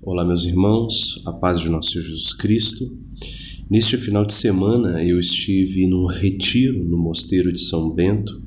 Olá, 0.00 0.24
meus 0.24 0.44
irmãos, 0.44 1.20
a 1.26 1.32
paz 1.32 1.60
de 1.60 1.68
nosso 1.68 1.90
Senhor 1.90 2.04
Jesus 2.04 2.32
Cristo. 2.32 2.96
Neste 3.68 3.96
final 3.96 4.24
de 4.24 4.32
semana 4.32 5.04
eu 5.04 5.18
estive 5.18 5.88
num 5.88 6.06
retiro 6.06 6.84
no 6.84 6.96
Mosteiro 6.96 7.52
de 7.52 7.60
São 7.60 7.92
Bento, 7.92 8.40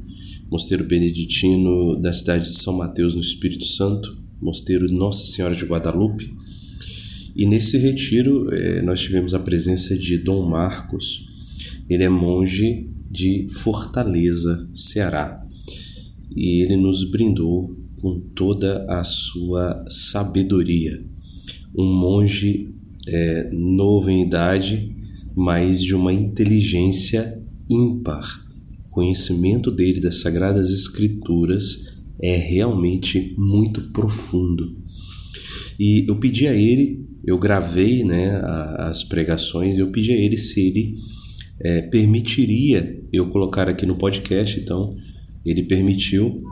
Mosteiro 0.49 0.85
Beneditino 0.85 1.99
da 1.99 2.13
cidade 2.13 2.47
de 2.47 2.55
São 2.55 2.77
Mateus, 2.77 3.13
no 3.13 3.19
Espírito 3.19 3.65
Santo, 3.65 4.17
Mosteiro 4.41 4.89
Nossa 4.89 5.25
Senhora 5.25 5.53
de 5.53 5.65
Guadalupe. 5.65 6.33
E 7.35 7.45
nesse 7.45 7.77
retiro 7.77 8.49
eh, 8.55 8.81
nós 8.81 9.01
tivemos 9.01 9.33
a 9.33 9.39
presença 9.39 9.95
de 9.95 10.17
Dom 10.17 10.49
Marcos, 10.49 11.27
ele 11.89 12.05
é 12.05 12.09
monge 12.09 12.89
de 13.11 13.49
Fortaleza, 13.51 14.69
Ceará, 14.73 15.45
e 16.33 16.63
ele 16.63 16.77
nos 16.77 17.03
brindou 17.11 17.75
com 18.01 18.21
toda 18.33 18.85
a 18.89 19.03
sua 19.03 19.85
sabedoria. 19.89 21.10
Um 21.75 21.85
monge 21.85 22.69
é, 23.07 23.49
novo 23.51 24.09
em 24.09 24.25
idade, 24.25 24.95
mas 25.35 25.81
de 25.83 25.95
uma 25.95 26.13
inteligência 26.13 27.31
ímpar. 27.69 28.41
O 28.87 28.93
conhecimento 28.93 29.71
dele 29.71 29.99
das 30.01 30.21
Sagradas 30.21 30.69
Escrituras 30.69 31.95
é 32.21 32.35
realmente 32.35 33.33
muito 33.37 33.81
profundo. 33.91 34.75
E 35.79 36.05
eu 36.07 36.17
pedi 36.17 36.47
a 36.47 36.53
ele, 36.53 37.07
eu 37.25 37.37
gravei 37.39 38.03
né, 38.03 38.39
as 38.77 39.03
pregações, 39.03 39.77
eu 39.77 39.87
pedi 39.91 40.11
a 40.11 40.17
ele 40.17 40.37
se 40.37 40.59
ele 40.59 40.95
é, 41.59 41.81
permitiria 41.83 43.01
eu 43.11 43.29
colocar 43.29 43.69
aqui 43.69 43.85
no 43.85 43.95
podcast, 43.95 44.59
então 44.59 44.95
ele 45.45 45.63
permitiu 45.63 46.43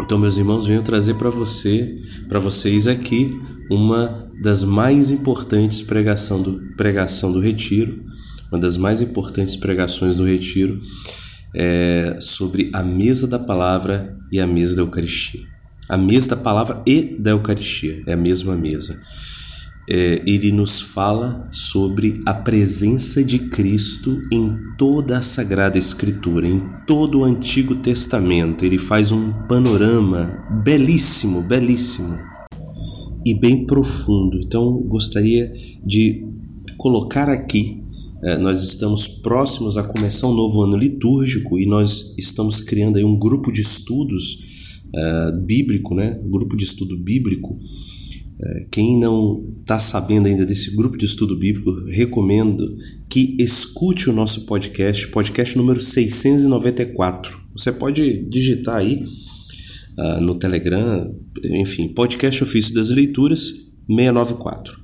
então, 0.00 0.18
meus 0.18 0.36
irmãos, 0.36 0.66
venho 0.66 0.82
trazer 0.82 1.14
para 1.14 1.30
você, 1.30 2.02
para 2.28 2.40
vocês 2.40 2.88
aqui, 2.88 3.40
uma 3.70 4.30
das 4.42 4.64
mais 4.64 5.10
importantes 5.10 5.82
pregação 5.82 6.40
do, 6.40 6.60
pregação 6.76 7.32
do 7.32 7.40
retiro, 7.40 8.02
uma 8.50 8.60
das 8.60 8.76
mais 8.76 9.00
importantes 9.00 9.56
pregações 9.56 10.16
do 10.16 10.24
retiro, 10.24 10.80
é 11.54 12.16
sobre 12.20 12.70
a 12.72 12.82
mesa 12.82 13.26
da 13.26 13.38
palavra 13.38 14.16
e 14.30 14.40
a 14.40 14.46
mesa 14.46 14.76
da 14.76 14.82
Eucaristia. 14.82 15.42
A 15.88 15.96
mesa 15.96 16.30
da 16.30 16.36
palavra 16.36 16.82
e 16.86 17.16
da 17.18 17.30
Eucaristia 17.30 18.02
é 18.06 18.14
a 18.14 18.16
mesma 18.16 18.56
mesa 18.56 19.00
é, 19.88 20.22
ele 20.26 20.50
nos 20.50 20.80
fala 20.80 21.46
sobre 21.50 22.22
a 22.24 22.32
presença 22.32 23.22
de 23.22 23.38
Cristo 23.38 24.22
em 24.30 24.56
toda 24.78 25.18
a 25.18 25.22
Sagrada 25.22 25.78
Escritura, 25.78 26.46
em 26.46 26.60
todo 26.86 27.20
o 27.20 27.24
Antigo 27.24 27.76
Testamento. 27.76 28.64
Ele 28.64 28.78
faz 28.78 29.12
um 29.12 29.32
panorama 29.46 30.42
belíssimo, 30.64 31.42
belíssimo 31.42 32.33
e 33.24 33.34
bem 33.34 33.66
profundo. 33.66 34.40
Então, 34.42 34.82
gostaria 34.82 35.52
de 35.84 36.26
colocar 36.76 37.28
aqui. 37.28 37.82
É, 38.22 38.38
nós 38.38 38.62
estamos 38.62 39.06
próximos 39.06 39.76
a 39.76 39.82
começar 39.82 40.28
um 40.28 40.34
novo 40.34 40.62
ano 40.62 40.76
litúrgico 40.76 41.58
e 41.58 41.66
nós 41.66 42.14
estamos 42.18 42.60
criando 42.60 42.96
aí 42.96 43.04
um 43.04 43.18
grupo 43.18 43.52
de 43.52 43.60
estudos 43.60 44.44
uh, 44.94 45.44
bíblico, 45.44 45.94
né? 45.94 46.18
Um 46.24 46.30
grupo 46.30 46.56
de 46.56 46.64
estudo 46.64 46.96
bíblico 46.96 47.58
é, 48.42 48.66
quem 48.70 48.98
não 48.98 49.42
está 49.60 49.78
sabendo 49.78 50.26
ainda 50.26 50.44
desse 50.44 50.74
grupo 50.74 50.98
de 50.98 51.06
estudo 51.06 51.36
bíblico, 51.36 51.70
recomendo 51.86 52.76
que 53.08 53.36
escute 53.38 54.10
o 54.10 54.12
nosso 54.12 54.44
podcast, 54.44 55.06
podcast 55.08 55.56
número 55.56 55.80
694. 55.80 57.38
Você 57.56 57.70
pode 57.70 58.28
digitar 58.28 58.76
aí 58.76 59.04
uh, 59.98 60.20
no 60.20 60.36
Telegram, 60.36 61.14
enfim, 61.44 61.88
podcast 61.88 62.42
Ofício 62.42 62.74
das 62.74 62.90
Leituras 62.90 63.42
694. 63.86 64.76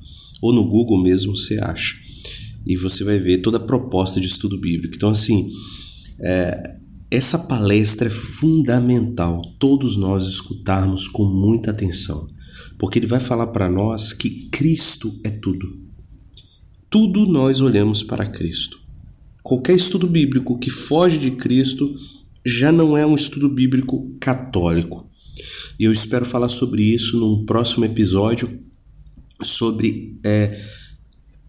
Ou 0.42 0.52
no 0.52 0.67
Google 0.69 1.02
mesmo 1.02 1.36
você 1.36 1.58
acha. 1.58 1.97
E 2.67 2.77
você 2.77 3.05
vai 3.05 3.19
ver 3.19 3.39
toda 3.39 3.56
a 3.58 3.61
proposta 3.61 4.20
de 4.20 4.27
estudo 4.27 4.58
bíblico. 4.58 4.94
Então, 4.94 5.11
assim, 5.11 5.50
é, 6.20 6.77
essa 7.11 7.39
palestra 7.39 8.08
é 8.08 8.11
fundamental 8.11 9.42
todos 9.58 9.96
nós 9.96 10.27
escutarmos 10.27 11.08
com 11.08 11.24
muita 11.24 11.70
atenção 11.70 12.29
porque 12.80 12.98
ele 12.98 13.07
vai 13.07 13.20
falar 13.20 13.48
para 13.48 13.68
nós 13.68 14.14
que 14.14 14.48
Cristo 14.48 15.20
é 15.23 15.29
tudo. 15.29 15.70
Tudo 16.89 17.27
nós 17.27 17.61
olhamos 17.61 18.02
para 18.02 18.24
Cristo. 18.24 18.80
Qualquer 19.42 19.77
estudo 19.77 20.07
bíblico 20.07 20.58
que 20.58 20.70
foge 20.70 21.18
de 21.18 21.30
Cristo 21.33 21.95
já 22.45 22.73
não 22.73 22.96
é 22.96 23.05
um 23.05 23.14
estudo 23.14 23.51
bíblico 23.51 24.17
católico. 24.18 25.07
E 25.79 25.85
eu 25.85 25.92
espero 25.92 26.24
falar 26.24 26.48
sobre 26.48 26.83
isso 26.83 27.18
num 27.18 27.45
próximo 27.45 27.85
episódio 27.85 28.61
sobre 29.42 30.18
é, 30.24 30.63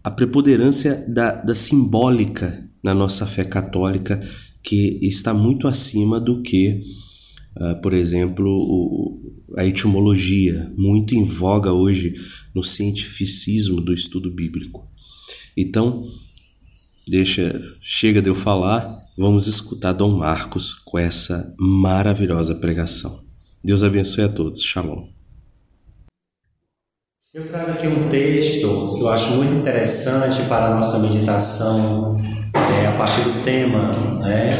a 0.02 0.10
preponderância 0.10 1.04
da, 1.08 1.32
da 1.32 1.54
simbólica 1.54 2.68
na 2.82 2.94
nossa 2.94 3.26
fé 3.26 3.44
católica, 3.44 4.26
que 4.62 4.98
está 5.02 5.32
muito 5.32 5.68
acima 5.68 6.18
do 6.18 6.42
que, 6.42 6.82
uh, 7.56 7.80
por 7.80 7.92
exemplo, 7.92 8.48
o, 8.48 9.42
a 9.56 9.64
etimologia, 9.64 10.72
muito 10.76 11.14
em 11.14 11.24
voga 11.24 11.72
hoje 11.72 12.14
no 12.54 12.62
cientificismo 12.62 13.80
do 13.80 13.92
estudo 13.92 14.30
bíblico. 14.30 14.88
Então, 15.56 16.08
deixa, 17.08 17.60
chega 17.80 18.22
de 18.22 18.28
eu 18.28 18.34
falar, 18.34 18.98
vamos 19.16 19.46
escutar 19.46 19.92
Dom 19.92 20.16
Marcos 20.18 20.74
com 20.74 20.98
essa 20.98 21.54
maravilhosa 21.58 22.54
pregação. 22.54 23.21
Deus 23.64 23.84
abençoe 23.84 24.24
a 24.24 24.28
todos. 24.28 24.60
Shalom. 24.60 25.04
Eu 27.32 27.46
trago 27.46 27.70
aqui 27.70 27.86
um 27.86 28.08
texto 28.08 28.96
que 28.96 29.02
eu 29.02 29.08
acho 29.08 29.34
muito 29.36 29.54
interessante 29.54 30.42
para 30.48 30.66
a 30.66 30.74
nossa 30.74 30.98
meditação 30.98 32.20
é, 32.54 32.88
a 32.88 32.96
partir 32.98 33.22
do 33.22 33.44
tema 33.44 33.92
né, 34.20 34.50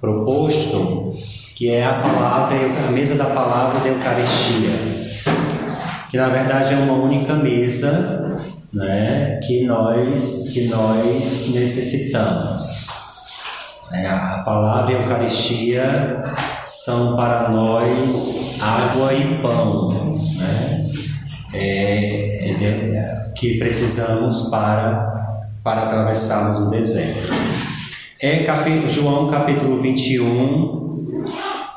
proposto 0.00 1.14
que 1.54 1.70
é 1.70 1.84
a 1.84 2.00
palavra, 2.00 2.56
a 2.88 2.92
mesa 2.92 3.14
da 3.14 3.26
palavra 3.26 3.78
da 3.80 3.88
Eucaristia, 3.88 4.70
que 6.10 6.16
na 6.16 6.28
verdade 6.28 6.74
é 6.74 6.76
uma 6.76 6.94
única 6.94 7.34
mesa, 7.34 8.38
né, 8.72 9.38
que 9.46 9.64
nós 9.64 10.50
que 10.52 10.66
nós 10.68 11.48
necessitamos. 11.54 12.88
É, 13.92 14.06
a 14.06 14.42
palavra 14.44 14.92
Eucaristia 14.92 16.22
são 16.66 17.14
para 17.14 17.48
nós 17.48 18.60
água 18.60 19.14
e 19.14 19.40
pão, 19.40 19.92
né, 20.36 20.90
é, 21.54 22.50
é, 22.50 23.32
que 23.36 23.56
precisamos 23.56 24.50
para 24.50 25.14
para 25.62 25.82
atravessarmos 25.82 26.58
o 26.58 26.70
deserto. 26.70 27.28
É 28.20 28.44
capítulo, 28.44 28.88
João 28.88 29.28
capítulo 29.28 29.80
21, 29.80 31.14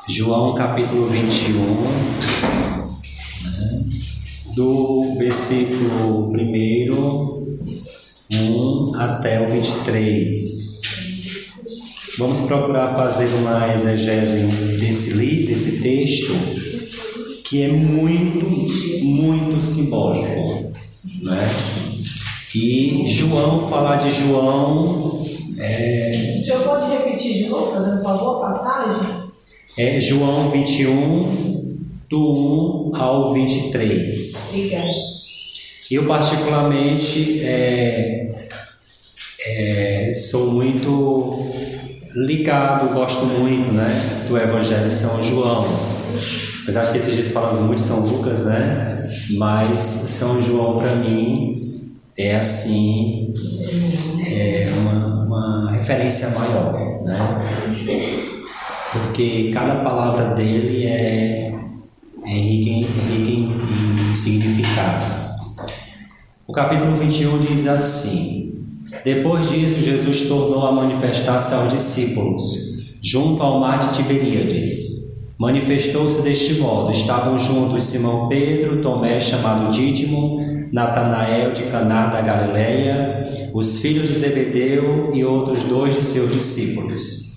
João 0.08 0.54
capítulo 0.54 1.06
21, 1.06 1.58
né, 3.44 3.84
do 4.54 5.16
versículo 5.18 6.32
1, 6.32 7.58
1 8.32 8.92
até 8.96 9.40
o 9.40 9.50
23. 9.50 10.69
Vamos 12.20 12.42
procurar 12.42 12.94
fazer 12.94 13.28
uma 13.36 13.72
exegese 13.72 14.40
desse 14.78 15.14
livro, 15.14 15.54
desse 15.54 15.80
texto, 15.80 16.34
que 17.42 17.62
é 17.62 17.68
muito, 17.68 18.44
muito 19.02 19.58
simbólico. 19.58 20.70
Né? 21.22 21.38
E 22.54 23.04
João, 23.06 23.66
falar 23.70 23.96
de 23.96 24.10
João. 24.10 25.24
É... 25.56 26.36
O 26.38 26.44
senhor 26.44 26.62
pode 26.62 26.90
repetir 26.92 27.44
de 27.44 27.48
novo, 27.48 27.72
fazendo 27.72 28.02
favor, 28.02 28.44
a 28.44 28.48
passagem? 28.50 29.30
É 29.78 29.98
João 29.98 30.50
21, 30.50 31.78
do 32.10 32.90
1 32.92 32.96
ao 32.96 33.32
23. 33.32 34.52
Obrigada. 34.52 34.92
Eu, 35.90 36.06
particularmente, 36.06 37.40
é, 37.42 38.46
é, 39.40 40.12
sou 40.12 40.52
muito 40.52 41.79
ligado, 42.14 42.92
gosto 42.92 43.24
muito 43.26 43.72
né, 43.72 43.88
do 44.28 44.36
Evangelho 44.36 44.88
de 44.88 44.94
São 44.94 45.22
João. 45.22 45.64
Apesar 46.62 46.84
de 46.84 46.92
que 46.92 46.98
esses 46.98 47.14
dias 47.14 47.28
falamos 47.28 47.60
muito 47.60 47.80
de 47.80 47.86
São 47.86 48.00
Lucas, 48.00 48.44
né? 48.44 49.10
Mas 49.38 49.78
São 49.80 50.40
João, 50.40 50.78
para 50.78 50.94
mim, 50.96 51.90
é 52.16 52.36
assim, 52.36 53.32
é 54.26 54.68
uma, 54.78 55.24
uma 55.24 55.72
referência 55.72 56.30
maior, 56.30 57.02
né? 57.04 57.16
porque 58.92 59.50
cada 59.52 59.76
palavra 59.76 60.34
dele 60.34 60.84
é, 60.86 61.52
é 62.24 62.34
rica, 62.34 62.88
rica 63.10 63.30
em, 63.30 64.10
em 64.10 64.14
significado. 64.14 65.20
O 66.46 66.52
capítulo 66.52 66.96
21 66.96 67.38
diz 67.38 67.66
assim: 67.68 68.39
Depois 69.04 69.48
disso, 69.48 69.80
Jesus 69.80 70.22
tornou 70.28 70.66
a 70.66 70.72
manifestar-se 70.72 71.54
aos 71.54 71.72
discípulos, 71.72 72.96
junto 73.02 73.42
ao 73.42 73.60
mar 73.60 73.78
de 73.78 73.94
Tiberíades. 73.94 75.00
Manifestou-se 75.38 76.20
deste 76.20 76.54
modo: 76.54 76.92
estavam 76.92 77.38
juntos 77.38 77.84
Simão 77.84 78.28
Pedro, 78.28 78.82
Tomé, 78.82 79.20
chamado 79.20 79.72
Dídimo, 79.72 80.38
Natanael 80.70 81.52
de 81.52 81.62
Caná 81.64 82.08
da 82.08 82.20
Galileia, 82.20 83.50
os 83.54 83.78
filhos 83.78 84.06
de 84.06 84.14
Zebedeu 84.14 85.14
e 85.14 85.24
outros 85.24 85.64
dois 85.64 85.94
de 85.94 86.02
seus 86.02 86.32
discípulos. 86.32 87.30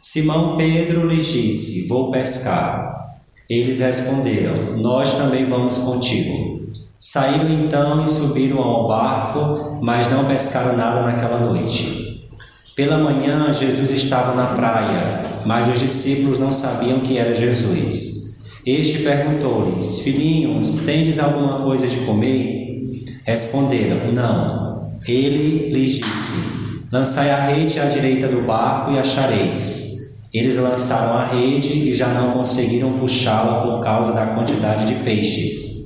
Simão 0.00 0.56
Pedro 0.56 1.06
lhes 1.06 1.26
disse: 1.26 1.88
Vou 1.88 2.12
pescar. 2.12 3.18
Eles 3.50 3.80
responderam: 3.80 4.78
Nós 4.78 5.12
também 5.14 5.44
vamos 5.46 5.78
contigo. 5.78 6.61
Saíram 7.04 7.50
então 7.50 8.04
e 8.04 8.06
subiram 8.06 8.62
ao 8.62 8.86
barco, 8.86 9.80
mas 9.82 10.08
não 10.08 10.24
pescaram 10.24 10.76
nada 10.76 11.02
naquela 11.02 11.40
noite. 11.40 12.30
Pela 12.76 12.96
manhã, 12.96 13.52
Jesus 13.52 13.90
estava 13.90 14.36
na 14.36 14.54
praia, 14.54 15.42
mas 15.44 15.66
os 15.66 15.80
discípulos 15.80 16.38
não 16.38 16.52
sabiam 16.52 17.00
que 17.00 17.18
era 17.18 17.34
Jesus. 17.34 18.40
Este 18.64 19.00
perguntou-lhes: 19.00 19.98
Filhinhos, 19.98 20.84
tendes 20.84 21.18
alguma 21.18 21.64
coisa 21.64 21.88
de 21.88 21.96
comer? 22.06 22.84
Responderam: 23.26 24.12
Não. 24.12 24.92
Ele 25.04 25.72
lhes 25.74 25.96
disse: 25.96 26.84
Lançai 26.92 27.32
a 27.32 27.46
rede 27.46 27.80
à 27.80 27.86
direita 27.86 28.28
do 28.28 28.42
barco 28.42 28.92
e 28.92 29.00
achareis. 29.00 29.90
Eles 30.32 30.54
lançaram 30.54 31.14
a 31.14 31.24
rede 31.24 31.72
e 31.72 31.92
já 31.96 32.06
não 32.06 32.30
conseguiram 32.34 32.92
puxá-la 32.92 33.62
por 33.62 33.82
causa 33.82 34.12
da 34.12 34.26
quantidade 34.26 34.86
de 34.86 34.94
peixes. 35.02 35.81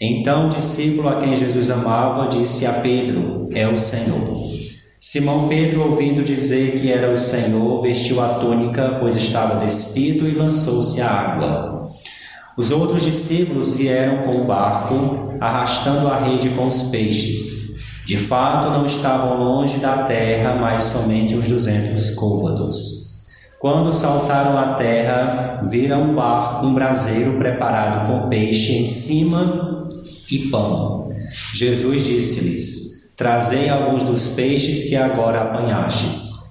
Então 0.00 0.46
o 0.46 0.50
discípulo 0.50 1.08
a 1.08 1.20
quem 1.20 1.36
Jesus 1.36 1.70
amava 1.70 2.28
disse 2.28 2.66
a 2.66 2.74
Pedro: 2.74 3.48
É 3.52 3.68
o 3.68 3.76
Senhor. 3.76 4.42
Simão 4.98 5.48
Pedro, 5.48 5.90
ouvindo 5.90 6.24
dizer 6.24 6.80
que 6.80 6.90
era 6.90 7.12
o 7.12 7.16
Senhor, 7.16 7.82
vestiu 7.82 8.22
a 8.22 8.28
túnica, 8.34 8.96
pois 8.98 9.14
estava 9.14 9.64
despido, 9.64 10.26
e 10.26 10.32
lançou-se 10.32 11.00
à 11.00 11.08
água. 11.08 11.86
Os 12.56 12.70
outros 12.70 13.02
discípulos 13.02 13.74
vieram 13.74 14.22
com 14.22 14.40
o 14.40 14.44
barco, 14.44 15.34
arrastando 15.40 16.08
a 16.08 16.16
rede 16.16 16.48
com 16.50 16.66
os 16.66 16.84
peixes. 16.84 17.74
De 18.06 18.16
fato, 18.16 18.70
não 18.70 18.86
estavam 18.86 19.42
longe 19.42 19.78
da 19.78 20.04
terra, 20.04 20.54
mas 20.54 20.84
somente 20.84 21.36
uns 21.36 21.48
duzentos 21.48 22.10
côvados. 22.10 23.22
Quando 23.60 23.92
saltaram 23.92 24.58
à 24.58 24.74
terra, 24.74 25.66
viram 25.70 26.02
um 26.02 26.14
barco, 26.14 26.66
um 26.66 26.74
braseiro 26.74 27.38
preparado 27.38 28.06
com 28.06 28.28
peixe 28.28 28.78
em 28.78 28.86
cima 28.86 29.73
e 30.36 30.48
pão. 30.48 31.12
Jesus 31.54 32.04
disse-lhes: 32.04 33.12
Trazei 33.16 33.68
alguns 33.68 34.02
dos 34.02 34.28
peixes 34.28 34.88
que 34.88 34.96
agora 34.96 35.42
apanhastes. 35.42 36.44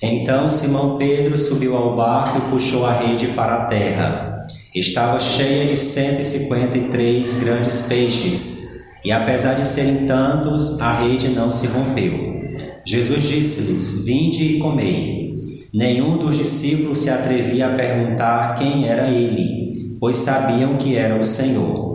Então 0.00 0.48
Simão 0.48 0.96
Pedro 0.96 1.36
subiu 1.36 1.76
ao 1.76 1.96
barco 1.96 2.38
e 2.38 2.50
puxou 2.50 2.86
a 2.86 2.92
rede 2.92 3.28
para 3.28 3.54
a 3.54 3.64
terra. 3.64 4.46
Estava 4.74 5.18
cheia 5.18 5.66
de 5.66 5.76
cento 5.76 6.20
e 6.20 6.24
cinquenta 6.24 6.78
e 6.78 6.88
três 6.88 7.40
grandes 7.40 7.82
peixes, 7.82 8.84
e 9.04 9.10
apesar 9.10 9.54
de 9.54 9.66
serem 9.66 10.06
tantos, 10.06 10.80
a 10.80 11.00
rede 11.00 11.28
não 11.28 11.50
se 11.50 11.66
rompeu. 11.66 12.38
Jesus 12.84 13.24
disse-lhes: 13.24 14.04
Vinde 14.04 14.44
e 14.44 14.58
comei. 14.58 15.28
Nenhum 15.72 16.16
dos 16.16 16.36
discípulos 16.36 17.00
se 17.00 17.10
atrevia 17.10 17.68
a 17.68 17.74
perguntar 17.74 18.54
quem 18.56 18.88
era 18.88 19.10
ele, 19.10 19.96
pois 20.00 20.16
sabiam 20.16 20.76
que 20.76 20.96
era 20.96 21.18
o 21.18 21.24
Senhor. 21.24 21.87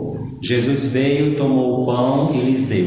Jesus 0.46 0.92
veio, 0.92 1.36
tomou 1.36 1.80
o 1.80 1.86
pão 1.86 2.30
e 2.34 2.50
lhes 2.50 2.64
deu, 2.64 2.86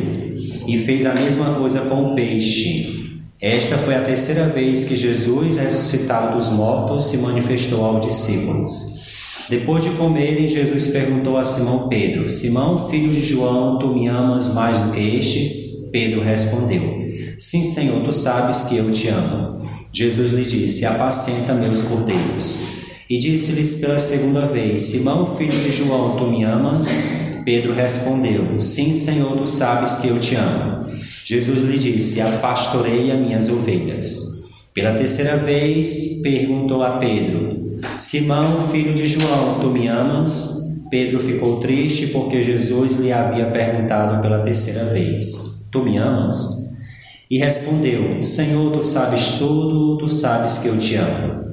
e 0.68 0.78
fez 0.78 1.08
a 1.08 1.16
mesma 1.16 1.56
coisa 1.56 1.82
com 1.82 2.12
o 2.12 2.16
peixe. 2.16 3.18
Esta 3.42 3.80
foi 3.80 3.96
a 3.96 4.04
terceira 4.04 4.46
vez 4.46 4.84
que 4.84 4.96
Jesus, 4.96 5.58
ressuscitado 5.58 6.38
dos 6.38 6.50
mortos, 6.50 7.06
se 7.06 7.18
manifestou 7.18 7.84
aos 7.84 8.06
discípulos. 8.06 9.48
Depois 9.50 9.84
de 9.84 9.90
comerem, 9.92 10.48
Jesus 10.48 10.88
perguntou 10.88 11.36
a 11.36 11.44
Simão 11.44 11.88
Pedro: 11.88 12.30
Simão, 12.30 12.88
filho 12.92 13.12
de 13.12 13.24
João, 13.24 13.80
tu 13.80 13.88
me 13.88 14.08
amas 14.08 14.54
mais 14.54 14.80
do 14.80 14.92
que 14.92 15.00
estes? 15.00 15.90
Pedro 15.92 16.22
respondeu: 16.22 16.94
Sim, 17.40 17.64
Senhor, 17.64 18.04
tu 18.04 18.12
sabes 18.12 18.64
que 18.64 18.78
eu 18.78 18.92
te 18.92 19.08
amo. 19.08 19.68
Jesus 19.92 20.32
lhe 20.32 20.44
disse: 20.44 20.86
Apacenta 20.86 21.56
meus 21.56 21.82
cordeiros. 21.82 22.60
E 23.10 23.18
disse-lhes 23.18 23.78
pela 23.78 24.00
segunda 24.00 24.42
vez: 24.46 24.82
Simão, 24.84 25.36
filho 25.36 25.60
de 25.60 25.72
João, 25.72 26.18
tu 26.18 26.28
me 26.28 26.44
amas? 26.44 27.17
Pedro 27.48 27.74
respondeu: 27.74 28.60
Sim, 28.60 28.92
Senhor, 28.92 29.38
tu 29.38 29.48
sabes 29.48 30.02
que 30.02 30.10
eu 30.10 30.20
te 30.20 30.36
amo. 30.36 30.92
Jesus 31.24 31.62
lhe 31.62 31.78
disse: 31.78 32.20
Apastorei 32.20 33.10
as 33.10 33.18
minhas 33.18 33.48
ovelhas. 33.48 34.44
Pela 34.74 34.92
terceira 34.92 35.38
vez 35.38 36.20
perguntou 36.22 36.84
a 36.84 36.98
Pedro: 36.98 37.80
Simão, 37.98 38.68
filho 38.70 38.94
de 38.94 39.08
João, 39.08 39.62
tu 39.62 39.70
me 39.70 39.88
amas? 39.88 40.58
Pedro 40.92 41.22
ficou 41.22 41.62
triste 41.62 42.08
porque 42.08 42.44
Jesus 42.44 43.00
lhe 43.00 43.14
havia 43.14 43.46
perguntado 43.46 44.22
pela 44.22 44.42
terceira 44.42 44.84
vez: 44.84 45.70
Tu 45.72 45.82
me 45.86 45.96
amas? 45.96 46.76
E 47.32 47.38
respondeu: 47.38 48.22
Senhor, 48.22 48.74
tu 48.74 48.84
sabes 48.84 49.38
tudo, 49.40 49.98
tu 50.00 50.08
sabes 50.10 50.58
que 50.58 50.68
eu 50.68 50.78
te 50.78 50.98
amo. 50.98 51.46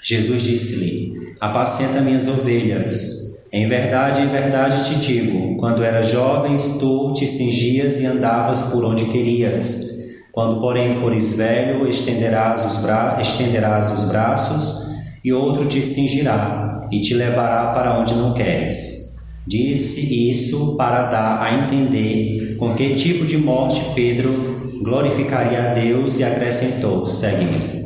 Jesus 0.00 0.42
disse-lhe: 0.42 1.34
Apacenta 1.40 2.00
minhas 2.02 2.28
ovelhas. 2.28 3.23
Em 3.54 3.68
verdade, 3.68 4.20
em 4.20 4.26
verdade 4.26 4.84
te 4.84 4.98
digo: 4.98 5.56
quando 5.58 5.84
eras 5.84 6.08
jovens, 6.08 6.78
tu 6.80 7.12
te 7.12 7.24
cingias 7.24 8.00
e 8.00 8.06
andavas 8.06 8.62
por 8.62 8.84
onde 8.84 9.04
querias. 9.04 9.94
Quando, 10.32 10.60
porém, 10.60 10.96
fores 10.96 11.36
velho, 11.36 11.86
estenderás 11.88 12.64
os, 12.64 12.78
bra 12.78 13.16
estenderás 13.20 13.92
os 13.92 14.08
braços, 14.08 14.88
e 15.24 15.32
outro 15.32 15.68
te 15.68 15.80
cingirá 15.80 16.88
e 16.90 17.00
te 17.00 17.14
levará 17.14 17.66
para 17.66 17.96
onde 17.96 18.14
não 18.14 18.34
queres. 18.34 19.20
Disse 19.46 20.28
isso 20.28 20.76
para 20.76 21.04
dar 21.04 21.40
a 21.40 21.54
entender 21.54 22.56
com 22.56 22.74
que 22.74 22.96
tipo 22.96 23.24
de 23.24 23.36
morte 23.36 23.80
Pedro 23.94 24.80
glorificaria 24.82 25.70
a 25.70 25.74
Deus 25.74 26.18
e 26.18 26.24
acrescentou: 26.24 27.06
Segue-me. 27.06 27.84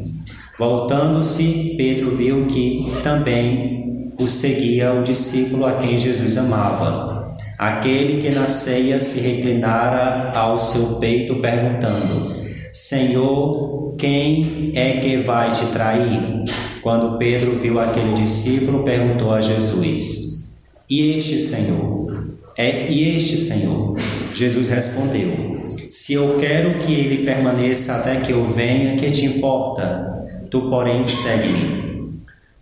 Voltando-se, 0.58 1.74
Pedro 1.76 2.16
viu 2.16 2.46
que 2.46 2.90
também 3.04 3.77
o 4.18 4.26
seguia 4.26 4.92
o 4.92 5.04
discípulo 5.04 5.64
a 5.64 5.74
quem 5.74 5.98
Jesus 5.98 6.36
amava, 6.36 7.36
aquele 7.56 8.20
que 8.20 8.34
na 8.34 8.46
ceia 8.46 8.98
se 8.98 9.20
reclinara 9.20 10.32
ao 10.34 10.58
seu 10.58 10.96
peito 10.96 11.40
perguntando: 11.40 12.32
Senhor, 12.72 13.94
quem 13.96 14.72
é 14.74 14.92
que 15.00 15.18
vai 15.18 15.52
te 15.52 15.66
trair? 15.66 16.44
Quando 16.82 17.18
Pedro 17.18 17.52
viu 17.58 17.80
aquele 17.80 18.14
discípulo, 18.14 18.82
perguntou 18.82 19.32
a 19.32 19.40
Jesus: 19.40 20.50
E 20.90 21.16
este 21.16 21.38
Senhor? 21.38 22.36
É 22.56 22.90
e 22.90 23.16
este 23.16 23.36
Senhor? 23.36 23.96
Jesus 24.34 24.68
respondeu: 24.68 25.60
Se 25.90 26.14
eu 26.14 26.36
quero 26.40 26.78
que 26.80 26.92
ele 26.92 27.24
permaneça 27.24 27.94
até 27.94 28.16
que 28.16 28.32
eu 28.32 28.52
venha, 28.52 28.96
que 28.96 29.10
te 29.10 29.26
importa? 29.26 30.26
Tu, 30.50 30.68
porém, 30.68 31.04
segue-me. 31.04 31.87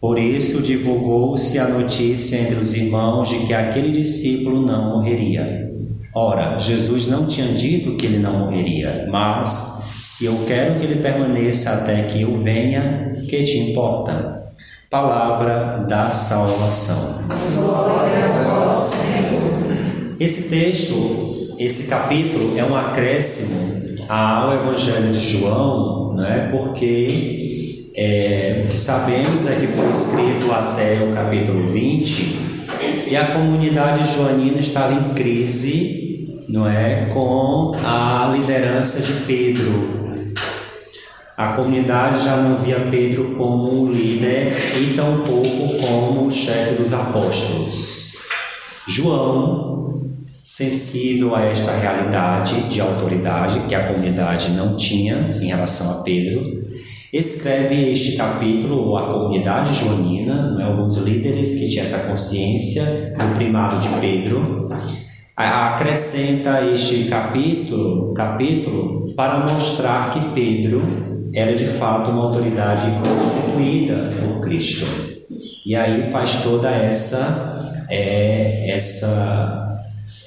Por 0.00 0.19
isso 0.19 0.61
divulgou-se 0.61 1.59
a 1.59 1.69
notícia 1.69 2.37
entre 2.37 2.57
os 2.57 2.75
irmãos 2.75 3.29
de 3.29 3.38
que 3.47 3.55
aquele 3.55 3.91
discípulo 3.91 4.61
não 4.65 4.97
morreria. 4.97 5.67
Ora, 6.15 6.59
Jesus 6.59 7.07
não 7.07 7.26
tinha 7.26 7.49
dito 7.49 7.97
que 7.97 8.07
ele 8.07 8.19
não 8.19 8.41
morreria, 8.41 9.07
mas 9.11 9.76
se 10.03 10.26
eu 10.26 10.38
quero 10.47 10.79
que 10.79 10.85
ele 10.85 11.03
permaneça 11.03 11.71
até 11.71 12.03
que 12.03 12.23
eu 12.23 12.43
venha, 12.43 13.17
que 13.29 13.43
te 13.43 13.59
importa? 13.59 14.47
Palavra 14.91 15.85
da 15.88 16.09
salvação. 16.11 17.23
Glória 17.55 18.25
a 18.25 18.67
vós, 18.67 18.95
Senhor. 18.95 20.17
Esse 20.21 20.49
texto, 20.49 21.55
esse 21.59 21.88
capítulo 21.88 22.57
é 22.57 22.65
um 22.65 22.76
acréscimo 22.76 23.76
ao 24.09 24.55
Evangelho 24.55 25.12
de 25.12 25.21
João, 25.21 26.15
né? 26.15 26.49
Porque 26.50 27.56
é, 27.97 28.62
o 28.62 28.69
que 28.69 28.76
sabemos 28.76 29.47
é 29.47 29.55
que 29.55 29.69
foi 29.69 29.91
escrito 29.91 30.53
até 30.53 31.03
o 31.03 31.15
capítulo 31.15 31.67
20 31.67 32.37
e 33.09 33.17
a 33.17 33.29
comunidade 33.29 34.12
joanina 34.12 34.59
estava 34.59 34.93
em 34.93 35.15
crise, 35.15 36.45
não 36.50 36.69
é, 36.69 37.07
com 37.15 37.75
a 37.83 38.35
liderança 38.37 39.00
de 39.00 39.15
Pedro. 39.25 39.97
A 41.38 41.53
comunidade 41.53 42.23
já 42.23 42.37
não 42.37 42.57
via 42.57 42.87
Pedro 42.91 43.35
como 43.35 43.85
um 43.85 43.91
líder 43.91 44.53
e 44.79 44.95
tampouco 44.95 45.79
como 45.81 46.26
o 46.26 46.31
chefe 46.31 46.75
dos 46.75 46.93
apóstolos. 46.93 48.12
João, 48.87 49.93
sensível 50.45 51.35
a 51.35 51.47
esta 51.47 51.73
realidade 51.73 52.62
de 52.69 52.81
autoridade 52.81 53.61
que 53.61 53.75
a 53.75 53.87
comunidade 53.88 54.50
não 54.50 54.76
tinha 54.76 55.15
em 55.41 55.47
relação 55.47 55.99
a 56.00 56.03
Pedro, 56.03 56.65
escreve 57.16 57.92
este 57.92 58.16
capítulo 58.16 58.96
a 58.96 59.06
comunidade 59.06 59.75
joanina, 59.75 60.52
né, 60.52 60.64
alguns 60.64 60.96
líderes 60.99 61.54
que 61.54 61.68
tinham 61.68 61.85
essa 61.85 62.08
consciência 62.08 62.85
do 63.16 63.35
primado 63.35 63.80
de 63.80 63.88
Pedro, 64.00 64.70
acrescenta 65.37 66.62
este 66.62 67.04
capítulo, 67.04 68.14
capítulo 68.14 69.14
para 69.14 69.46
mostrar 69.46 70.11
que 70.11 70.35
Pedro 70.35 70.82
era 71.35 71.54
de 71.54 71.66
fato 71.66 72.11
uma 72.11 72.25
autoridade 72.25 72.87
constituída 73.00 74.12
por 74.20 74.40
Cristo. 74.40 74.87
E 75.64 75.75
aí 75.75 76.11
faz 76.11 76.42
toda 76.42 76.70
essa 76.70 77.85
é, 77.90 78.70
essa 78.70 79.62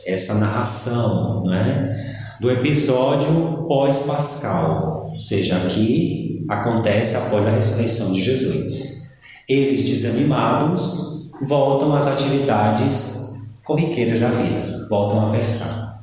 essa 0.06 0.36
narração, 0.36 1.44
não 1.46 1.54
é? 1.54 2.09
Do 2.40 2.50
episódio 2.50 3.66
pós-pascal, 3.68 5.10
ou 5.12 5.20
seja, 5.20 5.58
aqui 5.58 6.46
acontece 6.48 7.18
após 7.18 7.46
a 7.46 7.52
ressurreição 7.52 8.14
de 8.14 8.24
Jesus. 8.24 9.10
Eles 9.48 9.84
desanimados 9.84 11.32
voltam 11.48 11.94
às 11.94 12.08
atividades 12.08 13.34
corriqueiras 13.66 14.22
da 14.22 14.30
vida, 14.30 14.88
voltam 14.90 15.28
a 15.28 15.32
pescar. 15.32 16.02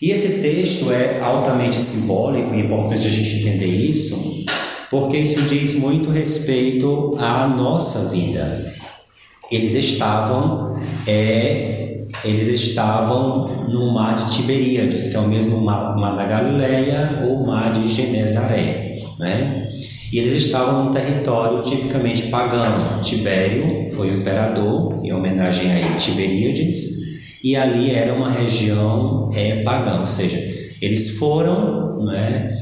E 0.00 0.12
esse 0.12 0.40
texto 0.40 0.92
é 0.92 1.18
altamente 1.20 1.82
simbólico 1.82 2.54
e 2.54 2.60
é 2.60 2.64
importante 2.64 3.04
a 3.04 3.10
gente 3.10 3.40
entender 3.40 3.66
isso, 3.66 4.44
porque 4.88 5.16
isso 5.16 5.42
diz 5.42 5.74
muito 5.74 6.10
respeito 6.10 7.16
à 7.18 7.48
nossa 7.48 8.10
vida. 8.10 8.72
Eles 9.50 9.74
estavam, 9.74 10.78
é, 11.06 12.04
eles 12.24 12.48
estavam 12.48 13.68
no 13.68 13.92
mar 13.92 14.16
de 14.16 14.36
Tiberíades, 14.36 15.10
que 15.10 15.16
é 15.16 15.20
o 15.20 15.28
mesmo 15.28 15.60
mar, 15.60 15.96
mar 15.96 16.16
da 16.16 16.24
Galileia 16.24 17.22
ou 17.26 17.46
mar 17.46 17.72
de 17.72 17.88
Genezaré, 17.88 18.98
né? 19.18 19.68
E 20.12 20.18
eles 20.18 20.44
estavam 20.44 20.84
num 20.84 20.92
território 20.92 21.62
tipicamente 21.62 22.28
pagão. 22.28 23.00
Tibério 23.00 23.94
foi 23.94 24.10
o 24.10 24.20
imperador, 24.20 25.04
em 25.04 25.12
homenagem 25.12 25.72
a 25.72 25.96
Tiberíades, 25.96 26.96
e 27.42 27.56
ali 27.56 27.90
era 27.90 28.14
uma 28.14 28.30
região 28.30 29.30
é, 29.34 29.62
pagã, 29.62 30.00
ou 30.00 30.06
seja, 30.06 30.36
eles 30.80 31.18
foram 31.18 32.04
né, 32.04 32.52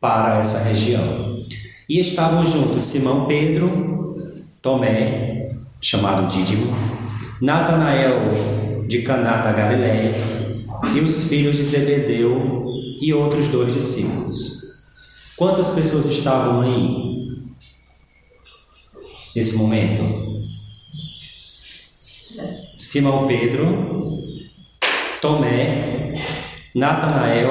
para 0.00 0.38
essa 0.38 0.68
região. 0.68 1.36
E 1.88 2.00
estavam 2.00 2.44
juntos 2.44 2.84
Simão 2.84 3.26
Pedro, 3.26 4.16
Tomé, 4.60 5.35
chamado 5.80 6.26
Dídimo, 6.28 6.72
Natanael 7.40 8.84
de 8.88 9.02
Caná 9.02 9.42
da 9.42 9.52
Galiléia 9.52 10.14
e 10.94 11.00
os 11.00 11.28
filhos 11.28 11.56
de 11.56 11.64
Zebedeu 11.64 12.66
e 13.00 13.12
outros 13.12 13.48
dois 13.48 13.72
discípulos. 13.72 14.82
Quantas 15.36 15.72
pessoas 15.72 16.06
estavam 16.06 16.62
aí 16.62 17.14
nesse 19.34 19.56
momento? 19.56 20.02
Simão 22.78 23.26
Pedro, 23.26 24.22
Tomé, 25.20 26.14
Natanael, 26.74 27.50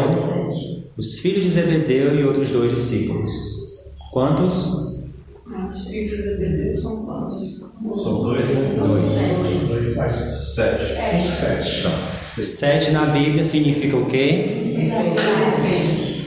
os 0.97 1.19
filhos 1.19 1.43
de 1.43 1.51
Zebedeu 1.51 2.19
e 2.19 2.23
outros 2.23 2.49
dois 2.49 2.73
discípulos. 2.73 3.83
Quantos? 4.11 5.01
Os 5.45 5.87
filhos 5.89 6.17
de 6.17 6.37
Zebedeu 6.37 6.81
são 6.81 7.05
quantos? 7.05 7.64
São 7.81 8.23
dois, 8.23 8.45
né? 8.47 8.75
Dois. 8.77 9.95
Mais 9.95 10.11
sete. 10.11 10.99
Sete. 10.99 11.83
Tá. 11.83 12.43
Sete 12.43 12.91
na 12.91 13.05
Bíblia 13.07 13.43
significa 13.43 13.97
o 13.97 14.05
quê? 14.05 14.91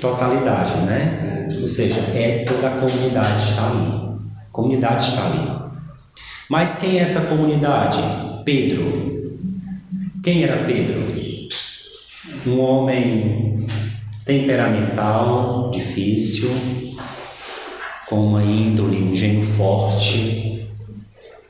Totalidade, 0.01 0.81
né? 0.83 1.49
Ou 1.61 1.69
seja, 1.69 2.01
é 2.15 2.45
toda 2.47 2.69
a 2.69 2.71
comunidade 2.79 3.51
está 3.51 3.71
ali. 3.71 4.09
A 4.49 4.53
comunidade 4.53 5.05
está 5.05 5.27
ali. 5.27 5.59
Mas 6.49 6.77
quem 6.77 6.99
é 6.99 7.03
essa 7.03 7.23
comunidade? 7.23 7.99
Pedro. 8.45 9.19
Quem 10.23 10.45
era 10.45 10.65
Pedro? 10.65 11.09
Um 12.47 12.61
homem 12.61 13.67
temperamental, 14.25 15.71
difícil, 15.71 16.51
com 18.09 18.27
uma 18.27 18.43
índole, 18.43 19.03
um 19.03 19.15
gênio 19.15 19.45
forte, 19.45 20.58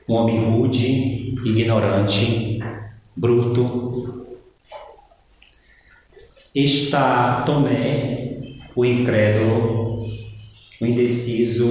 um 0.09 0.15
homem 0.15 0.43
rude, 0.43 1.35
ignorante, 1.45 2.59
bruto. 3.15 4.27
Está 6.55 7.43
Tomé, 7.43 8.39
o 8.75 8.85
incrédulo, 8.85 9.99
o 10.81 10.87
indeciso, 10.87 11.69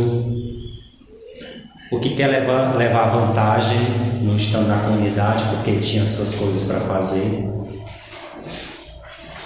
o 1.92 2.00
que 2.00 2.12
quer 2.16 2.28
levar, 2.28 2.76
levar 2.78 3.10
vantagem, 3.10 3.80
não 4.22 4.38
estando 4.38 4.68
na 4.68 4.80
comunidade 4.82 5.44
porque 5.56 5.80
tinha 5.80 6.06
suas 6.06 6.36
coisas 6.36 6.66
para 6.66 6.82
fazer. 6.82 7.50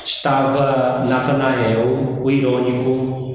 Estava 0.05 1.05
Natanael, 1.05 2.19
o 2.21 2.29
irônico, 2.29 3.31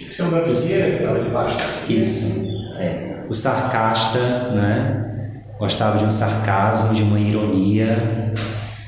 Esse 0.00 0.20
é 0.20 0.24
um 0.24 0.30
da 0.30 0.42
Figueira 0.42 0.90
que 0.90 0.96
estava 1.02 1.24
debaixo. 1.24 1.56
isso. 1.88 2.46
É. 2.78 3.05
O 3.28 3.34
sarcasta, 3.34 4.18
né? 4.54 5.02
Gostava 5.58 5.98
de 5.98 6.04
um 6.04 6.10
sarcasmo, 6.10 6.94
de 6.94 7.02
uma 7.02 7.18
ironia, 7.18 8.32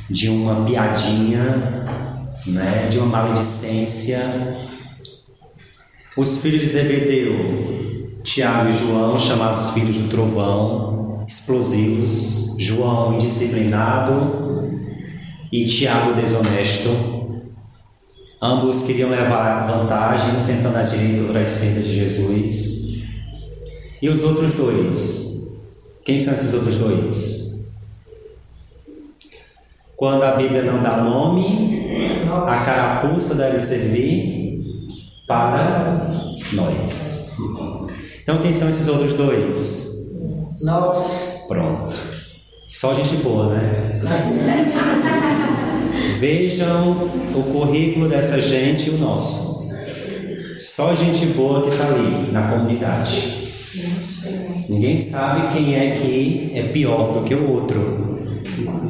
de 0.09 0.28
uma 0.28 0.64
piadinha, 0.64 1.97
né? 2.47 2.88
De 2.90 2.99
uma 2.99 3.07
maledicência. 3.07 4.21
Os 6.16 6.42
filhos 6.42 6.62
de 6.62 6.68
Zebedeu, 6.68 8.23
Tiago 8.25 8.68
e 8.68 8.73
João, 8.73 9.18
chamados 9.18 9.71
filhos 9.71 9.97
do 9.97 10.09
trovão, 10.09 11.25
explosivos. 11.26 12.57
João 12.59 13.14
indisciplinado 13.14 14.68
e 15.52 15.64
Tiago 15.64 16.14
desonesto. 16.14 16.90
Ambos 18.42 18.83
queriam 18.83 19.11
levar 19.11 19.66
vantagem, 19.66 20.38
sentando 20.40 20.76
à 20.76 20.83
direita, 20.83 21.23
outro 21.23 21.38
à 21.38 21.42
esquerda 21.42 21.80
de 21.80 21.95
Jesus. 21.95 22.88
E 24.00 24.08
os 24.08 24.22
outros 24.22 24.54
dois? 24.54 25.52
Quem 26.04 26.18
são 26.18 26.34
esses 26.34 26.54
outros 26.54 26.76
dois? 26.76 27.70
Quando 29.96 30.22
a 30.22 30.36
Bíblia 30.36 30.62
não 30.62 30.80
dá 30.80 30.98
nome, 30.98 31.88
a 32.46 32.56
carapuça 32.64 33.34
deve 33.34 33.58
servir 33.58 34.64
para 35.26 35.92
nós. 36.52 37.32
Então, 38.22 38.40
quem 38.40 38.52
são 38.52 38.70
esses 38.70 38.86
outros 38.86 39.14
dois? 39.14 40.14
Nós. 40.62 41.46
Pronto. 41.48 41.92
Só 42.68 42.94
gente 42.94 43.16
boa, 43.16 43.54
né? 43.54 44.00
Vejam 46.20 46.92
o 47.34 47.42
currículo 47.52 48.08
dessa 48.08 48.40
gente 48.40 48.90
e 48.90 48.94
o 48.94 48.98
nosso. 48.98 49.68
Só 50.60 50.94
gente 50.94 51.26
boa 51.26 51.62
que 51.62 51.70
está 51.70 51.86
ali 51.86 52.30
na 52.30 52.50
comunidade. 52.50 53.47
Ninguém 54.68 54.96
sabe 54.96 55.54
quem 55.54 55.75
é 55.75 55.96
que 55.96 56.52
é 56.54 56.62
pior 56.68 57.12
do 57.12 57.25
que 57.25 57.34
o 57.34 57.50
outro. 57.50 58.18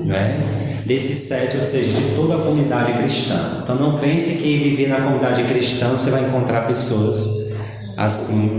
Né? 0.04 0.82
Desses 0.86 1.28
sete, 1.28 1.56
ou 1.56 1.62
seja, 1.62 1.92
de 1.92 2.14
toda 2.14 2.36
a 2.36 2.38
comunidade 2.38 2.92
cristã. 2.94 3.60
Então 3.62 3.76
não 3.76 3.98
pense 3.98 4.38
que 4.38 4.56
viver 4.56 4.88
na 4.88 5.00
comunidade 5.00 5.42
cristã 5.44 5.88
você 5.88 6.10
vai 6.10 6.24
encontrar 6.24 6.66
pessoas 6.66 7.52
assim 7.96 8.56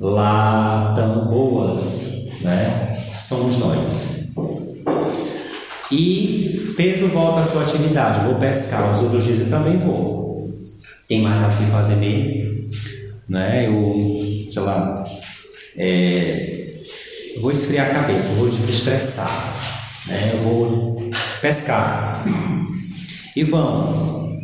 lá 0.00 0.94
tão 0.96 1.28
boas. 1.28 2.28
Né? 2.40 2.92
Somos 2.94 3.58
nós. 3.58 4.24
E 5.90 6.74
Pedro 6.76 7.08
volta 7.08 7.40
à 7.40 7.42
sua 7.42 7.62
atividade. 7.62 8.24
Vou 8.24 8.34
pescar. 8.36 8.94
Os 8.94 9.02
outros 9.02 9.24
dizem 9.24 9.46
também 9.46 9.78
vou. 9.78 10.50
Tem 11.08 11.22
mais 11.22 11.40
nada 11.40 11.54
que 11.54 11.70
fazer 11.70 11.96
mesmo. 11.96 12.68
Né? 13.28 13.68
Eu, 13.68 14.18
sei 14.48 14.62
lá, 14.62 15.04
é, 15.76 16.66
vou 17.40 17.50
esfriar 17.50 17.90
a 17.90 17.94
cabeça, 17.94 18.34
vou 18.34 18.48
desestressar. 18.48 19.54
Né? 20.06 20.32
Eu 20.34 20.38
vou 20.40 21.10
pescar. 21.40 22.24
E 23.34 23.42
vamos. 23.42 24.34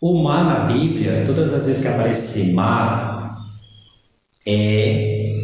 O 0.00 0.22
mar 0.22 0.44
na 0.44 0.72
Bíblia, 0.72 1.24
todas 1.24 1.52
as 1.52 1.66
vezes 1.66 1.82
que 1.82 1.88
aparecer 1.88 2.52
mar, 2.52 3.36
é 4.46 5.42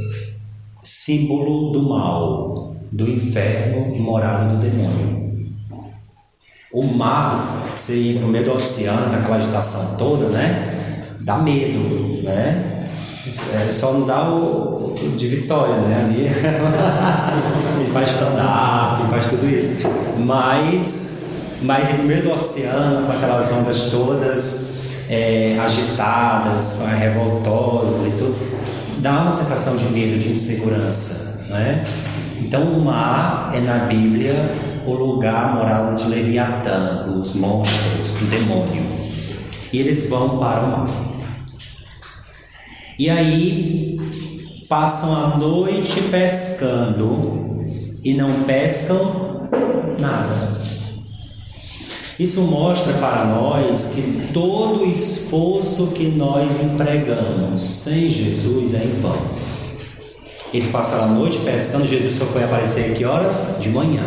símbolo 0.83 1.73
do 1.73 1.88
mal, 1.88 2.76
do 2.90 3.11
inferno, 3.11 3.97
morada 3.99 4.54
do 4.54 4.61
demônio. 4.61 5.23
O 6.73 6.83
mar, 6.83 7.73
você 7.76 7.95
ir 7.97 8.19
no 8.19 8.28
meio 8.28 8.45
do 8.45 8.52
oceano, 8.52 9.12
naquela 9.12 9.37
agitação 9.37 9.97
toda, 9.97 10.28
né? 10.28 11.16
Dá 11.21 11.38
medo, 11.38 12.23
né? 12.23 12.82
É, 13.25 13.71
só 13.71 13.93
não 13.93 14.07
dá 14.07 14.29
o, 14.29 14.95
o 14.95 15.17
de 15.17 15.29
vitória, 15.29 15.76
né? 15.76 16.05
Ali 16.05 16.26
ele 17.81 17.91
faz 17.95 18.11
stand-up, 18.11 19.09
faz 19.11 19.29
tudo 19.29 19.49
isso. 19.49 19.88
Mas, 20.19 21.11
mas 21.62 21.99
no 21.99 22.05
meio 22.05 22.23
do 22.25 22.33
oceano, 22.33 23.07
com 23.07 23.12
aquelas 23.12 23.52
ondas 23.52 23.91
todas 23.91 25.05
é, 25.09 25.57
agitadas, 25.61 26.83
revoltosas 26.99 28.07
e 28.07 28.19
tudo, 28.19 28.37
dá 28.99 29.21
uma 29.21 29.33
sensação 29.33 29.76
de 29.76 29.85
medo, 29.85 30.19
de 30.19 30.31
insegurança, 30.31 31.47
né? 31.49 31.85
Então 32.41 32.62
o 32.64 32.85
mar 32.85 33.52
é 33.55 33.61
na 33.61 33.85
Bíblia 33.85 34.35
o 34.85 34.95
lugar 34.95 35.55
moral 35.55 35.95
de 35.95 36.09
Leviatã, 36.09 37.07
dos 37.07 37.37
monstros, 37.37 38.14
do 38.14 38.26
demônio. 38.26 38.83
E 39.73 39.79
eles 39.79 40.11
vão 40.11 40.38
para 40.38 40.61
o 40.61 40.71
mar. 40.71 41.12
E 42.99 43.09
aí 43.09 43.99
passam 44.69 45.15
a 45.15 45.37
noite 45.37 46.01
pescando 46.11 47.41
e 48.05 48.15
não 48.15 48.43
pescam 48.45 49.49
nada. 49.99 50.63
Isso 52.19 52.43
mostra 52.43 52.93
para 52.95 53.25
nós 53.25 53.93
que 53.95 54.33
todo 54.33 54.87
esforço 54.87 55.89
que 55.89 56.05
nós 56.05 56.63
empregamos 56.63 57.61
sem 57.61 58.11
Jesus 58.11 58.75
é 58.75 58.85
em 58.85 59.01
vão. 59.01 59.33
Eles 60.53 60.69
passaram 60.69 61.05
a 61.05 61.09
noite 61.09 61.39
pescando, 61.39 61.87
Jesus 61.87 62.15
só 62.15 62.27
foi 62.27 62.45
aparecer 62.45 62.95
que 62.95 63.05
horas? 63.05 63.57
De 63.61 63.71
manhã. 63.71 64.05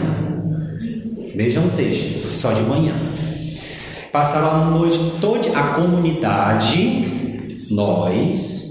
Vejam 1.35 1.65
o 1.65 1.69
texto, 1.71 2.27
só 2.27 2.53
de 2.53 2.61
manhã. 2.61 2.93
Passaram 4.11 4.61
a 4.61 4.65
noite 4.65 4.99
toda, 5.19 5.49
a 5.57 5.73
comunidade, 5.73 7.65
nós, 7.69 8.64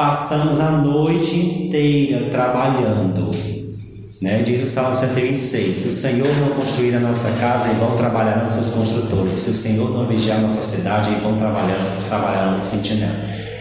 passamos 0.00 0.58
a 0.58 0.70
noite 0.70 1.36
inteira 1.36 2.30
trabalhando 2.30 3.30
né? 4.18 4.42
Diz 4.42 4.62
o 4.62 4.66
Salmo 4.66 4.94
126: 4.94 5.76
Se 5.76 5.88
o 5.88 5.92
Senhor 5.92 6.28
não 6.36 6.50
construir 6.50 6.94
a 6.94 7.00
nossa 7.00 7.30
casa, 7.32 7.68
em 7.68 7.74
vão 7.74 7.96
trabalharão 7.96 8.48
seus 8.48 8.68
construtores. 8.68 9.38
Se 9.38 9.50
o 9.50 9.54
Senhor 9.54 9.90
não 9.92 10.06
vigiar 10.06 10.38
a 10.38 10.40
nossa 10.40 10.60
cidade, 10.60 11.10
em 11.10 11.20
vão 11.20 11.38
trabalhando, 11.38 12.08
trabalharão 12.08 12.58
os 12.58 12.64
sentinela. 12.64 13.12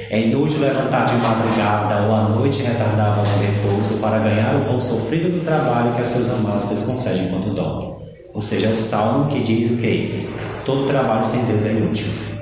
É 0.09 0.21
inútil 0.21 0.59
levantar 0.59 1.05
de 1.05 1.13
madrugada 1.15 2.07
ou 2.07 2.15
à 2.15 2.21
noite 2.29 2.63
retardar 2.63 3.15
vosso 3.15 3.37
repouso 3.39 3.97
para 3.99 4.19
ganhar 4.19 4.55
o 4.55 4.65
pão 4.65 4.79
sofrido 4.79 5.29
do 5.29 5.45
trabalho 5.45 5.93
que 5.93 6.01
a 6.01 6.05
seus 6.05 6.29
amados 6.29 6.65
desconcedem 6.65 7.25
enquanto 7.25 7.53
dormem. 7.53 7.95
Ou 8.33 8.41
seja, 8.41 8.67
é 8.67 8.73
o 8.73 8.77
salmo 8.77 9.29
que 9.29 9.41
diz 9.41 9.71
o 9.71 9.77
quê? 9.77 10.27
Todo 10.65 10.87
trabalho 10.87 11.23
sem 11.23 11.43
Deus 11.45 11.65
é 11.65 11.71
inútil. 11.73 12.38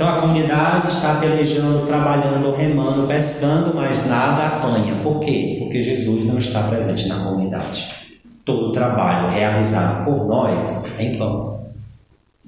Então 0.00 0.08
a 0.08 0.22
comunidade 0.22 0.88
está 0.88 1.16
pelejando, 1.16 1.86
trabalhando, 1.86 2.54
remando, 2.54 3.06
pescando, 3.06 3.74
mas 3.74 4.06
nada 4.06 4.46
apanha. 4.46 4.94
Por 5.02 5.20
quê? 5.20 5.58
Porque 5.60 5.82
Jesus 5.82 6.24
não 6.24 6.38
está 6.38 6.62
presente 6.62 7.06
na 7.06 7.22
comunidade. 7.22 7.94
Todo 8.42 8.68
o 8.68 8.72
trabalho 8.72 9.28
realizado 9.28 10.06
por 10.06 10.26
nós 10.26 10.98
é 10.98 11.04
em 11.04 11.18
vão. 11.18 11.68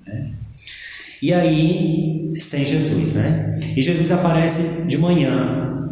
Né? 0.07 0.31
E 1.21 1.35
aí, 1.35 2.33
sem 2.41 2.65
Jesus, 2.65 3.13
né? 3.13 3.61
E 3.77 3.83
Jesus 3.83 4.11
aparece 4.11 4.89
de 4.89 4.97
manhã 4.97 5.91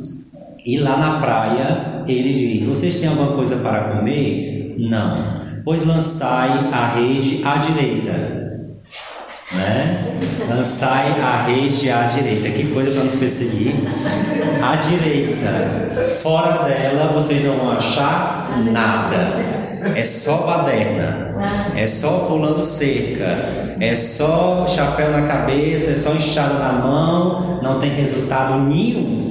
e 0.64 0.78
lá 0.78 0.96
na 0.96 1.20
praia 1.20 2.04
ele 2.06 2.32
diz: 2.32 2.66
Vocês 2.66 2.94
têm 2.94 3.10
alguma 3.10 3.32
coisa 3.36 3.56
para 3.56 3.98
comer? 3.98 4.76
Não. 4.78 5.42
Pois 5.62 5.84
lançai 5.84 6.48
a 6.72 6.94
rede 6.94 7.42
à 7.44 7.58
direita 7.58 8.50
né? 9.52 10.09
Lançai 10.48 11.14
a 11.20 11.42
rede 11.42 11.90
à 11.90 12.02
direita. 12.02 12.50
Que 12.50 12.66
coisa 12.68 12.90
para 12.90 13.04
nos 13.04 13.16
perseguir. 13.16 13.74
À 14.62 14.76
direita. 14.76 16.08
Fora 16.22 16.64
dela 16.64 17.12
vocês 17.14 17.44
não 17.44 17.56
vão 17.56 17.72
achar 17.72 18.50
nada. 18.70 19.60
É 19.96 20.04
só 20.04 20.38
baderna. 20.38 21.34
É 21.74 21.86
só 21.86 22.26
pulando 22.28 22.62
cerca. 22.62 23.50
É 23.80 23.94
só 23.94 24.66
chapéu 24.66 25.10
na 25.10 25.22
cabeça. 25.22 25.92
É 25.92 25.96
só 25.96 26.12
enxada 26.12 26.54
na 26.54 26.72
mão. 26.72 27.60
Não 27.62 27.80
tem 27.80 27.90
resultado 27.90 28.58
nenhum. 28.58 29.30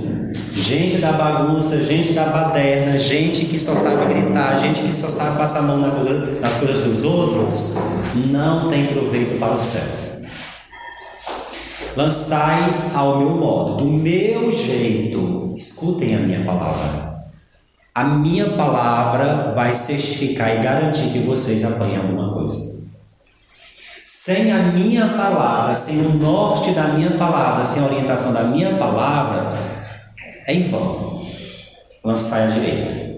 Gente 0.54 0.98
da 0.98 1.12
bagunça, 1.12 1.82
gente 1.84 2.14
da 2.14 2.26
baderna, 2.26 3.00
gente 3.00 3.46
que 3.46 3.58
só 3.58 3.76
sabe 3.76 4.14
gritar, 4.14 4.58
gente 4.58 4.84
que 4.84 4.94
só 4.96 5.08
sabe 5.08 5.38
passar 5.38 5.60
a 5.60 5.62
mão 5.64 5.78
nas 6.40 6.56
coisas 6.58 6.84
dos 6.84 7.04
outros, 7.04 7.78
não 8.28 8.70
tem 8.70 8.86
proveito 8.88 9.40
para 9.40 9.54
o 9.54 9.60
céu. 9.60 10.09
Lançai 12.00 12.62
ao 12.94 13.20
meu 13.20 13.32
modo, 13.32 13.76
do 13.76 13.86
meu 13.86 14.54
jeito. 14.54 15.54
Escutem 15.58 16.16
a 16.16 16.20
minha 16.20 16.46
palavra. 16.46 17.20
A 17.94 18.06
minha 18.06 18.52
palavra 18.52 19.52
vai 19.54 19.74
certificar 19.74 20.56
e 20.56 20.62
garantir 20.62 21.10
que 21.10 21.20
vocês 21.20 21.62
apanhem 21.66 21.98
alguma 21.98 22.34
coisa. 22.34 22.80
Sem 24.06 24.50
a 24.50 24.60
minha 24.60 25.10
palavra, 25.10 25.74
sem 25.74 26.00
o 26.00 26.14
norte 26.14 26.72
da 26.72 26.86
minha 26.88 27.18
palavra, 27.18 27.66
sem 27.66 27.84
a 27.84 27.88
orientação 27.88 28.32
da 28.32 28.46
minha 28.46 28.78
palavra, 28.78 29.50
é 30.48 30.54
em 30.54 30.70
vão. 30.70 31.28
Lançai 32.02 32.44
à 32.44 32.48
direita. 32.52 33.09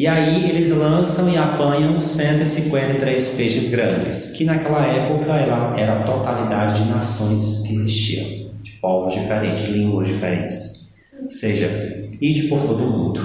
E 0.00 0.06
aí 0.06 0.48
eles 0.48 0.70
lançam 0.70 1.28
e 1.28 1.36
apanham 1.36 2.00
153 2.00 3.28
peixes 3.36 3.68
grandes, 3.68 4.28
que 4.28 4.44
naquela 4.44 4.80
época 4.86 5.30
era, 5.34 5.78
era 5.78 6.00
a 6.00 6.02
totalidade 6.04 6.82
de 6.82 6.88
nações 6.88 7.66
que 7.66 7.74
existiam, 7.74 8.48
de 8.62 8.70
povos 8.80 9.12
diferentes, 9.12 9.64
línguas 9.64 10.08
diferentes. 10.08 10.94
Ou 11.22 11.30
seja, 11.30 11.68
ide 12.18 12.44
por 12.44 12.62
todo 12.62 12.82
mundo, 12.82 13.20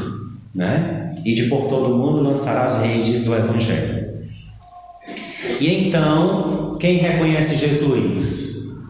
né? 0.54 1.16
Ide 1.24 1.44
por 1.44 1.70
todo 1.70 1.96
mundo 1.96 2.22
lançar 2.22 2.66
as 2.66 2.84
redes 2.84 3.24
do 3.24 3.34
Evangelho. 3.34 4.26
E 5.62 5.88
então, 5.88 6.76
quem 6.78 6.98
reconhece 6.98 7.56
Jesus? 7.56 8.82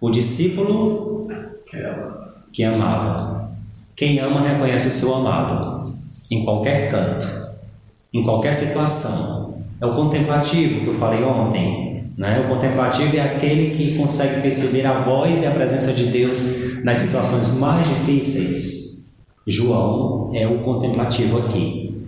O 0.00 0.08
discípulo 0.08 1.28
que 2.50 2.64
amava. 2.64 3.54
Quem 3.94 4.18
ama 4.18 4.40
reconhece 4.40 4.88
o 4.88 4.90
seu 4.90 5.14
amado 5.14 5.73
em 6.34 6.44
qualquer 6.44 6.90
canto, 6.90 7.26
em 8.12 8.22
qualquer 8.22 8.54
situação. 8.54 9.54
É 9.80 9.86
o 9.86 9.94
contemplativo 9.94 10.80
que 10.80 10.86
eu 10.88 10.94
falei 10.94 11.22
ontem. 11.22 12.04
Né? 12.16 12.40
O 12.40 12.54
contemplativo 12.54 13.16
é 13.16 13.20
aquele 13.20 13.74
que 13.76 13.96
consegue 13.96 14.40
perceber 14.40 14.86
a 14.86 15.00
voz 15.00 15.42
e 15.42 15.46
a 15.46 15.50
presença 15.50 15.92
de 15.92 16.06
Deus 16.06 16.82
nas 16.82 16.98
situações 16.98 17.54
mais 17.54 17.88
difíceis. 17.88 19.14
João 19.46 20.30
é 20.32 20.46
o 20.46 20.60
contemplativo 20.60 21.38
aqui. 21.38 22.02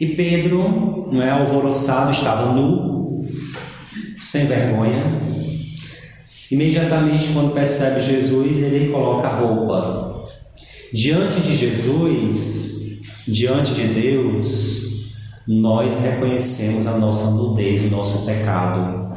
E 0.00 0.08
Pedro, 0.08 1.08
não 1.10 1.22
é 1.22 1.30
alvoroçado, 1.30 2.12
estava 2.12 2.52
nu, 2.52 3.26
sem 4.20 4.46
vergonha. 4.46 5.22
Imediatamente, 6.50 7.30
quando 7.32 7.54
percebe 7.54 8.00
Jesus, 8.00 8.58
ele 8.58 8.92
coloca 8.92 9.26
a 9.26 9.40
roupa. 9.40 10.28
Diante 10.92 11.40
de 11.40 11.56
Jesus, 11.56 12.75
Diante 13.28 13.74
de 13.74 13.88
Deus, 13.88 15.10
nós 15.48 15.98
reconhecemos 16.00 16.86
a 16.86 16.96
nossa 16.96 17.32
nudez, 17.32 17.82
o 17.82 17.96
nosso 17.96 18.24
pecado. 18.24 19.16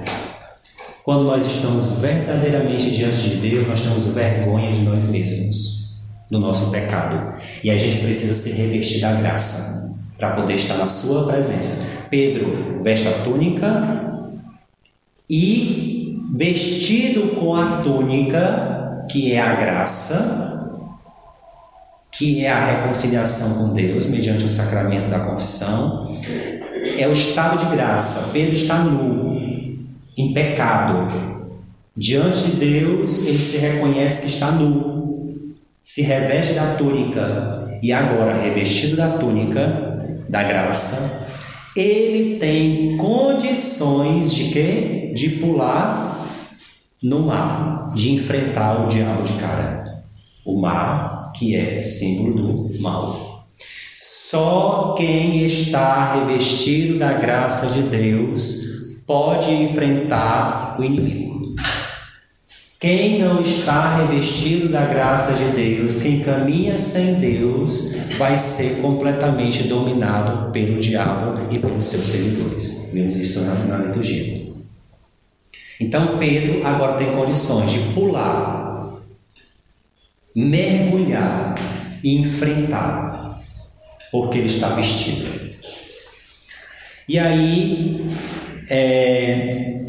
Quando 1.04 1.26
nós 1.26 1.46
estamos 1.46 2.00
verdadeiramente 2.00 2.90
diante 2.90 3.30
de 3.30 3.36
Deus, 3.36 3.68
nós 3.68 3.82
temos 3.82 4.16
vergonha 4.16 4.72
de 4.72 4.82
nós 4.82 5.10
mesmos, 5.10 5.98
do 6.30 6.40
nosso 6.40 6.72
pecado. 6.72 7.40
E 7.64 7.70
a 7.70 7.78
gente 7.78 8.02
precisa 8.02 8.34
se 8.34 8.60
revestir 8.60 9.00
da 9.02 9.14
graça 9.14 9.96
para 10.18 10.32
poder 10.32 10.56
estar 10.56 10.78
na 10.78 10.88
Sua 10.88 11.28
presença. 11.28 12.08
Pedro 12.10 12.82
veste 12.82 13.08
a 13.08 13.12
túnica 13.24 14.24
e, 15.30 16.20
vestido 16.34 17.36
com 17.36 17.56
a 17.56 17.82
túnica, 17.84 19.06
que 19.08 19.34
é 19.34 19.40
a 19.40 19.54
graça, 19.54 20.49
que 22.20 22.44
é 22.44 22.52
a 22.52 22.66
reconciliação 22.66 23.60
com 23.60 23.74
Deus 23.74 24.06
mediante 24.08 24.44
o 24.44 24.50
sacramento 24.50 25.10
da 25.10 25.22
confissão, 25.22 26.20
é 26.98 27.08
o 27.08 27.14
estado 27.14 27.58
de 27.64 27.74
graça. 27.74 28.32
Pedro 28.34 28.56
está 28.56 28.80
nu, 28.80 29.40
em 30.18 30.34
pecado. 30.34 31.08
Diante 31.96 32.50
de 32.50 32.52
Deus, 32.58 33.26
ele 33.26 33.38
se 33.38 33.60
reconhece 33.60 34.24
que 34.24 34.28
está 34.28 34.52
nu, 34.52 35.46
se 35.82 36.02
reveste 36.02 36.56
da 36.56 36.76
túnica 36.76 37.80
e 37.82 37.94
agora, 37.94 38.34
revestido 38.34 38.98
da 38.98 39.12
túnica 39.12 40.04
da 40.28 40.44
graça, 40.44 41.26
ele 41.74 42.38
tem 42.38 42.98
condições 42.98 44.34
de 44.34 44.50
quê? 44.52 45.14
De 45.16 45.30
pular 45.30 46.20
no 47.02 47.20
mar, 47.20 47.94
de 47.96 48.14
enfrentar 48.14 48.84
o 48.84 48.90
diabo 48.90 49.24
de 49.24 49.32
cara. 49.40 50.04
O 50.46 50.60
mar 50.60 51.19
que 51.34 51.56
é 51.56 51.82
símbolo 51.82 52.68
do 52.68 52.82
mal. 52.82 53.48
Só 53.94 54.94
quem 54.98 55.44
está 55.44 56.14
revestido 56.14 57.00
da 57.00 57.14
graça 57.14 57.68
de 57.68 57.82
Deus 57.84 59.02
pode 59.08 59.52
enfrentar 59.52 60.76
o 60.80 60.84
inimigo. 60.84 61.56
Quem 62.80 63.20
não 63.20 63.42
está 63.42 63.98
revestido 63.98 64.70
da 64.70 64.86
graça 64.86 65.34
de 65.34 65.46
Deus, 65.52 66.02
quem 66.02 66.22
caminha 66.22 66.80
sem 66.80 67.16
Deus, 67.16 67.96
vai 68.18 68.38
ser 68.38 68.82
completamente 68.82 69.64
dominado 69.64 70.52
pelo 70.52 70.80
diabo 70.80 71.52
e 71.52 71.60
pelos 71.60 71.88
seus 71.88 72.06
seguidores. 72.06 72.92
Vemos 72.94 73.18
isso 73.18 73.42
na, 73.42 73.56
na 73.66 73.78
liturgia. 73.88 74.48
Então 75.80 76.18
Pedro 76.18 76.66
agora 76.66 76.94
tem 76.94 77.16
condições 77.16 77.72
de 77.72 77.80
pular 77.94 78.69
mergulhar 80.36 81.56
e 82.04 82.18
enfrentar, 82.18 83.42
porque 84.12 84.38
ele 84.38 84.48
está 84.48 84.70
vestido. 84.70 85.50
E 87.08 87.18
aí, 87.18 88.08
é, 88.70 89.82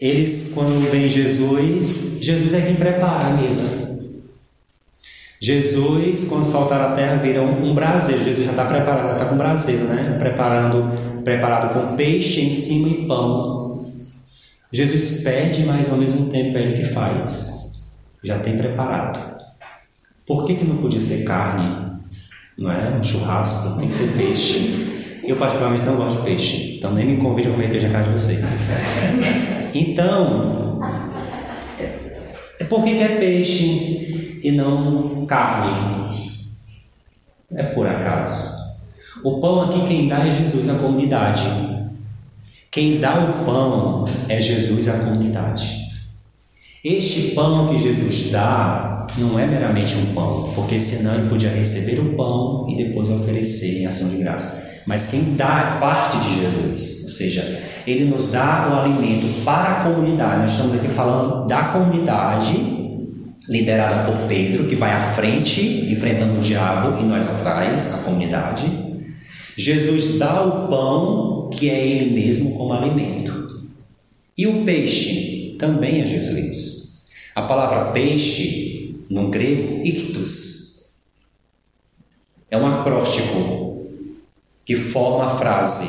eles, 0.00 0.52
quando 0.54 0.90
vem 0.90 1.08
Jesus, 1.08 2.18
Jesus 2.20 2.54
é 2.54 2.60
quem 2.62 2.74
prepara 2.74 3.28
a 3.28 3.30
mesa. 3.30 3.84
Jesus, 5.40 6.24
quando 6.24 6.44
saltar 6.44 6.80
a 6.80 6.94
terra, 6.94 7.16
vira 7.16 7.42
um, 7.42 7.70
um 7.70 7.74
braseiro. 7.74 8.24
Jesus 8.24 8.46
já 8.46 8.52
está 8.52 8.64
preparado, 8.64 9.12
está 9.12 9.26
com 9.26 9.34
um 9.34 9.38
braseiro, 9.38 9.84
né? 9.84 10.16
Preparando, 10.18 11.22
preparado 11.22 11.74
com 11.74 11.96
peixe 11.96 12.40
em 12.40 12.52
cima 12.52 12.88
e 12.88 13.06
pão. 13.06 13.92
Jesus 14.72 15.20
pede, 15.22 15.64
mas 15.64 15.90
ao 15.90 15.98
mesmo 15.98 16.30
tempo 16.30 16.56
é 16.56 16.62
ele 16.62 16.82
que 16.82 16.92
faz. 16.92 17.84
Já 18.24 18.38
tem 18.38 18.56
preparado. 18.56 19.33
Por 20.26 20.46
que, 20.46 20.54
que 20.54 20.64
não 20.64 20.78
podia 20.78 21.00
ser 21.00 21.24
carne? 21.24 22.00
Não 22.56 22.70
é? 22.70 22.96
Um 22.96 23.02
churrasco, 23.02 23.78
tem 23.78 23.88
que 23.88 23.94
ser 23.94 24.16
peixe. 24.16 25.20
Eu 25.24 25.36
particularmente 25.36 25.84
não 25.84 25.96
gosto 25.96 26.18
de 26.18 26.24
peixe, 26.24 26.76
então 26.76 26.92
nem 26.92 27.06
me 27.06 27.16
convide 27.16 27.48
a 27.48 27.50
comer 27.50 27.70
peixe 27.70 27.86
na 27.86 27.92
casa 27.92 28.10
de 28.10 28.18
vocês. 28.18 28.44
Então, 29.74 30.80
é 32.58 32.64
por 32.64 32.84
que, 32.84 32.94
que 32.94 33.02
é 33.02 33.08
peixe 33.16 34.40
e 34.42 34.52
não 34.52 35.26
carne? 35.26 36.22
É 37.52 37.62
por 37.62 37.86
acaso. 37.86 38.64
O 39.24 39.40
pão 39.40 39.62
aqui 39.62 39.86
quem 39.86 40.08
dá 40.08 40.26
é 40.26 40.30
Jesus 40.30 40.68
à 40.68 40.74
comunidade. 40.74 41.48
Quem 42.70 43.00
dá 43.00 43.14
o 43.18 43.44
pão 43.44 44.04
é 44.28 44.40
Jesus 44.40 44.88
à 44.88 44.98
comunidade. 44.98 45.84
Este 46.84 47.34
pão 47.34 47.68
que 47.68 47.78
Jesus 47.78 48.30
dá 48.30 48.93
não 49.18 49.38
é 49.38 49.46
meramente 49.46 49.96
um 49.96 50.14
pão, 50.14 50.52
porque 50.54 50.78
senão 50.78 51.14
ele 51.14 51.28
podia 51.28 51.50
receber 51.50 52.00
o 52.00 52.14
pão 52.14 52.66
e 52.68 52.84
depois 52.84 53.08
oferecer 53.10 53.80
em 53.80 53.86
ação 53.86 54.08
de 54.08 54.18
graça. 54.18 54.64
Mas 54.86 55.10
quem 55.10 55.34
dá 55.34 55.76
é 55.76 55.80
parte 55.80 56.18
de 56.18 56.42
Jesus, 56.42 57.04
ou 57.04 57.08
seja, 57.10 57.62
ele 57.86 58.04
nos 58.04 58.30
dá 58.30 58.68
o 58.70 58.80
alimento 58.80 59.44
para 59.44 59.72
a 59.72 59.84
comunidade. 59.84 60.42
Nós 60.42 60.50
estamos 60.52 60.74
aqui 60.74 60.88
falando 60.88 61.46
da 61.46 61.64
comunidade, 61.64 62.54
liderada 63.48 64.10
por 64.10 64.26
Pedro, 64.26 64.66
que 64.66 64.74
vai 64.74 64.92
à 64.92 65.00
frente, 65.00 65.90
enfrentando 65.90 66.38
o 66.38 66.42
diabo, 66.42 67.00
e 67.00 67.04
nós 67.04 67.26
atrás, 67.26 67.94
a 67.94 67.98
comunidade. 67.98 68.66
Jesus 69.56 70.18
dá 70.18 70.42
o 70.42 70.68
pão, 70.68 71.50
que 71.50 71.70
é 71.70 71.86
ele 71.86 72.14
mesmo 72.14 72.56
como 72.56 72.72
alimento. 72.72 73.32
E 74.36 74.46
o 74.46 74.64
peixe 74.64 75.56
também 75.58 76.00
é 76.02 76.06
Jesus. 76.06 77.02
A 77.34 77.42
palavra 77.42 77.92
peixe, 77.92 78.83
no 79.14 79.30
grego, 79.30 79.80
ictus, 79.86 80.92
é 82.50 82.58
um 82.58 82.66
acróstico 82.66 83.86
que 84.64 84.74
forma 84.74 85.26
a 85.26 85.38
frase 85.38 85.88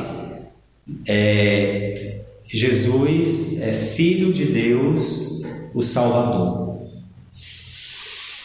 é, 1.08 2.22
Jesus 2.46 3.62
é 3.62 3.74
Filho 3.74 4.32
de 4.32 4.46
Deus, 4.46 5.42
o 5.74 5.82
Salvador. 5.82 6.82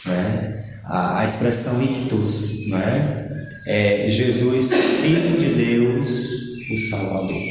Né? 0.06 0.80
A, 0.84 1.20
a 1.20 1.24
expressão 1.24 1.82
ictus, 1.82 2.68
né? 2.68 3.28
é 3.66 4.08
Jesus, 4.08 4.72
Filho 5.02 5.36
de 5.36 5.50
Deus, 5.50 6.08
o 6.70 6.78
Salvador. 6.78 7.42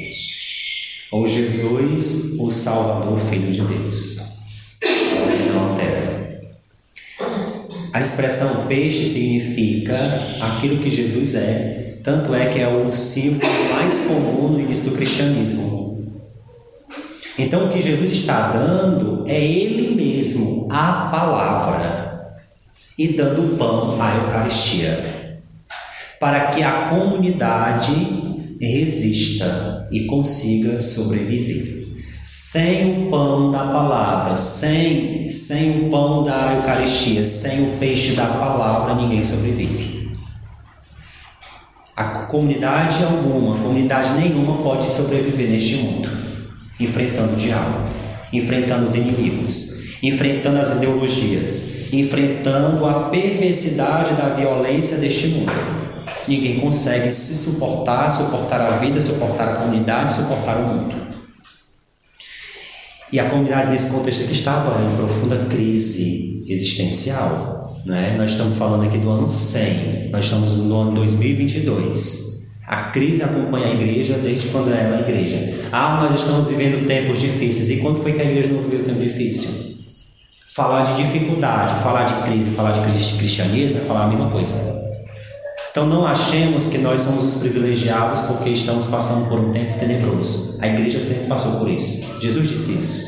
Ou 1.12 1.28
Jesus, 1.28 2.40
o 2.40 2.50
Salvador, 2.50 3.22
Filho 3.22 3.52
de 3.52 3.62
Deus. 3.62 4.18
Não 5.54 5.70
altera. 5.70 6.20
A 8.00 8.02
expressão 8.02 8.66
peixe 8.66 9.04
significa 9.04 9.94
aquilo 10.40 10.82
que 10.82 10.90
Jesus 10.90 11.36
é, 11.36 11.98
tanto 12.02 12.34
é 12.34 12.46
que 12.46 12.58
é 12.58 12.66
o 12.66 12.90
símbolo 12.94 13.52
mais 13.74 13.94
comum 14.08 14.48
no 14.48 14.60
início 14.62 14.86
do 14.86 14.96
cristianismo. 14.96 16.08
Então, 17.38 17.66
o 17.66 17.68
que 17.68 17.82
Jesus 17.82 18.10
está 18.10 18.54
dando 18.54 19.26
é 19.28 19.44
Ele 19.44 19.96
mesmo, 19.96 20.70
a 20.72 21.10
palavra, 21.12 22.38
e 22.98 23.10
dando 23.10 23.58
pão 23.58 24.02
à 24.02 24.16
Eucaristia, 24.16 25.04
para 26.22 26.52
que 26.52 26.64
a 26.64 26.88
comunidade 26.88 27.92
resista 28.62 29.90
e 29.92 30.06
consiga 30.06 30.80
sobreviver. 30.80 31.79
Sem 32.22 33.08
o 33.08 33.10
pão 33.10 33.50
da 33.50 33.60
palavra, 33.60 34.36
sem, 34.36 35.30
sem 35.30 35.86
o 35.86 35.90
pão 35.90 36.26
da 36.26 36.54
Eucaristia, 36.54 37.26
sem 37.26 37.64
o 37.64 37.78
peixe 37.78 38.14
da 38.14 38.26
palavra, 38.26 38.94
ninguém 38.94 39.24
sobrevive. 39.24 40.12
A 41.96 42.26
comunidade 42.26 43.04
alguma, 43.06 43.56
comunidade 43.56 44.12
nenhuma 44.14 44.62
pode 44.62 44.90
sobreviver 44.90 45.50
neste 45.50 45.78
mundo, 45.78 46.10
enfrentando 46.78 47.34
o 47.34 47.38
diabo, 47.38 47.90
enfrentando 48.34 48.86
os 48.86 48.96
inimigos, 48.96 50.04
enfrentando 50.04 50.60
as 50.60 50.76
ideologias, 50.76 51.94
enfrentando 51.94 52.86
a 52.86 53.10
perversidade 53.10 54.14
da 54.16 54.28
violência 54.28 54.98
deste 54.98 55.28
mundo. 55.28 55.54
Ninguém 56.28 56.60
consegue 56.60 57.12
se 57.12 57.34
suportar, 57.34 58.12
suportar 58.12 58.60
a 58.60 58.72
vida, 58.72 59.00
suportar 59.00 59.50
a 59.50 59.56
comunidade, 59.56 60.12
suportar 60.12 60.58
o 60.58 60.68
mundo. 60.68 61.09
E 63.12 63.20
a 63.20 63.28
comunidade 63.28 63.72
nesse 63.72 63.90
contexto 63.90 64.24
aqui 64.24 64.34
estava 64.34 64.84
em 64.84 64.96
profunda 64.96 65.46
crise 65.46 66.42
existencial. 66.48 67.68
Né? 67.86 68.16
Nós 68.18 68.32
estamos 68.32 68.56
falando 68.56 68.86
aqui 68.86 69.00
do 69.00 69.10
ano 69.10 69.28
100, 69.28 70.10
nós 70.12 70.26
estamos 70.26 70.56
no 70.58 70.76
ano 70.76 70.92
2022. 70.94 72.30
A 72.68 72.84
crise 72.92 73.24
acompanha 73.24 73.68
a 73.68 73.74
igreja 73.74 74.14
desde 74.22 74.50
quando 74.50 74.72
ela 74.72 74.96
é 74.96 74.98
a 75.00 75.02
igreja. 75.02 75.60
Ah, 75.72 76.00
nós 76.04 76.20
estamos 76.20 76.48
vivendo 76.50 76.86
tempos 76.86 77.20
difíceis. 77.20 77.70
E 77.72 77.78
quando 77.78 78.00
foi 78.00 78.14
que 78.14 78.22
a 78.22 78.26
igreja 78.26 78.50
não 78.50 78.62
viveu 78.62 78.86
tempo 78.86 79.00
difícil? 79.00 79.80
Falar 80.54 80.84
de 80.84 81.04
dificuldade, 81.04 81.82
falar 81.82 82.04
de 82.04 82.14
crise, 82.24 82.52
falar 82.52 82.74
de 82.74 82.82
cristianismo 83.18 83.80
é 83.80 83.82
falar 83.82 84.04
a 84.04 84.08
mesma 84.08 84.30
coisa. 84.30 84.79
Então 85.72 85.86
não 85.86 86.06
achemos 86.06 86.68
que 86.68 86.80
nós 86.80 87.02
somos 87.02 87.24
os 87.24 87.36
privilegiados 87.42 88.22
porque 88.22 88.50
estamos 88.50 88.88
passando 88.88 89.30
por 89.30 89.40
um 89.40 89.52
tempo 89.52 89.78
tenebroso. 89.78 90.58
A 90.62 90.68
igreja 90.68 91.00
sempre 91.00 91.28
passou 91.28 91.60
por 91.60 91.70
isso. 91.70 92.20
Jesus 92.20 92.50
disse 92.50 92.80
isso, 92.80 93.06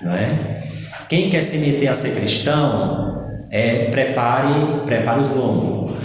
não 0.00 0.12
é? 0.12 0.62
Quem 1.08 1.28
quer 1.28 1.42
se 1.42 1.58
meter 1.58 1.88
a 1.88 1.94
ser 1.94 2.18
cristão, 2.18 3.26
é, 3.50 3.90
prepare, 3.90 4.82
prepare 4.86 5.20
os 5.20 5.28
lombos, 5.28 5.96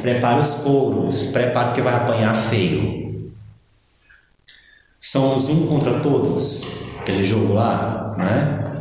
prepare 0.00 0.40
os 0.40 0.50
couros, 0.62 1.24
prepare 1.24 1.66
porque 1.66 1.82
vai 1.82 1.94
apanhar 1.94 2.34
feio. 2.34 3.02
Somos 5.00 5.50
um 5.50 5.66
contra 5.66 6.00
todos, 6.00 6.62
aquele 7.00 7.22
jogo 7.24 7.52
lá, 7.52 8.14
né? 8.16 8.71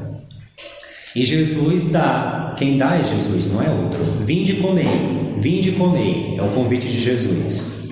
E 1.13 1.25
Jesus 1.25 1.91
dá, 1.91 2.53
quem 2.57 2.77
dá 2.77 2.95
é 2.95 3.03
Jesus, 3.03 3.51
não 3.51 3.61
é 3.61 3.69
outro. 3.69 3.99
Vinde 4.21 4.53
comer, 4.55 5.35
vinde 5.37 5.73
comer, 5.73 6.35
é 6.37 6.41
o 6.41 6.47
convite 6.47 6.87
de 6.87 6.99
Jesus. 6.99 7.89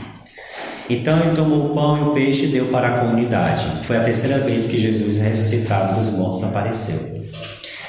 Então 0.89 1.19
ele 1.19 1.35
tomou 1.35 1.67
o 1.67 1.75
pão 1.75 1.97
e 1.97 2.09
o 2.09 2.13
peixe 2.13 2.45
e 2.45 2.47
deu 2.47 2.65
para 2.67 2.87
a 2.87 2.99
comunidade. 2.99 3.65
Foi 3.83 3.97
a 3.97 4.03
terceira 4.03 4.39
vez 4.39 4.67
que 4.67 4.79
Jesus, 4.79 5.17
ressuscitado 5.17 5.99
dos 5.99 6.11
mortos, 6.11 6.45
apareceu. 6.45 7.19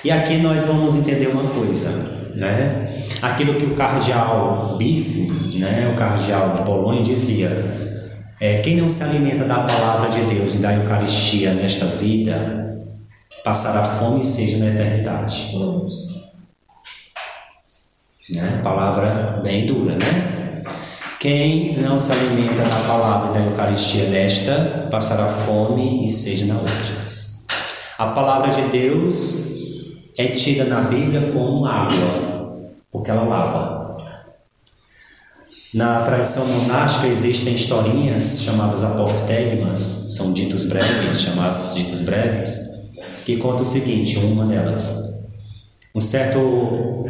E 0.05 0.11
aqui 0.11 0.39
nós 0.39 0.65
vamos 0.65 0.97
entender 0.97 1.29
uma 1.29 1.45
coisa, 1.51 1.91
né? 2.35 2.89
Aquilo 3.23 3.55
que 3.55 3.67
o 3.67 3.75
cardeal 3.77 4.77
Biff, 4.79 5.31
né, 5.59 5.91
o 5.93 5.97
cardeal 5.97 6.57
de 6.57 6.63
Polônia, 6.63 7.03
dizia: 7.03 7.65
é, 8.41 8.59
quem 8.59 8.77
não 8.77 8.89
se 8.89 9.03
alimenta 9.03 9.45
da 9.45 9.61
palavra 9.61 10.11
de 10.11 10.23
Deus 10.35 10.55
e 10.55 10.59
da 10.59 10.75
Eucaristia 10.75 11.53
nesta 11.53 11.87
vida 11.87 12.70
passará 13.45 13.85
fome 13.97 14.21
e 14.21 14.25
seja 14.25 14.59
na 14.59 14.71
eternidade. 14.71 15.55
Né? 18.31 18.61
Palavra 18.63 19.41
bem 19.43 19.67
dura, 19.67 19.93
né? 19.93 20.63
Quem 21.19 21.77
não 21.77 22.01
se 22.01 22.13
alimenta 22.13 22.63
da 22.63 22.87
palavra 22.87 23.33
da 23.33 23.41
Eucaristia 23.41 24.09
nesta 24.09 24.89
passará 24.91 25.29
fome 25.29 26.07
e 26.07 26.11
seja 26.11 26.47
na 26.47 26.55
outra. 26.55 27.11
A 27.99 28.07
palavra 28.07 28.51
de 28.51 28.63
Deus 28.71 29.51
é 30.17 30.29
tida 30.29 30.65
na 30.65 30.83
Bíblia 30.83 31.31
como 31.33 31.67
água, 31.67 32.73
porque 32.91 33.11
ela 33.11 33.25
lava. 33.25 33.99
Na 35.75 36.01
tradição 36.01 36.47
monástica 36.47 37.07
existem 37.07 37.55
historinhas 37.55 38.41
chamadas 38.43 38.83
apoftegmas, 38.83 39.81
são 40.17 40.33
ditos 40.33 40.65
breves, 40.65 41.21
chamados 41.21 41.75
ditos 41.75 42.01
breves, 42.01 42.70
que 43.31 43.37
conta 43.37 43.63
o 43.63 43.67
seguinte, 43.67 44.19
uma 44.19 44.45
delas. 44.45 45.21
Um 45.95 46.01
certo 46.01 47.07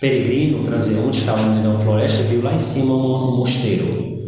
peregrino, 0.00 0.64
transeunte, 0.64 1.18
estava 1.18 1.42
da 1.42 1.78
floresta 1.78 2.22
viu 2.22 2.42
lá 2.42 2.54
em 2.54 2.58
cima 2.58 2.94
um 2.94 3.36
mosteiro. 3.36 4.20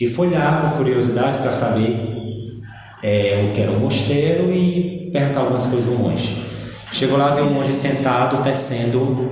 E 0.00 0.06
foi 0.06 0.30
lá 0.30 0.60
por 0.60 0.76
curiosidade 0.76 1.38
para 1.38 1.50
saber 1.50 2.60
é, 3.02 3.48
o 3.48 3.54
que 3.54 3.60
era 3.60 3.72
o 3.72 3.80
mosteiro 3.80 4.52
e 4.52 5.10
perguntar 5.12 5.40
algumas 5.40 5.66
coisas 5.66 5.92
ao 5.92 5.98
monge. 5.98 6.36
Chegou 6.92 7.18
lá, 7.18 7.34
viu 7.34 7.44
um 7.44 7.52
monge 7.52 7.72
sentado, 7.72 8.42
tecendo, 8.42 9.30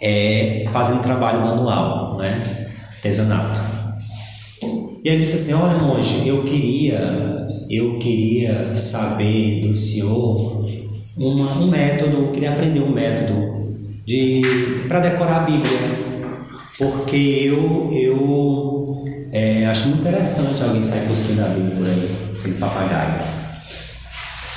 é, 0.00 0.68
fazendo 0.72 1.02
trabalho 1.02 1.40
manual, 1.40 2.16
né? 2.18 2.68
artesanato. 2.96 3.57
E 5.08 5.10
ele 5.10 5.22
disse 5.22 5.36
assim: 5.36 5.54
Olha, 5.54 5.78
monge, 5.78 6.28
eu 6.28 6.42
queria, 6.44 7.46
eu 7.70 7.98
queria 7.98 8.74
saber 8.74 9.66
do 9.66 9.72
senhor 9.72 10.66
uma, 11.16 11.52
um 11.58 11.66
método, 11.66 12.24
eu 12.24 12.30
queria 12.30 12.50
aprender 12.50 12.80
um 12.80 12.90
método 12.90 13.40
de 14.06 14.42
para 14.86 15.00
decorar 15.00 15.36
a 15.36 15.44
Bíblia, 15.44 15.78
porque 16.76 17.16
eu 17.16 17.90
eu 17.90 19.02
é, 19.32 19.64
acho 19.64 19.88
muito 19.88 20.02
interessante 20.02 20.62
alguém 20.62 20.82
sair 20.82 21.06
buscando 21.08 21.40
a 21.40 21.48
Bíblia 21.48 21.74
por 21.74 21.86
aí, 21.86 22.10
aquele 22.40 22.54
papagaio. 22.56 23.14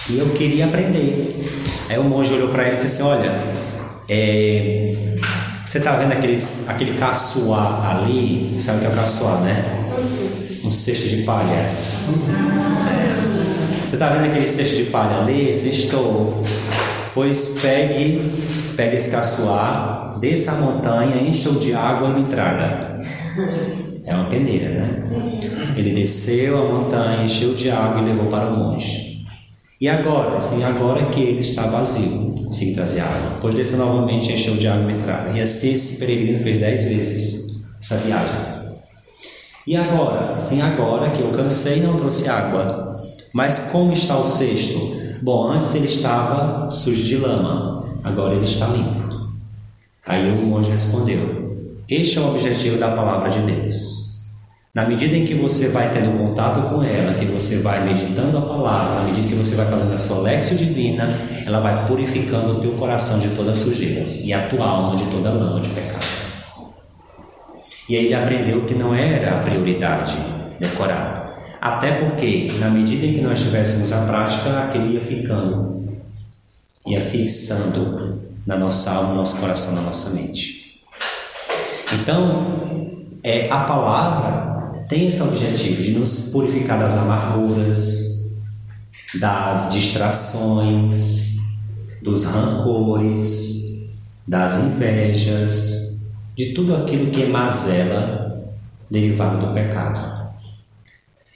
E 0.09 0.19
eu 0.19 0.31
queria 0.31 0.65
aprender. 0.65 1.49
Aí 1.87 1.97
o 1.97 2.03
monge 2.03 2.33
olhou 2.33 2.49
para 2.49 2.63
ele 2.63 2.71
e 2.71 2.75
disse 2.75 2.87
assim: 2.87 3.03
Olha, 3.03 3.31
é, 4.09 5.17
você 5.65 5.77
está 5.77 5.95
vendo 5.95 6.11
aqueles, 6.11 6.67
aquele 6.67 6.97
caçoar 6.97 7.89
ali? 7.89 8.53
Sabe 8.59 8.79
o 8.79 8.81
que 8.81 8.87
é 8.87 8.89
o 8.89 8.95
caçoar, 8.95 9.39
né? 9.43 9.80
Um 10.71 10.73
cesto 10.73 11.09
de 11.09 11.23
palha. 11.23 11.69
Você 13.85 13.97
está 13.97 14.07
vendo 14.07 14.31
aquele 14.31 14.47
cesto 14.47 14.77
de 14.77 14.83
palha 14.85 15.17
ali? 15.17 15.49
Estou. 15.51 16.41
Pois 17.13 17.57
pegue, 17.61 18.21
pegue 18.77 18.95
esse 18.95 19.11
caçoar, 19.11 20.17
desça 20.21 20.53
a 20.53 20.55
montanha, 20.61 21.21
encha-o 21.27 21.59
de 21.59 21.73
água 21.73 22.11
e 22.11 22.21
me 22.21 22.29
traga. 22.29 23.01
É 24.05 24.15
uma 24.15 24.29
peneira, 24.29 24.69
né? 24.69 25.03
Ele 25.75 25.91
desceu 25.91 26.57
a 26.57 26.73
montanha, 26.73 27.25
encheu 27.25 27.53
de 27.53 27.69
água 27.69 28.01
e 28.01 28.05
levou 28.05 28.27
para 28.27 28.47
o 28.47 28.57
monge. 28.57 29.25
E 29.81 29.89
agora, 29.89 30.37
assim, 30.37 30.63
agora 30.63 31.07
que 31.07 31.19
ele 31.19 31.41
está 31.41 31.63
vazio, 31.63 32.45
consegui 32.45 32.75
trazer 32.75 33.01
água. 33.01 33.31
Depois 33.33 33.53
desceu 33.55 33.77
novamente, 33.77 34.31
encheu 34.31 34.55
de 34.55 34.69
água 34.69 34.89
e 34.89 34.93
me 34.93 35.03
traga. 35.03 35.37
E 35.37 35.41
assim 35.41 35.73
esse 35.73 35.99
peregrino 35.99 36.39
fez 36.41 36.61
dez 36.61 36.85
vezes 36.85 37.61
essa 37.77 37.97
viagem. 37.97 38.50
E 39.65 39.75
agora? 39.75 40.35
Assim, 40.35 40.61
agora 40.61 41.11
que 41.11 41.21
eu 41.21 41.31
cansei 41.31 41.77
e 41.77 41.81
não 41.81 41.97
trouxe 41.97 42.27
água. 42.29 42.95
Mas 43.33 43.69
como 43.71 43.93
está 43.93 44.17
o 44.17 44.23
cesto? 44.23 44.99
Bom, 45.21 45.51
antes 45.51 45.75
ele 45.75 45.85
estava 45.85 46.71
sujo 46.71 47.03
de 47.03 47.17
lama, 47.17 47.85
agora 48.03 48.33
ele 48.33 48.45
está 48.45 48.67
limpo. 48.67 49.29
Aí 50.05 50.31
o 50.31 50.45
monge 50.47 50.71
respondeu: 50.71 51.55
Este 51.87 52.17
é 52.17 52.21
o 52.21 52.29
objetivo 52.29 52.77
da 52.77 52.89
palavra 52.89 53.29
de 53.29 53.39
Deus. 53.39 54.01
Na 54.73 54.85
medida 54.85 55.15
em 55.15 55.25
que 55.25 55.35
você 55.35 55.67
vai 55.69 55.91
tendo 55.91 56.17
contato 56.17 56.69
com 56.69 56.81
ela, 56.81 57.13
que 57.13 57.25
você 57.25 57.59
vai 57.59 57.83
meditando 57.85 58.37
a 58.37 58.41
palavra, 58.41 59.01
na 59.01 59.05
medida 59.05 59.27
que 59.27 59.35
você 59.35 59.55
vai 59.55 59.65
fazendo 59.65 59.93
a 59.93 59.97
sua 59.97 60.19
lexio 60.19 60.57
divina, 60.57 61.09
ela 61.45 61.59
vai 61.59 61.85
purificando 61.85 62.53
o 62.53 62.61
teu 62.61 62.71
coração 62.71 63.19
de 63.19 63.29
toda 63.35 63.53
sujeira 63.53 64.01
e 64.09 64.33
a 64.33 64.47
tua 64.47 64.65
alma 64.65 64.95
de 64.95 65.03
toda 65.11 65.29
lama 65.29 65.59
de 65.59 65.69
pecado. 65.69 66.20
E 67.91 67.97
aí 67.97 68.05
ele 68.05 68.13
aprendeu 68.13 68.65
que 68.65 68.73
não 68.73 68.95
era 68.95 69.35
a 69.35 69.43
prioridade 69.43 70.15
decorar. 70.57 71.57
Até 71.59 71.95
porque, 71.95 72.47
na 72.57 72.69
medida 72.69 73.05
em 73.05 73.15
que 73.15 73.19
nós 73.19 73.41
tivéssemos 73.41 73.91
a 73.91 74.05
prática, 74.05 74.59
aquele 74.61 74.93
ia 74.93 75.01
ficando, 75.01 75.91
ia 76.87 77.01
fixando 77.01 78.17
na 78.47 78.55
nossa 78.55 78.91
alma, 78.91 79.09
no 79.09 79.15
nosso 79.15 79.41
coração, 79.41 79.75
na 79.75 79.81
nossa 79.81 80.11
mente. 80.11 80.81
Então, 82.01 83.03
é, 83.25 83.49
a 83.49 83.59
palavra 83.65 84.67
tem 84.87 85.09
esse 85.09 85.21
objetivo 85.21 85.83
de 85.83 85.91
nos 85.91 86.29
purificar 86.29 86.79
das 86.79 86.95
amarguras, 86.95 88.31
das 89.19 89.73
distrações, 89.73 91.35
dos 92.01 92.23
rancores, 92.23 93.89
das 94.25 94.59
invejas, 94.59 95.80
de 96.35 96.53
tudo 96.53 96.75
aquilo 96.75 97.11
que 97.11 97.23
é 97.23 97.27
mazela 97.27 98.43
derivado 98.89 99.45
do 99.45 99.53
pecado. 99.53 100.21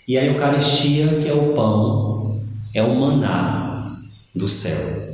E 0.07 0.17
a 0.17 0.25
Eucaristia, 0.25 1.07
que 1.19 1.27
é 1.27 1.33
o 1.33 1.53
pão, 1.53 2.41
é 2.73 2.83
o 2.83 2.95
maná 2.95 3.91
do 4.35 4.47
céu. 4.47 5.05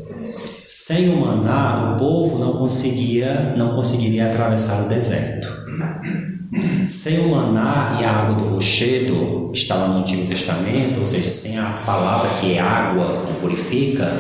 Sem 0.66 1.10
o 1.10 1.18
maná, 1.18 1.94
o 1.94 2.00
povo 2.00 2.40
não 2.40 2.54
conseguia, 2.54 3.54
não 3.58 3.76
conseguiria 3.76 4.28
atravessar 4.28 4.86
o 4.86 4.90
deserto. 4.90 5.48
Sem 6.88 7.20
o 7.20 7.30
maná 7.30 7.98
e 8.00 8.04
a 8.04 8.12
água 8.12 8.36
do 8.36 8.56
rochedo, 8.56 9.52
está 9.54 9.76
lá 9.76 9.88
no 9.90 10.00
Antigo 10.00 10.28
Testamento, 10.28 11.00
ou 11.00 11.06
seja, 11.06 11.32
sem 11.32 11.58
a 11.58 11.82
palavra 11.86 12.30
que 12.40 12.54
é 12.54 12.60
água, 12.60 13.24
que 13.26 13.34
purifica, 13.40 14.12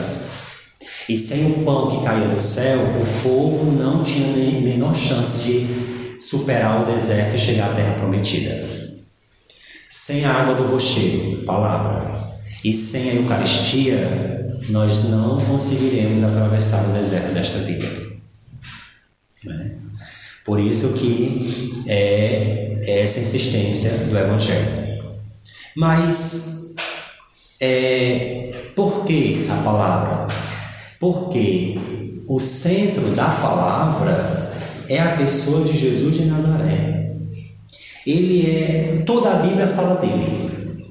e 1.09 1.17
sem 1.17 1.51
o 1.51 1.63
pão 1.65 1.89
que 1.89 2.05
caía 2.05 2.27
do 2.27 2.39
céu, 2.39 2.79
o 2.79 3.23
povo 3.23 3.71
não 3.71 4.03
tinha 4.03 4.35
nem 4.35 4.61
menor 4.61 4.93
chance 4.95 5.43
de 5.43 5.67
superar 6.19 6.83
o 6.83 6.93
deserto 6.93 7.35
e 7.35 7.39
chegar 7.39 7.71
à 7.71 7.73
terra 7.73 7.93
prometida. 7.95 8.65
Sem 9.89 10.23
a 10.23 10.31
água 10.31 10.55
do 10.55 10.71
rochedo, 10.71 11.43
palavra, 11.45 12.09
e 12.63 12.73
sem 12.73 13.09
a 13.09 13.13
Eucaristia, 13.15 14.47
nós 14.69 15.05
não 15.05 15.39
conseguiremos 15.41 16.23
atravessar 16.23 16.87
o 16.89 16.93
deserto 16.93 17.33
desta 17.33 17.59
vida. 17.59 17.87
Né? 19.43 19.71
Por 20.45 20.59
isso 20.59 20.93
que 20.93 21.83
é, 21.87 22.79
é 22.83 23.03
essa 23.03 23.19
insistência 23.19 23.91
do 24.05 24.17
Evangelho. 24.17 25.15
Mas 25.75 26.75
é, 27.59 28.53
por 28.75 29.05
que 29.05 29.45
a 29.49 29.55
palavra? 29.63 30.50
Porque 31.01 31.75
o 32.27 32.39
centro 32.39 33.13
da 33.15 33.25
palavra 33.25 34.53
é 34.87 34.99
a 34.99 35.17
pessoa 35.17 35.65
de 35.65 35.77
Jesus 35.77 36.15
de 36.15 36.25
Nazaré. 36.25 37.17
Ele 38.07 38.49
é. 38.49 39.03
Toda 39.05 39.31
a 39.31 39.39
Bíblia 39.39 39.67
fala 39.67 39.95
dele. 39.95 40.85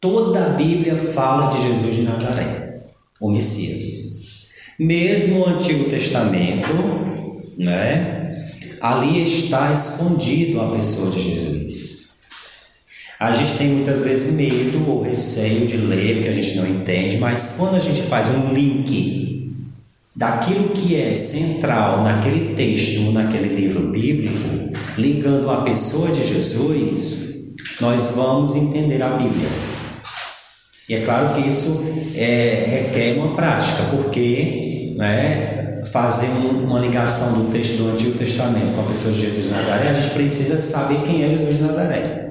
Toda 0.00 0.46
a 0.46 0.48
Bíblia 0.50 0.96
fala 0.96 1.50
de 1.50 1.60
Jesus 1.60 1.96
de 1.96 2.02
Nazaré, 2.02 2.84
o 3.20 3.30
Messias. 3.30 4.48
Mesmo 4.78 5.40
o 5.40 5.48
Antigo 5.48 5.90
Testamento, 5.90 6.72
né? 7.58 8.18
ali 8.80 9.24
está 9.24 9.72
escondido 9.72 10.60
a 10.60 10.70
pessoa 10.70 11.10
de 11.10 11.20
Jesus. 11.20 11.97
A 13.20 13.32
gente 13.32 13.58
tem 13.58 13.68
muitas 13.70 14.04
vezes 14.04 14.32
medo 14.34 14.88
ou 14.88 15.02
receio 15.02 15.66
de 15.66 15.76
ler 15.76 16.16
porque 16.16 16.28
a 16.28 16.32
gente 16.32 16.56
não 16.56 16.64
entende, 16.64 17.18
mas 17.18 17.56
quando 17.58 17.74
a 17.74 17.80
gente 17.80 18.02
faz 18.02 18.28
um 18.28 18.54
link 18.54 19.52
daquilo 20.14 20.68
que 20.68 20.94
é 20.94 21.16
central 21.16 22.04
naquele 22.04 22.54
texto, 22.54 23.10
naquele 23.10 23.56
livro 23.56 23.88
bíblico, 23.88 24.72
ligando 24.96 25.50
a 25.50 25.62
pessoa 25.62 26.12
de 26.12 26.24
Jesus, 26.24 27.56
nós 27.80 28.12
vamos 28.14 28.54
entender 28.54 29.02
a 29.02 29.10
Bíblia. 29.10 29.48
E 30.88 30.94
é 30.94 31.00
claro 31.00 31.34
que 31.34 31.48
isso 31.48 31.86
é, 32.14 32.84
requer 32.86 33.18
uma 33.18 33.34
prática, 33.34 33.82
porque 33.90 34.94
né, 34.96 35.82
fazer 35.90 36.28
uma 36.28 36.78
ligação 36.78 37.32
do 37.32 37.50
texto 37.50 37.78
do 37.78 37.90
Antigo 37.90 38.16
Testamento 38.16 38.76
com 38.76 38.80
a 38.80 38.84
pessoa 38.84 39.12
de 39.12 39.22
Jesus 39.22 39.46
de 39.46 39.50
Nazaré, 39.50 39.88
a 39.88 40.00
gente 40.00 40.14
precisa 40.14 40.60
saber 40.60 41.00
quem 41.04 41.24
é 41.24 41.30
Jesus 41.30 41.56
de 41.56 41.62
Nazaré. 41.62 42.27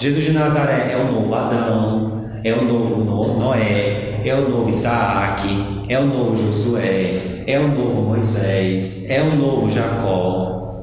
Jesus 0.00 0.24
de 0.24 0.32
Nazaré 0.32 0.92
é 0.92 0.96
o 0.96 1.12
novo 1.12 1.34
Adão, 1.34 2.24
é 2.42 2.54
o 2.54 2.64
novo 2.64 3.04
Noé, 3.38 4.22
é 4.24 4.34
o 4.34 4.48
novo 4.48 4.70
Isaac, 4.70 5.46
é 5.90 5.98
o 5.98 6.06
novo 6.06 6.34
Josué, 6.34 7.44
é 7.46 7.58
o 7.58 7.68
novo 7.68 8.08
Moisés, 8.08 9.10
é 9.10 9.20
o 9.20 9.36
novo 9.36 9.70
Jacó. 9.70 10.74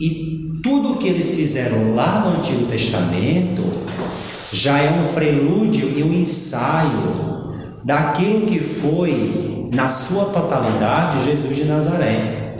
E 0.00 0.48
tudo 0.62 0.92
o 0.92 0.96
que 0.96 1.08
eles 1.08 1.34
fizeram 1.34 1.94
lá 1.94 2.20
no 2.20 2.38
Antigo 2.38 2.64
Testamento 2.68 3.64
já 4.50 4.78
é 4.78 4.88
um 4.88 5.12
prelúdio 5.12 5.90
e 5.90 6.02
um 6.02 6.14
ensaio 6.14 7.52
daquilo 7.84 8.46
que 8.46 8.60
foi 8.60 9.68
na 9.74 9.90
sua 9.90 10.24
totalidade, 10.26 11.22
Jesus 11.26 11.54
de 11.54 11.64
Nazaré. 11.64 12.56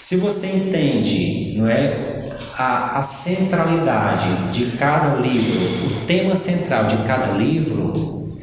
Se 0.00 0.16
você 0.16 0.48
entende, 0.48 1.58
não 1.58 1.68
é, 1.68 2.17
a, 2.58 2.98
a 2.98 3.04
centralidade 3.04 4.50
de 4.50 4.76
cada 4.76 5.14
livro, 5.16 5.96
o 5.96 6.06
tema 6.06 6.34
central 6.34 6.86
de 6.86 6.96
cada 6.98 7.32
livro 7.32 8.36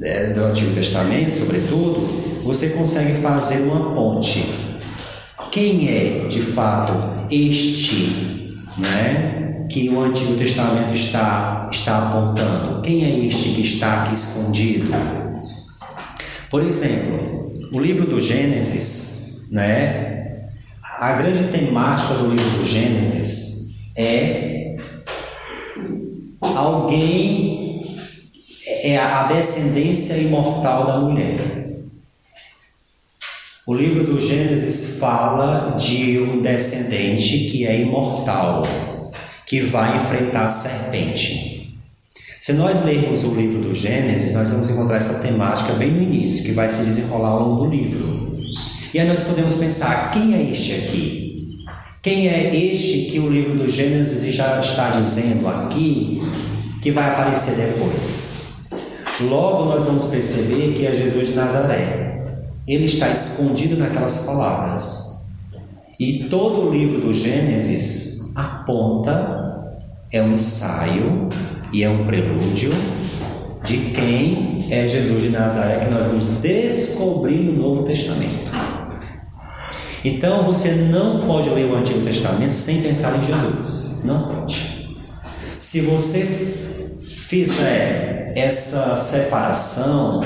é, 0.00 0.28
do 0.28 0.44
Antigo 0.44 0.72
Testamento, 0.74 1.36
sobretudo, 1.36 2.42
você 2.44 2.70
consegue 2.70 3.20
fazer 3.20 3.62
uma 3.62 3.92
ponte. 3.94 4.48
Quem 5.50 5.88
é, 5.88 6.26
de 6.28 6.40
fato, 6.40 6.92
este, 7.32 8.56
né, 8.78 9.66
que 9.68 9.88
o 9.88 10.04
Antigo 10.04 10.36
Testamento 10.36 10.94
está 10.94 11.68
está 11.72 11.98
apontando? 11.98 12.80
Quem 12.80 13.04
é 13.04 13.26
este 13.26 13.50
que 13.50 13.62
está 13.62 14.02
aqui 14.02 14.14
escondido? 14.14 14.90
Por 16.48 16.62
exemplo, 16.62 17.52
o 17.72 17.80
livro 17.80 18.06
do 18.06 18.20
Gênesis, 18.20 19.48
né? 19.50 20.48
A 20.98 21.12
grande 21.12 21.52
temática 21.52 22.14
do 22.14 22.30
livro 22.30 22.58
do 22.58 22.64
Gênesis 22.64 23.47
é 23.98 24.76
alguém 26.40 27.82
é 28.82 28.96
a 28.96 29.24
descendência 29.24 30.14
imortal 30.18 30.86
da 30.86 31.00
mulher. 31.00 31.78
O 33.66 33.74
livro 33.74 34.04
do 34.04 34.20
Gênesis 34.20 34.98
fala 34.98 35.76
de 35.76 36.20
um 36.20 36.40
descendente 36.40 37.50
que 37.50 37.66
é 37.66 37.80
imortal, 37.80 38.66
que 39.44 39.62
vai 39.62 39.96
enfrentar 39.96 40.46
a 40.46 40.50
serpente. 40.50 41.76
Se 42.40 42.52
nós 42.52 42.82
lermos 42.84 43.24
o 43.24 43.34
livro 43.34 43.60
do 43.60 43.74
Gênesis, 43.74 44.32
nós 44.32 44.50
vamos 44.50 44.70
encontrar 44.70 44.96
essa 44.96 45.18
temática 45.18 45.72
bem 45.74 45.90
no 45.90 46.00
início, 46.00 46.44
que 46.44 46.52
vai 46.52 46.68
se 46.70 46.84
desenrolar 46.84 47.30
ao 47.30 47.48
longo 47.48 47.64
do 47.64 47.70
livro. 47.70 48.06
E 48.94 49.00
aí 49.00 49.06
nós 49.06 49.24
podemos 49.24 49.56
pensar: 49.56 50.12
quem 50.12 50.34
é 50.34 50.50
este 50.50 50.74
aqui? 50.74 51.17
Quem 52.00 52.28
é 52.28 52.54
este 52.54 53.10
que 53.10 53.18
o 53.18 53.28
livro 53.28 53.58
do 53.58 53.68
Gênesis 53.68 54.32
já 54.32 54.60
está 54.60 54.90
dizendo 55.00 55.48
aqui 55.48 56.22
que 56.80 56.92
vai 56.92 57.10
aparecer 57.10 57.56
depois? 57.56 58.66
Logo 59.22 59.64
nós 59.64 59.84
vamos 59.84 60.04
perceber 60.04 60.74
que 60.74 60.86
é 60.86 60.94
Jesus 60.94 61.28
de 61.28 61.34
Nazaré. 61.34 62.36
Ele 62.68 62.84
está 62.84 63.08
escondido 63.08 63.76
naquelas 63.76 64.18
palavras. 64.18 65.26
E 65.98 66.28
todo 66.30 66.68
o 66.68 66.72
livro 66.72 67.00
do 67.00 67.12
Gênesis 67.12 68.32
aponta, 68.36 69.36
é 70.12 70.22
um 70.22 70.34
ensaio 70.34 71.28
e 71.72 71.82
é 71.82 71.90
um 71.90 72.06
prelúdio 72.06 72.70
de 73.64 73.76
quem 73.90 74.58
é 74.70 74.86
Jesus 74.86 75.20
de 75.20 75.30
Nazaré 75.30 75.84
que 75.84 75.92
nós 75.92 76.06
vamos 76.06 76.26
descobrir 76.40 77.38
no 77.38 77.60
Novo 77.60 77.82
Testamento. 77.82 78.67
Então 80.04 80.44
você 80.44 80.72
não 80.90 81.20
pode 81.26 81.48
ler 81.50 81.66
o 81.66 81.76
Antigo 81.76 82.00
Testamento 82.04 82.52
sem 82.52 82.82
pensar 82.82 83.18
em 83.18 83.26
Jesus. 83.26 84.02
Não 84.04 84.22
pode. 84.22 84.96
Se 85.58 85.80
você 85.82 86.24
fizer 87.02 88.32
essa 88.36 88.94
separação, 88.96 90.20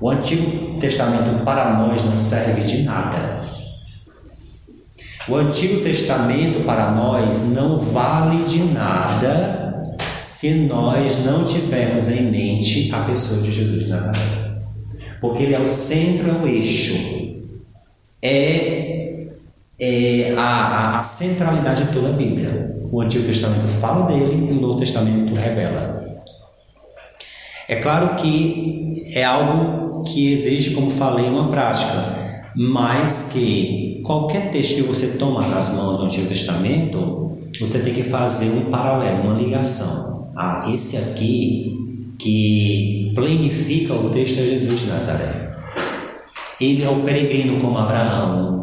o 0.00 0.10
Antigo 0.10 0.78
Testamento 0.78 1.42
para 1.44 1.78
nós 1.78 2.04
não 2.04 2.18
serve 2.18 2.62
de 2.62 2.82
nada. 2.82 3.42
O 5.26 5.36
Antigo 5.36 5.82
Testamento 5.82 6.64
para 6.64 6.90
nós 6.90 7.48
não 7.48 7.78
vale 7.78 8.44
de 8.44 8.58
nada 8.58 9.96
se 10.18 10.50
nós 10.50 11.24
não 11.24 11.44
tivermos 11.44 12.08
em 12.10 12.30
mente 12.30 12.92
a 12.92 13.00
pessoa 13.04 13.40
de 13.40 13.52
Jesus 13.52 13.84
de 13.84 13.88
Nazaré. 13.88 14.62
Porque 15.20 15.44
ele 15.44 15.54
é 15.54 15.60
o 15.60 15.66
centro, 15.66 16.28
é 16.28 16.32
o 16.34 16.46
eixo 16.46 17.22
é, 18.22 18.81
é 19.84 20.32
a, 20.36 21.00
a, 21.00 21.04
centralidade 21.04 21.86
de 21.86 21.92
toda 21.92 22.10
a 22.10 22.12
Bíblia. 22.12 22.68
O 22.92 23.00
Antigo 23.00 23.26
Testamento 23.26 23.66
fala 23.66 24.06
dele 24.06 24.48
e 24.48 24.52
o 24.52 24.60
Novo 24.60 24.78
Testamento 24.78 25.34
revela. 25.34 26.00
É 27.66 27.76
claro 27.76 28.14
que 28.14 28.92
é 29.12 29.24
algo 29.24 30.04
que 30.04 30.32
exige, 30.32 30.70
como 30.70 30.92
falei, 30.92 31.28
uma 31.28 31.48
prática, 31.48 32.44
mas 32.56 33.30
que 33.32 34.00
qualquer 34.04 34.52
texto 34.52 34.76
que 34.76 34.82
você 34.82 35.18
tomar 35.18 35.48
nas 35.48 35.74
mãos 35.74 35.98
do 35.98 36.04
Antigo 36.04 36.28
Testamento, 36.28 37.38
você 37.58 37.80
tem 37.80 37.92
que 37.92 38.04
fazer 38.04 38.50
um 38.50 38.70
paralelo, 38.70 39.22
uma 39.22 39.34
ligação. 39.34 40.30
Ah, 40.36 40.60
esse 40.72 40.96
aqui 40.96 41.76
que 42.20 43.10
planifica 43.16 43.94
o 43.94 44.10
texto 44.10 44.38
é 44.38 44.44
Jesus 44.44 44.78
de 44.78 44.86
Nazaré. 44.86 45.56
Ele 46.60 46.84
é 46.84 46.88
o 46.88 47.00
peregrino 47.00 47.60
como 47.60 47.78
Abraão. 47.78 48.62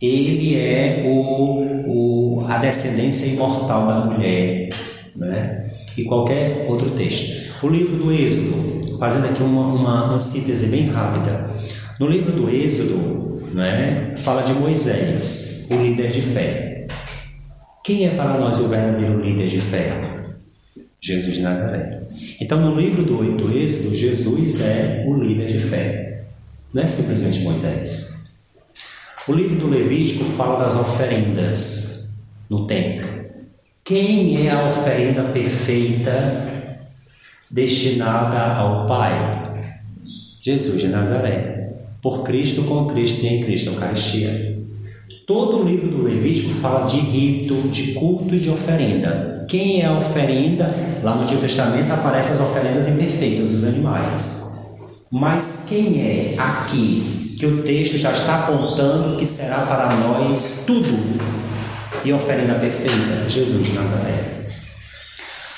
Ele 0.00 0.56
é 0.56 1.02
o, 1.04 1.88
o, 1.88 2.46
a 2.46 2.58
descendência 2.58 3.26
imortal 3.26 3.86
da 3.86 4.04
mulher. 4.04 4.68
Né? 5.16 5.70
E 5.96 6.04
qualquer 6.04 6.66
outro 6.68 6.90
texto. 6.90 7.48
O 7.64 7.68
livro 7.68 7.96
do 7.96 8.12
Êxodo, 8.12 8.96
fazendo 8.98 9.26
aqui 9.26 9.42
uma, 9.42 9.66
uma, 9.66 10.04
uma 10.04 10.20
síntese 10.20 10.68
bem 10.68 10.88
rápida. 10.88 11.50
No 11.98 12.06
livro 12.06 12.30
do 12.30 12.48
Êxodo, 12.48 13.42
né, 13.52 14.14
fala 14.18 14.42
de 14.42 14.52
Moisés, 14.52 15.66
o 15.70 15.74
líder 15.74 16.12
de 16.12 16.22
fé. 16.22 16.86
Quem 17.82 18.06
é 18.06 18.10
para 18.10 18.38
nós 18.38 18.60
o 18.60 18.68
verdadeiro 18.68 19.20
líder 19.20 19.48
de 19.48 19.60
fé? 19.60 20.00
Jesus 21.00 21.34
de 21.34 21.42
Nazaré. 21.42 22.02
Então, 22.40 22.60
no 22.60 22.78
livro 22.78 23.02
do, 23.02 23.36
do 23.36 23.56
Êxodo, 23.56 23.94
Jesus 23.94 24.60
é 24.60 25.04
o 25.08 25.14
líder 25.14 25.48
de 25.48 25.58
fé. 25.58 26.24
Não 26.72 26.82
é 26.82 26.86
simplesmente 26.86 27.40
Moisés. 27.40 28.17
O 29.28 29.32
livro 29.34 29.56
do 29.56 29.68
Levítico 29.68 30.24
fala 30.24 30.58
das 30.64 30.74
oferendas 30.74 32.18
no 32.48 32.66
templo. 32.66 33.06
Quem 33.84 34.46
é 34.46 34.50
a 34.50 34.66
oferenda 34.66 35.22
perfeita 35.24 36.78
destinada 37.50 38.54
ao 38.54 38.86
Pai? 38.86 39.52
Jesus 40.42 40.80
de 40.80 40.88
Nazaré. 40.88 41.74
Por 42.00 42.22
Cristo, 42.22 42.62
com 42.62 42.86
Cristo 42.86 43.26
e 43.26 43.28
em 43.28 43.40
Cristo, 43.42 43.72
Eucaristia. 43.72 44.56
Todo 45.26 45.58
o 45.58 45.62
livro 45.62 45.88
do 45.88 46.02
Levítico 46.02 46.54
fala 46.54 46.86
de 46.86 46.96
rito, 46.96 47.68
de 47.68 47.92
culto 47.92 48.34
e 48.34 48.40
de 48.40 48.48
oferenda. 48.48 49.44
Quem 49.46 49.82
é 49.82 49.84
a 49.84 49.98
oferenda? 49.98 50.74
Lá 51.02 51.14
no 51.14 51.24
Antigo 51.24 51.42
Testamento 51.42 51.92
aparecem 51.92 52.32
as 52.32 52.40
oferendas 52.40 52.88
imperfeitas 52.88 53.50
dos 53.50 53.64
animais. 53.64 54.47
Mas 55.10 55.64
quem 55.70 56.02
é 56.02 56.34
aqui 56.38 57.34
que 57.38 57.46
o 57.46 57.62
texto 57.62 57.96
já 57.96 58.12
está 58.12 58.44
apontando 58.44 59.16
que 59.16 59.24
será 59.24 59.64
para 59.64 59.96
nós 59.96 60.64
tudo 60.66 60.98
e 62.04 62.12
oferenda 62.12 62.56
perfeita? 62.56 63.26
Jesus 63.26 63.64
de 63.64 63.72
Nazaré. 63.72 64.50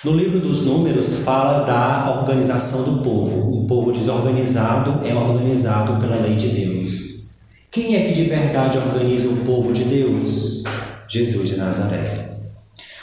No 0.05 0.13
livro 0.13 0.39
dos 0.39 0.65
Números 0.65 1.25
fala 1.25 1.65
da 1.65 2.21
organização 2.21 2.85
do 2.85 3.03
povo. 3.03 3.61
Um 3.61 3.67
povo 3.67 3.91
desorganizado 3.91 5.05
é 5.05 5.13
organizado 5.13 6.01
pela 6.01 6.17
lei 6.17 6.37
de 6.37 6.49
Deus. 6.49 7.29
Quem 7.73 7.97
é 7.97 8.07
que 8.07 8.15
de 8.15 8.29
verdade 8.29 8.79
organiza 8.79 9.29
o 9.29 9.39
povo 9.39 9.73
de 9.73 9.83
Deus? 9.83 10.63
Jesus 11.09 11.49
de 11.49 11.57
Nazaré. 11.57 12.37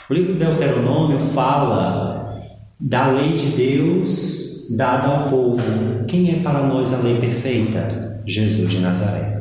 O 0.08 0.14
livro 0.14 0.32
do 0.32 0.38
Deuteronômio 0.38 1.18
fala 1.18 2.40
da 2.80 3.08
lei 3.08 3.36
de 3.36 3.48
Deus 3.50 4.47
dada 4.76 5.08
ao 5.08 5.28
povo. 5.28 6.04
Quem 6.06 6.30
é 6.30 6.42
para 6.42 6.66
nós 6.66 6.92
a 6.92 6.98
lei 6.98 7.18
perfeita? 7.18 8.22
Jesus 8.26 8.70
de 8.70 8.78
Nazaré. 8.80 9.38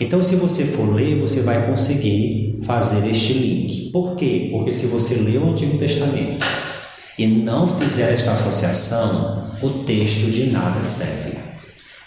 Então, 0.00 0.22
se 0.22 0.36
você 0.36 0.64
for 0.64 0.94
ler, 0.94 1.18
você 1.18 1.40
vai 1.40 1.66
conseguir 1.66 2.60
fazer 2.64 3.08
este 3.08 3.32
link. 3.32 3.90
Por 3.90 4.16
quê? 4.16 4.48
Porque 4.52 4.72
se 4.72 4.86
você 4.86 5.16
ler 5.16 5.38
o 5.38 5.50
Antigo 5.50 5.76
Testamento 5.76 6.46
e 7.18 7.26
não 7.26 7.76
fizer 7.78 8.14
esta 8.14 8.32
associação, 8.32 9.50
o 9.60 9.68
texto 9.84 10.30
de 10.30 10.50
nada 10.50 10.84
serve. 10.84 11.38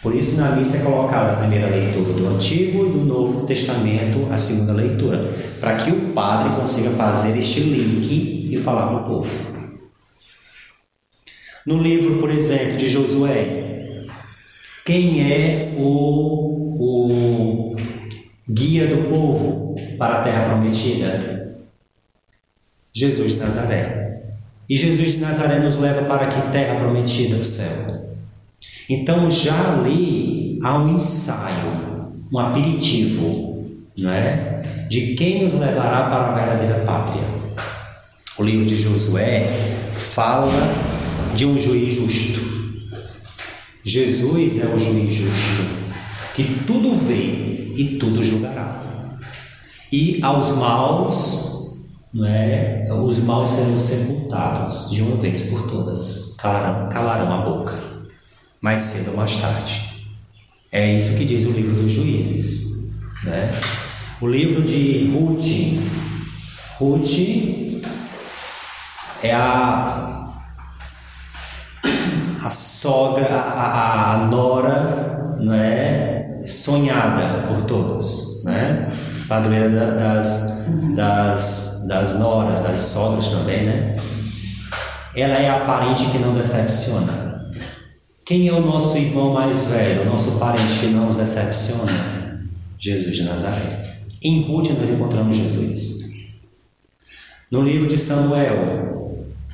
Por 0.02 0.16
isso, 0.16 0.40
na 0.40 0.56
missa 0.56 0.78
é 0.78 0.80
colocada 0.80 1.34
a 1.34 1.36
primeira 1.36 1.68
leitura 1.68 2.14
do 2.14 2.28
Antigo 2.28 2.88
e 2.88 2.92
do 2.92 3.06
Novo 3.06 3.46
Testamento, 3.46 4.26
a 4.32 4.38
segunda 4.38 4.74
leitura, 4.74 5.32
para 5.60 5.76
que 5.76 5.92
o 5.92 6.14
padre 6.14 6.50
consiga 6.56 6.90
fazer 6.92 7.38
este 7.38 7.60
link 7.60 8.52
e 8.52 8.58
falar 8.58 8.88
para 8.88 9.02
o 9.02 9.06
povo. 9.06 9.61
No 11.66 11.82
livro, 11.82 12.18
por 12.18 12.32
exemplo, 12.32 12.78
de 12.78 12.90
Josué, 12.90 14.06
quem 14.84 15.32
é 15.32 15.74
o, 15.78 15.82
o 16.80 17.76
guia 18.50 18.88
do 18.88 19.10
povo 19.10 19.76
para 19.98 20.20
a 20.20 20.22
terra 20.24 20.46
prometida? 20.46 21.62
Jesus 22.94 23.34
de 23.34 23.38
Nazaré. 23.38 24.20
E 24.68 24.76
Jesus 24.76 25.14
de 25.14 25.18
Nazaré 25.18 25.60
nos 25.60 25.76
leva 25.76 26.04
para 26.06 26.28
que 26.28 26.52
terra 26.52 26.80
prometida? 26.80 27.38
O 27.38 27.46
céu. 27.46 28.10
Então 28.90 29.30
já 29.30 29.74
ali 29.74 30.60
há 30.64 30.78
um 30.78 30.96
ensaio, 30.96 32.12
um 32.32 32.40
aperitivo, 32.40 33.68
não 33.96 34.10
é? 34.10 34.64
De 34.90 35.14
quem 35.14 35.44
nos 35.44 35.54
levará 35.54 36.10
para 36.10 36.32
a 36.32 36.36
verdadeira 36.36 36.84
pátria. 36.86 37.24
O 38.38 38.44
livro 38.44 38.66
de 38.66 38.76
Josué 38.76 39.46
fala 39.94 40.91
de 41.36 41.46
um 41.46 41.58
juiz 41.60 41.94
justo. 41.94 42.40
Jesus 43.84 44.60
é 44.60 44.66
o 44.68 44.80
juiz 44.80 45.14
justo, 45.14 45.64
que 46.36 46.64
tudo 46.66 46.94
vê 46.94 47.74
e 47.76 47.98
tudo 48.00 48.24
julgará. 48.24 49.18
E 49.92 50.20
aos 50.22 50.58
maus, 50.58 51.78
não 52.14 52.26
é, 52.26 52.88
os 52.92 53.24
maus 53.24 53.50
serão 53.50 53.78
sepultados 53.78 54.92
de 54.92 55.02
uma 55.02 55.18
vez 55.18 55.50
por 55.50 55.70
todas, 55.70 56.36
calarão, 56.38 56.90
calarão 56.90 57.34
a 57.34 57.38
boca, 57.44 57.78
mais 58.62 58.82
cedo 58.82 59.12
ou 59.12 59.18
mais 59.18 59.36
tarde. 59.38 60.06
É 60.72 60.96
isso 60.96 61.18
que 61.18 61.26
diz 61.26 61.44
o 61.44 61.52
livro 61.52 61.76
dos 61.76 61.92
juízes. 61.92 62.92
Né? 63.24 63.52
O 64.22 64.28
livro 64.28 64.64
de 64.64 65.10
Ruth, 65.12 65.82
Ruth 66.80 67.82
é 69.24 69.34
a 69.34 70.21
sogra, 72.82 73.28
a, 73.28 74.14
a, 74.14 74.26
nora, 74.26 75.38
não 75.40 75.54
é? 75.54 76.44
Sonhada 76.48 77.48
por 77.48 77.66
todos, 77.68 78.44
né? 78.44 78.92
Padroeira 79.28 79.70
das, 79.70 80.66
das, 80.96 81.86
das 81.88 82.18
noras, 82.18 82.62
das 82.62 82.80
sogras 82.80 83.30
também, 83.30 83.66
né? 83.66 83.98
Ela 85.16 85.36
é 85.36 85.50
a 85.52 85.60
parente 85.60 86.06
que 86.06 86.18
não 86.18 86.34
decepciona. 86.34 87.46
Quem 88.26 88.48
é 88.48 88.54
o 88.54 88.62
nosso 88.62 88.98
irmão 88.98 89.32
mais 89.32 89.68
velho, 89.68 90.02
o 90.02 90.06
nosso 90.06 90.40
parente 90.40 90.80
que 90.80 90.88
não 90.88 91.06
nos 91.06 91.18
decepciona? 91.18 91.92
Jesus 92.80 93.16
de 93.16 93.24
Nazaré. 93.24 94.00
Em 94.24 94.42
Ruth 94.42 94.70
nós 94.80 94.90
encontramos 94.90 95.36
Jesus. 95.36 96.32
No 97.52 97.62
livro 97.62 97.88
de 97.88 97.98
Samuel, 97.98 98.92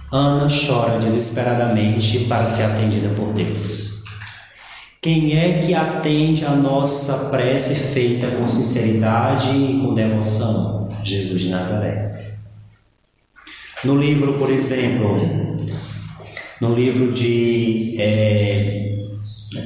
Ana 0.09 0.47
chora 0.47 0.99
desesperadamente 0.99 2.19
para 2.29 2.47
ser 2.47 2.63
atendida 2.63 3.09
por 3.09 3.33
Deus. 3.33 4.03
Quem 5.01 5.37
é 5.37 5.59
que 5.59 5.73
atende 5.73 6.45
a 6.45 6.51
nossa 6.51 7.29
prece 7.29 7.75
feita 7.75 8.27
com 8.27 8.47
sinceridade 8.47 9.49
e 9.49 9.81
com 9.81 9.93
devoção? 9.93 10.87
Jesus 11.03 11.41
de 11.41 11.49
Nazaré. 11.49 12.37
No 13.83 13.97
livro, 13.97 14.35
por 14.35 14.49
exemplo, 14.49 15.19
no 16.61 16.73
livro 16.73 17.11
de 17.11 17.95
é, 17.99 18.95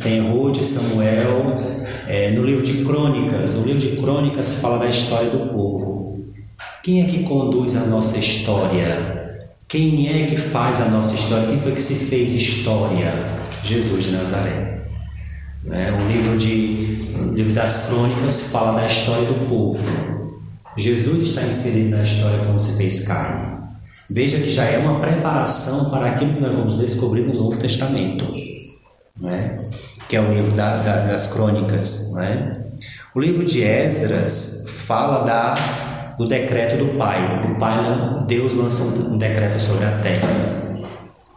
tem 0.02 0.28
Ruth, 0.28 0.58
Samuel, 0.64 1.56
é, 2.08 2.32
no 2.32 2.44
livro 2.44 2.64
de 2.66 2.84
Crônicas, 2.84 3.58
o 3.58 3.64
livro 3.64 3.80
de 3.80 3.96
Crônicas 3.96 4.56
fala 4.56 4.80
da 4.80 4.90
história 4.90 5.30
do 5.30 5.54
povo. 5.54 6.20
Quem 6.82 7.04
é 7.04 7.06
que 7.06 7.24
conduz 7.24 7.76
a 7.76 7.86
nossa 7.86 8.18
história? 8.18 9.21
Quem 9.72 10.10
é 10.10 10.26
que 10.26 10.36
faz 10.36 10.82
a 10.82 10.90
nossa 10.90 11.16
história? 11.16 11.48
Quem 11.48 11.62
foi 11.62 11.72
que 11.72 11.82
se 11.82 12.08
fez 12.08 12.34
história? 12.34 13.14
Jesus 13.64 14.04
de 14.04 14.12
Nazaré. 14.12 14.82
Né? 15.64 15.94
O, 15.94 16.12
livro 16.12 16.38
de, 16.38 17.06
livro 17.34 17.54
das 17.54 17.88
crônicas 17.88 18.50
fala 18.50 18.82
da 18.82 18.86
história 18.86 19.24
do 19.24 19.48
povo. 19.48 20.42
Jesus 20.78 21.30
está 21.30 21.44
inserido 21.44 21.92
na 21.92 22.04
história 22.04 22.40
como 22.40 22.60
se 22.60 22.76
fez 22.76 23.08
carne. 23.08 23.62
Veja 24.10 24.40
que 24.40 24.52
já 24.52 24.66
é 24.66 24.78
uma 24.78 25.00
preparação 25.00 25.90
para 25.90 26.12
aquilo 26.12 26.34
que 26.34 26.42
nós 26.42 26.54
vamos 26.54 26.78
descobrir 26.78 27.22
no 27.22 27.34
Novo 27.34 27.58
Testamento, 27.58 28.26
né? 29.16 29.70
que 30.10 30.18
é 30.18 30.20
o 30.20 30.34
livro 30.34 30.52
da, 30.52 30.76
da, 30.84 31.06
das 31.06 31.28
crônicas. 31.28 32.12
Né? 32.12 32.62
O 33.16 33.22
livro 33.22 33.46
de 33.46 33.64
Esdras 33.64 34.66
fala 34.68 35.24
da, 35.24 35.54
do 36.18 36.28
decreto 36.28 36.84
do 36.84 36.98
Pai. 36.98 37.52
O 37.52 37.60
Pai, 37.60 38.26
Deus 38.28 38.54
lança 38.54 38.84
um 38.84 39.18
decreto 39.18 39.60
sobre 39.60 39.86
a 39.86 39.98
terra. 40.00 40.28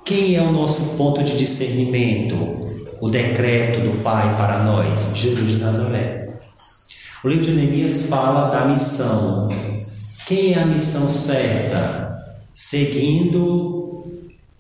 Quem 0.05 0.37
é 0.37 0.43
o 0.43 0.53
nosso 0.53 0.97
ponto 0.97 1.23
de 1.23 1.37
discernimento? 1.37 2.65
o 3.05 3.11
decreto 3.11 3.81
do 3.83 4.03
Pai 4.03 4.35
para 4.37 4.65
nós? 4.65 5.13
Jesus 5.15 5.47
de 5.51 5.57
Nazaré. 5.59 6.29
O 7.23 7.29
livro 7.29 7.45
de 7.45 7.53
Neemias 7.53 8.07
fala 8.07 8.49
da 8.49 8.65
missão. 8.65 9.49
Quem 10.27 10.55
é 10.55 10.59
a 10.59 10.65
missão 10.65 11.11
certa? 11.11 12.19
Seguindo, 12.55 14.07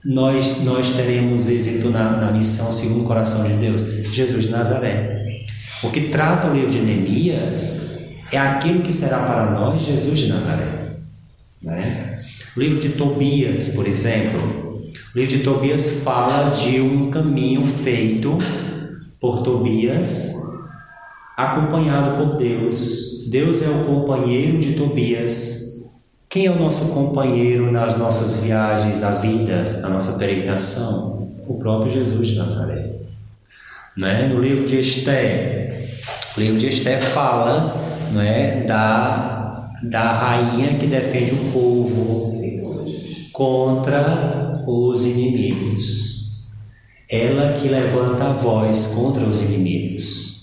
nós, 0.05 0.63
nós 0.65 0.91
teremos 0.91 1.49
êxito 1.49 1.89
na, 1.89 2.19
na 2.19 2.33
missão 2.33 2.71
segundo 2.71 3.05
o 3.05 3.07
coração 3.07 3.45
de 3.45 3.55
Deus? 3.55 3.81
Jesus 4.13 4.45
de 4.45 4.51
Nazaré. 4.51 5.25
O 5.83 5.91
que 5.91 6.09
trata 6.09 6.49
o 6.49 6.53
livro 6.53 6.71
de 6.71 6.81
Neemias 6.81 7.94
é 8.35 8.39
aquilo 8.39 8.83
que 8.83 8.93
será 8.93 9.19
para 9.19 9.51
nós 9.51 9.83
Jesus 9.83 10.19
de 10.19 10.29
Nazaré. 10.29 10.97
Né? 11.63 12.23
O 12.57 12.61
livro 12.61 12.81
de 12.81 12.91
Tobias, 12.91 13.71
por 13.71 13.87
exemplo, 13.87 14.81
o 15.15 15.19
livro 15.19 15.37
de 15.37 15.45
Tobias 15.45 16.03
fala 16.03 16.51
de 16.51 16.81
um 16.81 17.11
caminho 17.11 17.67
feito 17.67 18.37
por 19.21 19.43
Tobias, 19.43 20.35
acompanhado 21.37 22.17
por 22.17 22.37
Deus. 22.37 23.29
Deus 23.29 23.63
é 23.63 23.69
o 23.69 23.85
companheiro 23.85 24.59
de 24.59 24.75
Tobias. 24.75 25.85
Quem 26.29 26.47
é 26.47 26.51
o 26.51 26.59
nosso 26.59 26.87
companheiro 26.87 27.71
nas 27.71 27.97
nossas 27.97 28.43
viagens 28.43 28.99
da 28.99 29.11
vida, 29.13 29.81
na 29.81 29.89
nossa 29.89 30.19
peregrinação? 30.19 31.33
O 31.47 31.59
próprio 31.59 31.93
Jesus 31.93 32.29
de 32.29 32.37
Nazaré. 32.37 32.93
Né? 33.97 34.27
No 34.27 34.41
livro 34.41 34.67
de 34.67 34.81
Esté, 34.81 35.89
o 36.37 36.41
livro 36.41 36.59
de 36.59 36.67
Esté 36.67 36.99
fala 36.99 37.94
é, 38.21 38.63
da, 38.65 39.71
da 39.91 40.13
rainha 40.13 40.79
que 40.79 40.87
defende 40.87 41.33
o 41.33 41.53
povo 41.53 42.35
contra 43.33 44.63
os 44.67 45.05
inimigos. 45.05 46.45
Ela 47.11 47.53
que 47.53 47.69
levanta 47.69 48.25
a 48.25 48.33
voz 48.33 48.95
contra 48.97 49.25
os 49.25 49.43
inimigos. 49.43 50.35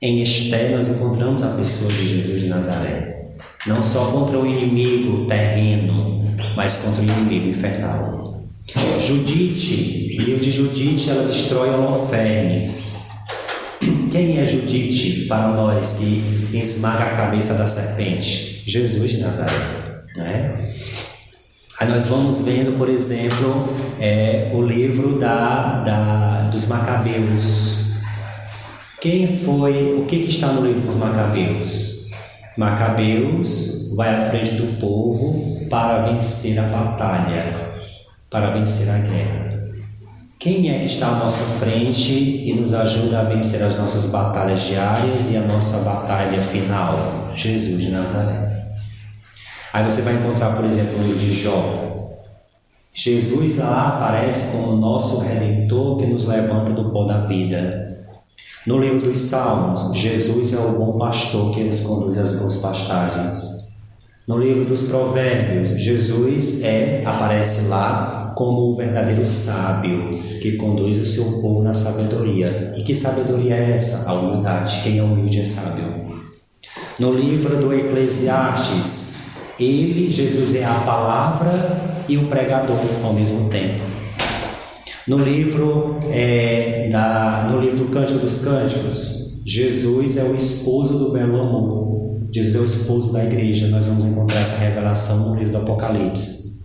Em 0.00 0.20
Esté 0.20 0.70
nós 0.70 0.88
encontramos 0.88 1.42
a 1.42 1.50
pessoa 1.50 1.92
de 1.92 2.06
Jesus 2.06 2.42
de 2.42 2.48
Nazaré. 2.48 3.14
Não 3.66 3.82
só 3.82 4.06
contra 4.06 4.38
o 4.38 4.46
inimigo 4.46 5.26
terreno, 5.26 6.24
mas 6.56 6.78
contra 6.78 7.00
o 7.00 7.04
inimigo 7.04 7.48
infernal. 7.48 8.22
Judite, 8.98 10.16
livro 10.16 10.40
de 10.40 10.50
Judite, 10.50 11.10
ela 11.10 11.24
destrói 11.24 11.70
Holofernes. 11.70 13.01
Quem 14.10 14.38
é 14.38 14.46
Judite 14.46 15.26
para 15.26 15.48
nós 15.48 15.98
que 15.98 16.56
esmaga 16.56 17.04
a 17.04 17.16
cabeça 17.16 17.54
da 17.54 17.66
serpente? 17.66 18.62
Jesus 18.64 19.10
de 19.10 19.18
Nazaré. 19.18 19.52
Né? 20.16 20.72
Aí 21.80 21.88
nós 21.88 22.06
vamos 22.06 22.42
vendo, 22.42 22.78
por 22.78 22.88
exemplo, 22.88 23.68
é, 23.98 24.50
o 24.52 24.62
livro 24.62 25.18
da, 25.18 25.82
da, 25.82 26.50
dos 26.52 26.68
Macabeus. 26.68 27.78
Quem 29.00 29.38
foi, 29.38 29.94
o 29.98 30.06
que, 30.06 30.20
que 30.20 30.30
está 30.30 30.48
no 30.48 30.64
livro 30.64 30.82
dos 30.82 30.96
Macabeus? 30.96 32.10
Macabeus 32.56 33.94
vai 33.96 34.14
à 34.14 34.30
frente 34.30 34.52
do 34.52 34.78
povo 34.78 35.66
para 35.68 36.02
vencer 36.02 36.58
a 36.58 36.62
batalha, 36.62 37.52
para 38.30 38.50
vencer 38.52 38.90
a 38.90 38.98
guerra. 38.98 39.51
Quem 40.42 40.68
é 40.68 40.80
que 40.80 40.86
está 40.86 41.06
à 41.06 41.18
nossa 41.20 41.44
frente 41.60 42.14
e 42.14 42.52
nos 42.52 42.74
ajuda 42.74 43.20
a 43.20 43.22
vencer 43.22 43.62
as 43.62 43.78
nossas 43.78 44.10
batalhas 44.10 44.62
diárias 44.62 45.30
e 45.30 45.36
a 45.36 45.42
nossa 45.42 45.88
batalha 45.88 46.42
final? 46.42 47.30
Jesus 47.36 47.80
de 47.80 47.90
Nazaré. 47.90 48.50
Aí 49.72 49.84
você 49.84 50.02
vai 50.02 50.14
encontrar, 50.14 50.56
por 50.56 50.64
exemplo, 50.64 50.98
no 50.98 51.04
livro 51.04 51.20
de 51.20 51.32
Jó. 51.32 52.18
Jesus 52.92 53.58
lá 53.58 53.90
aparece 53.90 54.56
como 54.56 54.78
nosso 54.78 55.20
redentor 55.20 55.98
que 55.98 56.06
nos 56.06 56.26
levanta 56.26 56.72
do 56.72 56.90
pó 56.90 57.04
da 57.04 57.24
vida. 57.26 58.04
No 58.66 58.78
livro 58.80 58.98
dos 58.98 59.18
Salmos, 59.18 59.94
Jesus 59.94 60.54
é 60.54 60.58
o 60.58 60.72
bom 60.76 60.98
pastor 60.98 61.54
que 61.54 61.62
nos 61.62 61.82
conduz 61.82 62.18
às 62.18 62.32
boas 62.32 62.56
pastagens. 62.56 63.70
No 64.26 64.38
livro 64.38 64.64
dos 64.64 64.88
Provérbios, 64.88 65.68
Jesus 65.78 66.64
é 66.64 67.04
aparece 67.06 67.68
lá 67.68 68.32
como 68.34 68.72
o 68.72 68.76
verdadeiro 68.76 69.24
sábio 69.24 70.31
que 70.42 70.56
conduz 70.56 70.98
o 70.98 71.06
seu 71.06 71.40
povo 71.40 71.62
na 71.62 71.72
sabedoria. 71.72 72.72
E 72.76 72.82
que 72.82 72.92
sabedoria 72.92 73.54
é 73.54 73.76
essa? 73.76 74.10
A 74.10 74.14
humildade. 74.14 74.80
Quem 74.82 74.98
é 74.98 75.02
humilde 75.02 75.38
é 75.38 75.44
sábio. 75.44 75.84
No 76.98 77.12
livro 77.12 77.56
do 77.56 77.72
Eclesiastes, 77.72 79.18
ele, 79.58 80.10
Jesus, 80.10 80.56
é 80.56 80.64
a 80.64 80.74
palavra 80.84 81.52
e 82.08 82.18
o 82.18 82.26
pregador 82.26 82.76
ao 83.04 83.14
mesmo 83.14 83.48
tempo. 83.50 83.84
No 85.06 85.18
livro, 85.18 86.00
é, 86.10 86.88
da, 86.90 87.48
no 87.52 87.60
livro 87.60 87.84
do 87.84 87.90
Cântico 87.90 88.18
dos 88.18 88.44
Cânticos, 88.44 89.42
Jesus 89.46 90.16
é 90.16 90.24
o 90.24 90.34
esposo 90.34 90.98
do 90.98 91.12
belo 91.12 91.40
amor. 91.40 92.20
Jesus 92.32 92.54
é 92.56 92.58
o 92.58 92.64
esposo 92.64 93.12
da 93.12 93.24
igreja. 93.24 93.68
Nós 93.68 93.86
vamos 93.86 94.04
encontrar 94.04 94.40
essa 94.40 94.56
revelação 94.56 95.28
no 95.28 95.36
livro 95.36 95.52
do 95.52 95.58
Apocalipse. 95.58 96.64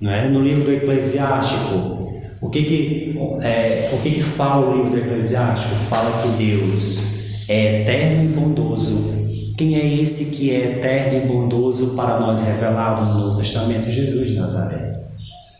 Não 0.00 0.10
é? 0.10 0.28
No 0.28 0.40
livro 0.40 0.64
do 0.64 0.72
Eclesiástico, 0.72 2.08
o 2.40 2.50
que 2.50 2.62
que, 2.62 3.07
é, 3.42 3.90
o 3.92 3.98
que 3.98 4.10
que 4.10 4.22
fala 4.22 4.66
o 4.66 4.76
livro 4.76 4.90
do 4.90 4.98
Eclesiástico? 4.98 5.74
Fala 5.74 6.22
que 6.22 6.44
Deus 6.44 7.48
é 7.48 7.82
eterno 7.82 8.24
e 8.24 8.28
bondoso 8.28 9.18
quem 9.58 9.74
é 9.74 10.00
esse 10.00 10.26
que 10.26 10.52
é 10.52 10.76
eterno 10.76 11.18
e 11.18 11.26
bondoso 11.26 11.96
para 11.96 12.20
nós 12.20 12.42
revelado 12.42 13.04
no 13.04 13.18
Novo 13.18 13.38
Testamento? 13.38 13.90
Jesus 13.90 14.28
de 14.28 14.34
Nazaré. 14.34 15.00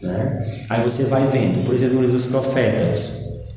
Né? 0.00 0.38
Aí 0.70 0.84
você 0.84 1.06
vai 1.06 1.26
vendo, 1.26 1.64
por 1.64 1.74
exemplo, 1.74 1.96
no 1.96 2.02
livro 2.02 2.14
dos 2.14 2.26
profetas, 2.26 3.48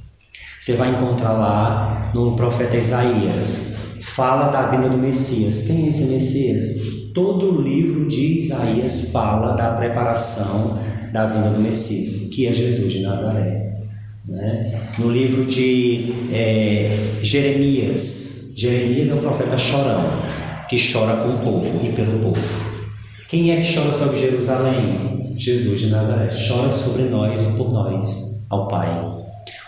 você 0.59 0.73
vai 0.73 0.89
encontrar 0.89 1.33
lá 1.33 2.11
no 2.15 2.35
profeta 2.35 2.75
Isaías, 2.75 3.75
fala 4.01 4.47
da 4.47 4.71
vinda 4.71 4.89
do 4.89 4.97
Messias. 4.97 5.67
Quem 5.67 5.85
é 5.85 5.89
esse 5.89 6.05
Messias? 6.05 7.11
Todo 7.13 7.59
o 7.59 7.61
livro 7.61 8.07
de 8.07 8.39
Isaías 8.39 9.11
fala 9.11 9.53
da 9.53 9.75
preparação 9.75 10.79
da 11.13 11.27
vinda 11.27 11.51
do 11.51 11.59
Messias, 11.59 12.33
que 12.33 12.47
é 12.47 12.53
Jesus 12.53 12.91
de 12.91 13.01
Nazaré. 13.03 13.70
Né? 14.31 14.79
No 14.97 15.11
livro 15.11 15.43
de 15.43 16.13
é, 16.31 16.89
Jeremias, 17.21 18.53
Jeremias 18.55 19.09
é 19.09 19.13
o 19.13 19.17
profeta 19.17 19.57
chorão, 19.57 20.05
que 20.69 20.77
chora 20.77 21.17
com 21.17 21.35
o 21.35 21.39
povo 21.39 21.85
e 21.85 21.91
pelo 21.91 22.17
povo. 22.19 22.41
Quem 23.27 23.51
é 23.51 23.59
que 23.59 23.75
chora 23.75 23.91
sobre 23.91 24.19
Jerusalém? 24.19 25.35
Jesus 25.35 25.81
de 25.81 25.87
Nazaré. 25.87 26.29
Chora 26.29 26.71
sobre 26.71 27.03
nós 27.03 27.41
e 27.41 27.57
por 27.57 27.73
nós, 27.73 28.45
ao 28.49 28.69
Pai. 28.69 28.87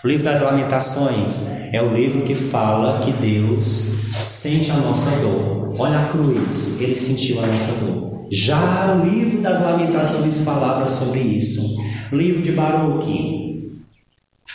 O 0.02 0.08
livro 0.08 0.24
das 0.24 0.40
Lamentações 0.40 1.74
é 1.74 1.82
o 1.82 1.94
livro 1.94 2.22
que 2.22 2.36
fala 2.36 3.02
que 3.02 3.12
Deus 3.12 3.66
sente 4.14 4.72
a 4.72 4.78
nossa 4.78 5.12
dor. 5.18 5.76
Olha 5.78 6.00
a 6.00 6.08
cruz, 6.08 6.80
ele 6.80 6.96
sentiu 6.96 7.44
a 7.44 7.48
nossa 7.48 7.84
dor. 7.84 8.28
Já 8.32 8.96
o 8.96 9.06
livro 9.10 9.42
das 9.42 9.62
Lamentações 9.62 10.40
falava 10.40 10.88
sobre 10.88 11.20
isso. 11.20 11.76
O 12.12 12.16
livro 12.16 12.42
de 12.42 12.54
Baruque 12.54 13.43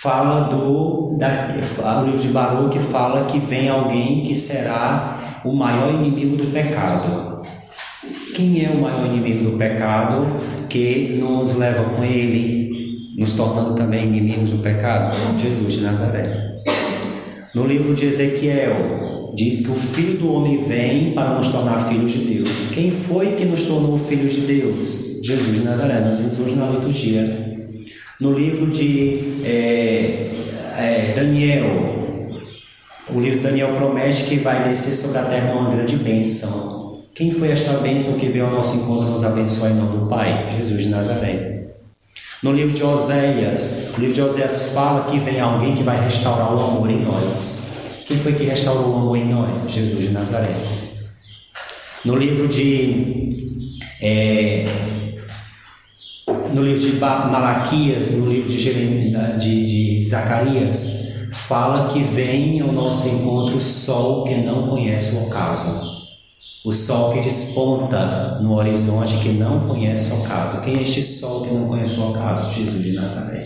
fala 0.01 0.49
do 0.49 1.16
da, 1.18 1.49
o 2.01 2.05
livro 2.05 2.20
de 2.20 2.28
Baruch 2.28 2.78
fala 2.78 3.24
que 3.24 3.40
vem 3.40 3.68
alguém 3.68 4.22
que 4.22 4.32
será 4.32 5.42
o 5.44 5.53
maior 5.53 5.92
inimigo 5.92 6.36
do 6.36 6.53
pecado. 6.53 7.42
Quem 8.34 8.64
é 8.64 8.70
o 8.70 8.80
maior 8.80 9.07
inimigo 9.07 9.51
do 9.51 9.59
pecado 9.59 10.26
que 10.68 11.18
nos 11.20 11.57
leva 11.57 11.82
com 11.90 12.05
ele, 12.05 12.70
nos 13.16 13.32
tornando 13.32 13.74
também 13.74 14.05
inimigos 14.05 14.53
do 14.53 14.59
pecado? 14.59 15.16
Jesus 15.36 15.72
de 15.72 15.80
Nazaré. 15.80 16.62
No 17.53 17.66
livro 17.66 17.92
de 17.92 18.07
Ezequiel, 18.07 19.32
diz 19.34 19.66
que 19.66 19.72
o 19.72 19.74
Filho 19.74 20.18
do 20.18 20.32
Homem 20.32 20.62
vem 20.62 21.12
para 21.12 21.34
nos 21.34 21.49
tornar 21.49 21.88
filhos 21.88 22.12
de 22.12 22.18
Deus. 22.18 22.70
Quem 22.72 22.92
foi 22.92 23.32
que 23.32 23.44
nos 23.44 23.62
tornou 23.62 23.99
filhos 23.99 24.32
de 24.32 24.42
Deus? 24.42 25.20
Jesus 25.24 25.57
de 25.57 25.64
Nazaré. 25.64 26.01
Nós 26.01 26.20
vimos 26.20 26.38
hoje 26.38 26.55
na 26.55 26.66
liturgia. 26.66 27.57
No 28.20 28.32
livro 28.32 28.66
de 28.66 29.44
é, 29.44 30.28
é, 30.76 31.12
Daniel, 31.14 31.68
o 33.10 33.20
livro 33.20 33.38
de 33.38 33.44
Daniel 33.44 33.76
promete 33.76 34.24
que 34.24 34.38
vai 34.38 34.64
descer 34.64 34.92
sobre 34.92 35.18
a 35.18 35.24
terra 35.26 35.54
uma 35.54 35.70
grande 35.70 35.94
bênção. 35.94 37.04
Quem 37.14 37.30
foi 37.30 37.52
esta 37.52 37.74
bênção 37.74 38.18
que 38.18 38.26
veio 38.26 38.46
ao 38.46 38.50
nosso 38.50 38.78
encontro 38.78 39.08
nos 39.10 39.22
abençoar 39.22 39.70
em 39.70 39.76
nome 39.76 40.00
do 40.00 40.06
Pai? 40.06 40.48
Jesus 40.56 40.82
de 40.82 40.88
Nazaré. 40.88 41.68
No 42.42 42.52
livro 42.52 42.74
de 42.74 42.82
Oséias, 42.82 43.92
o 43.96 44.00
livro 44.00 44.14
de 44.14 44.22
Oséias 44.22 44.72
fala 44.72 45.08
que 45.08 45.20
vem 45.20 45.38
alguém 45.38 45.76
que 45.76 45.84
vai 45.84 46.02
restaurar 46.02 46.52
o 46.52 46.60
amor 46.60 46.90
em 46.90 47.00
nós. 47.00 47.68
Quem 48.04 48.16
foi 48.16 48.32
que 48.32 48.42
restaurou 48.42 48.94
o 48.94 48.96
amor 48.96 49.16
em 49.16 49.28
nós? 49.28 49.70
Jesus 49.70 50.02
de 50.02 50.10
Nazaré. 50.10 50.56
No 52.04 52.16
livro 52.16 52.48
de 52.48 53.68
é, 54.00 54.66
no 56.59 56.64
livro 56.64 56.80
de 56.80 56.98
Malaquias, 56.98 58.16
no 58.16 58.28
livro 58.28 58.48
de, 58.48 58.61
Jeremias, 58.61 59.40
de, 59.40 60.00
de 60.00 60.04
Zacarias, 60.04 61.09
fala 61.32 61.86
que 61.86 62.00
vem 62.00 62.61
ao 62.61 62.72
nosso 62.72 63.09
encontro 63.09 63.56
o 63.56 63.61
sol 63.61 64.24
que 64.24 64.34
não 64.38 64.66
conhece 64.68 65.14
o 65.14 65.26
ocaso. 65.26 65.88
O 66.64 66.72
sol 66.72 67.12
que 67.12 67.20
desponta 67.20 68.40
no 68.42 68.56
horizonte 68.56 69.18
que 69.18 69.28
não 69.28 69.68
conhece 69.68 70.12
o 70.12 70.24
ocaso. 70.24 70.61
Quem 70.62 70.78
é 70.78 70.82
este 70.82 71.00
sol 71.00 71.42
que 71.42 71.54
não 71.54 71.68
conhece 71.68 72.00
o 72.00 72.11
ocaso? 72.11 72.61
Jesus 72.61 72.84
de 72.84 72.92
Nazaré. 72.92 73.44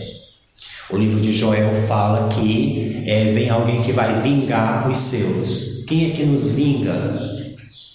O 0.89 0.97
livro 0.97 1.21
de 1.21 1.31
Joel 1.31 1.87
fala 1.87 2.29
que 2.29 3.03
é, 3.05 3.31
vem 3.31 3.49
alguém 3.49 3.83
que 3.83 3.91
vai 3.91 4.21
vingar 4.21 4.89
os 4.89 4.97
seus. 4.97 5.85
Quem 5.87 6.09
é 6.09 6.15
que 6.15 6.25
nos 6.25 6.55
vinga? 6.55 7.31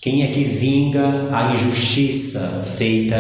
Quem 0.01 0.23
é 0.23 0.29
que 0.29 0.45
vinga 0.45 1.29
a 1.33 1.53
injustiça 1.53 2.65
feita, 2.77 3.17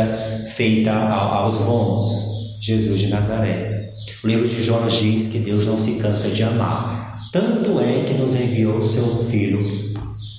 feita 0.59 0.93
aos 0.93 1.61
bons? 1.61 2.59
Jesus 2.61 2.99
de 2.99 3.07
Nazaré. 3.07 3.93
O 4.25 4.27
livro 4.27 4.49
de 4.49 4.61
Jonas 4.61 4.95
diz 4.95 5.29
que 5.29 5.39
Deus 5.39 5.65
não 5.65 5.79
se 5.79 6.01
cansa 6.01 6.31
de 6.31 6.43
amar. 6.43 7.17
Tanto 7.33 7.79
é 7.79 8.03
que 8.03 8.15
nos 8.15 8.35
enviou 8.35 8.79
o 8.79 8.83
seu 8.83 9.07
Filho 9.31 9.61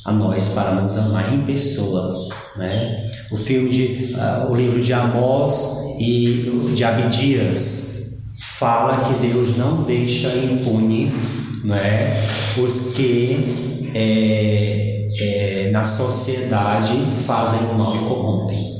a 0.05 0.11
nós 0.11 0.49
para 0.49 0.73
nos 0.81 0.97
amar 0.97 1.33
em 1.33 1.43
pessoa. 1.43 2.27
Né? 2.57 3.01
O, 3.31 3.37
filme 3.37 3.69
de, 3.69 4.13
uh, 4.13 4.51
o 4.51 4.55
livro 4.57 4.81
de 4.81 4.91
Amós 4.91 5.95
e 5.97 6.51
de 6.75 6.83
Abdias 6.83 8.25
fala 8.41 9.05
que 9.05 9.25
Deus 9.25 9.55
não 9.55 9.83
deixa 9.83 10.27
impune 10.35 11.13
né, 11.63 12.27
os 12.57 12.93
que 12.93 13.89
é, 13.95 15.07
é, 15.17 15.71
na 15.71 15.85
sociedade 15.85 16.93
fazem 17.25 17.69
o 17.69 17.77
mal 17.77 17.95
e 17.95 17.99
corrompem. 17.99 18.78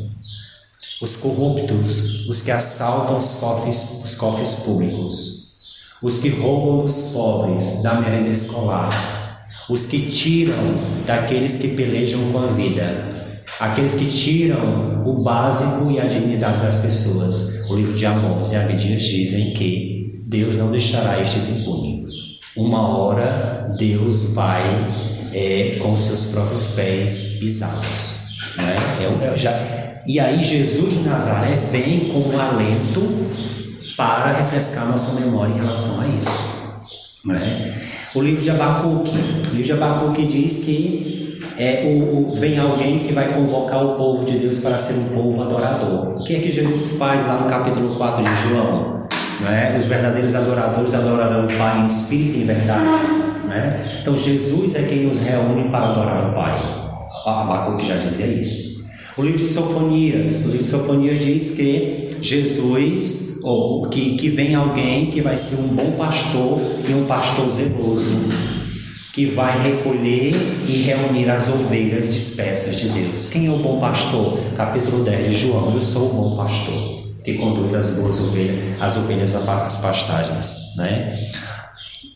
Os 1.01 1.15
corruptos, 1.15 2.27
os 2.27 2.41
que 2.41 2.51
assaltam 2.51 3.17
os 3.17 3.35
cofres, 3.35 4.01
os 4.03 4.15
cofres 4.15 4.53
públicos, 4.65 5.39
os 6.01 6.19
que 6.19 6.29
roubam 6.29 6.83
os 6.83 7.11
pobres 7.13 7.81
da 7.81 7.95
merenda 7.95 8.29
escolar, 8.29 9.45
os 9.69 9.85
que 9.85 10.11
tiram 10.11 10.55
daqueles 11.05 11.57
que 11.57 11.69
pelejam 11.69 12.19
com 12.31 12.39
a 12.39 12.47
vida, 12.47 13.07
aqueles 13.59 13.93
que 13.95 14.05
tiram 14.05 15.03
o 15.05 15.23
básico 15.23 15.91
e 15.91 15.99
a 15.99 16.05
dignidade 16.05 16.61
das 16.61 16.77
pessoas. 16.77 17.69
O 17.69 17.75
livro 17.75 17.93
de 17.93 18.05
Amós 18.05 18.51
e 18.51 18.55
Abdias 18.55 19.03
dizem 19.03 19.53
que 19.53 20.23
Deus 20.27 20.55
não 20.55 20.71
deixará 20.71 21.21
estes 21.21 21.49
impunes. 21.49 22.09
Uma 22.55 22.87
hora 22.87 23.75
Deus 23.77 24.33
vai 24.33 24.63
é, 25.33 25.77
com 25.79 25.97
seus 25.97 26.31
próprios 26.31 26.67
pés 26.67 27.37
pisados. 27.39 28.19
Né? 28.57 28.75
Eu, 29.01 29.11
eu 29.21 29.37
já, 29.37 29.51
e 30.07 30.19
aí 30.19 30.43
Jesus 30.43 30.93
de 30.93 30.99
Nazaré 31.07 31.57
vem 31.71 32.09
com 32.09 32.19
um 32.19 32.39
alento 32.39 33.01
para 33.97 34.31
refrescar 34.31 34.87
nossa 34.87 35.19
memória 35.19 35.53
em 35.53 35.57
relação 35.57 36.01
a 36.01 36.07
isso. 36.07 36.59
Né? 37.25 37.77
O 38.15 38.21
livro 38.21 38.41
de 38.41 38.49
Abacuque, 38.49 39.11
o 39.11 39.55
livro 39.55 39.63
de 39.63 39.71
Abacuque 39.73 40.25
diz 40.25 40.59
que 40.59 41.39
é, 41.57 41.83
o, 41.85 42.31
o, 42.31 42.35
vem 42.35 42.57
alguém 42.57 42.99
que 42.99 43.11
vai 43.11 43.33
convocar 43.33 43.83
o 43.83 43.95
povo 43.95 44.23
de 44.23 44.37
Deus 44.37 44.59
para 44.59 44.77
ser 44.77 44.93
um 44.93 45.09
povo 45.09 45.43
adorador. 45.43 46.15
O 46.17 46.23
que 46.23 46.35
é 46.37 46.39
que 46.39 46.51
Jesus 46.51 46.97
faz 46.97 47.27
lá 47.27 47.41
no 47.41 47.49
capítulo 47.49 47.97
4 47.97 48.23
de 48.23 48.49
João? 48.49 49.05
Né? 49.41 49.75
Os 49.77 49.85
verdadeiros 49.87 50.33
adoradores 50.33 50.93
adorarão 50.93 51.45
o 51.45 51.57
Pai 51.57 51.79
em 51.79 51.87
espírito 51.87 52.37
e 52.37 52.41
em 52.43 52.45
verdade. 52.45 52.87
Né? 53.45 53.85
Então 54.01 54.15
Jesus 54.15 54.75
é 54.75 54.83
quem 54.83 55.05
nos 55.05 55.19
reúne 55.19 55.69
para 55.69 55.89
adorar 55.89 56.29
o 56.29 56.33
Pai. 56.33 56.79
Abacuque 57.25 57.85
já 57.85 57.97
dizia 57.97 58.27
isso. 58.27 58.68
O 59.19 59.21
livro 59.21 59.39
de 59.39 59.47
Sofonias, 59.47 60.45
o 60.45 60.51
livro 60.51 60.57
de 60.59 60.63
Sofonias 60.63 61.19
diz 61.19 61.51
que 61.51 62.17
Jesus, 62.21 63.39
ou 63.43 63.89
que, 63.89 64.15
que 64.15 64.29
vem 64.29 64.55
alguém 64.55 65.07
que 65.07 65.19
vai 65.19 65.35
ser 65.35 65.59
um 65.59 65.75
bom 65.75 65.91
pastor 65.97 66.61
e 66.87 66.93
um 66.93 67.03
pastor 67.03 67.49
zeloso, 67.49 68.15
que 69.13 69.25
vai 69.25 69.61
recolher 69.61 70.33
e 70.69 70.83
reunir 70.83 71.29
as 71.29 71.49
ovelhas 71.49 72.13
dispersas 72.13 72.77
de 72.77 72.87
Deus. 72.87 73.27
Quem 73.27 73.47
é 73.47 73.51
o 73.51 73.57
bom 73.57 73.77
pastor? 73.77 74.39
Capítulo 74.55 75.03
10 75.03 75.25
de 75.25 75.35
João, 75.35 75.73
eu 75.73 75.81
sou 75.81 76.11
o 76.11 76.13
bom 76.13 76.37
pastor, 76.37 77.03
que 77.21 77.33
conduz 77.33 77.73
as 77.73 77.97
boas 77.97 78.21
ovelhas, 78.21 78.81
as 78.81 78.95
ovelhas 78.95 79.35
às 79.35 79.77
pastagens, 79.81 80.55
né? 80.77 81.29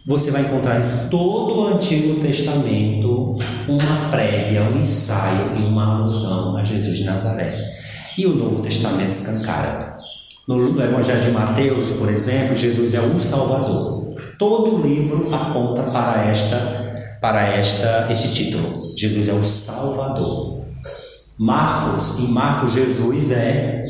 Você 0.06 0.32
vai 0.32 0.41
encontrar 0.41 0.80
em 0.82 1.10
todo 1.10 1.60
o 1.60 1.68
Antigo 1.68 2.20
Testamento 2.20 3.38
uma 3.68 4.10
prévia, 4.12 4.64
um 4.64 4.80
ensaio 4.80 5.56
e 5.56 5.66
uma 5.66 5.97
alusão 5.99 6.58
a 6.58 6.64
Jesus 6.64 6.97
de 6.97 7.06
Nazaré. 7.06 7.80
E 8.18 8.26
o 8.26 8.36
Novo 8.36 8.62
Testamento 8.62 9.10
escancara. 9.10 9.95
No 10.45 10.82
Evangelho 10.82 11.22
de 11.22 11.32
Mateus, 11.32 11.91
por 11.91 12.10
exemplo, 12.10 12.54
Jesus 12.54 12.93
é 12.93 12.99
o 12.99 13.20
Salvador. 13.20 14.14
Todo 14.38 14.76
o 14.76 14.82
livro 14.82 15.34
aponta 15.34 15.84
para 15.84 16.26
esta 16.30 16.84
para 17.22 17.41
esta 17.47 18.08
este 18.12 18.34
título. 18.34 18.91
Jesus 18.97 19.30
é 19.30 19.34
o 19.34 19.45
Salvador. 19.45 20.66
Marcos, 21.38 22.20
em 22.20 22.28
Marcos 22.28 22.74
Jesus 22.74 23.32
é 23.32 23.82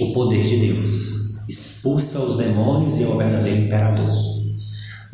o 0.00 0.12
poder 0.12 0.42
de 0.42 0.56
Deus. 0.56 1.38
Expulsa 1.48 2.18
os 2.18 2.38
demônios 2.38 2.98
e 2.98 3.04
é 3.04 3.06
o 3.06 3.16
verdadeiro 3.16 3.66
imperador. 3.66 4.33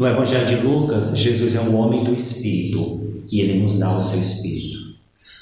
No 0.01 0.09
Evangelho 0.09 0.47
de 0.47 0.57
Lucas, 0.57 1.15
Jesus 1.15 1.55
é 1.55 1.61
o 1.61 1.75
homem 1.75 2.03
do 2.03 2.15
Espírito 2.15 3.21
e 3.31 3.43
ele 3.43 3.61
nos 3.61 3.79
dá 3.79 3.95
o 3.95 4.01
seu 4.01 4.19
Espírito. 4.19 4.79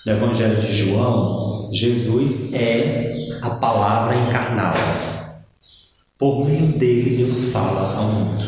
No 0.04 0.10
Evangelho 0.10 0.60
de 0.60 0.74
João, 0.74 1.70
Jesus 1.72 2.52
é 2.54 3.38
a 3.40 3.50
palavra 3.50 4.16
encarnada. 4.16 4.76
Por 6.18 6.44
meio 6.44 6.76
dele, 6.76 7.18
Deus 7.18 7.52
fala 7.52 7.98
ao 7.98 8.10
mundo. 8.10 8.44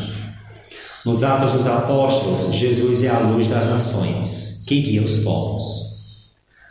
Nos 1.06 1.22
Atos 1.22 1.52
dos 1.52 1.66
Apóstolos, 1.68 2.56
Jesus 2.56 3.04
é 3.04 3.08
a 3.08 3.20
luz 3.20 3.46
das 3.46 3.68
nações, 3.68 4.64
que 4.66 4.80
guia 4.80 5.04
os 5.04 5.18
povos. 5.18 6.00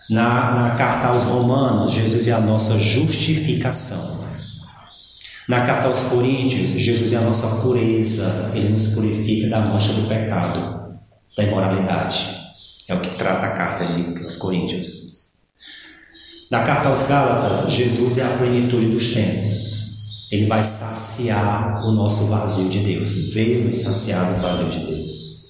Na, 0.09 0.51
na 0.51 0.71
carta 0.71 1.07
aos 1.07 1.23
Romanos, 1.23 1.93
Jesus 1.93 2.27
é 2.27 2.33
a 2.33 2.41
nossa 2.41 2.77
justificação. 2.77 4.18
Na 5.49 5.65
carta 5.65 5.87
aos 5.87 6.03
Coríntios, 6.03 6.69
Jesus 6.69 7.11
é 7.11 7.17
a 7.17 7.21
nossa 7.21 7.61
pureza, 7.63 8.51
ele 8.53 8.69
nos 8.69 8.93
purifica 8.93 9.49
da 9.49 9.61
mancha 9.61 9.93
do 9.93 10.07
pecado, 10.07 10.93
da 11.35 11.43
imoralidade. 11.43 12.27
É 12.87 12.93
o 12.93 13.01
que 13.01 13.15
trata 13.15 13.47
a 13.47 13.51
carta 13.53 13.83
aos 14.23 14.35
Coríntios. 14.35 15.23
Na 16.51 16.61
carta 16.61 16.89
aos 16.89 17.07
Gálatas, 17.07 17.71
Jesus 17.71 18.19
é 18.19 18.25
a 18.25 18.37
plenitude 18.37 18.89
dos 18.89 19.11
tempos. 19.11 20.27
Ele 20.31 20.45
vai 20.45 20.63
saciar 20.63 21.83
o 21.83 21.93
nosso 21.93 22.27
vazio 22.27 22.69
de 22.69 22.81
Deus, 22.81 23.33
veio 23.33 23.65
nos 23.65 23.77
saciar 23.77 24.31
o 24.31 24.41
vazio 24.43 24.69
de 24.69 24.85
Deus. 24.85 25.49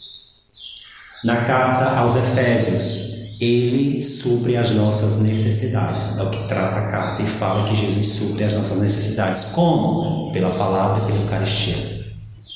Na 1.26 1.44
carta 1.44 1.98
aos 1.98 2.16
Efésios, 2.16 3.09
ele 3.40 4.04
supre 4.04 4.58
as 4.58 4.72
nossas 4.72 5.22
necessidades. 5.22 6.18
É 6.18 6.24
o 6.24 6.30
que 6.30 6.48
trata 6.48 6.80
a 6.80 6.88
carta 6.88 7.24
e 7.24 7.28
fala 7.28 7.68
que 7.70 7.74
Jesus 7.74 8.08
supre 8.08 8.44
as 8.44 8.54
nossas 8.54 8.80
necessidades. 8.80 9.46
Como? 9.46 10.32
Pela 10.34 10.50
palavra 10.50 11.04
e 11.04 11.08
pela 11.08 11.24
Eucaristia. 11.24 12.00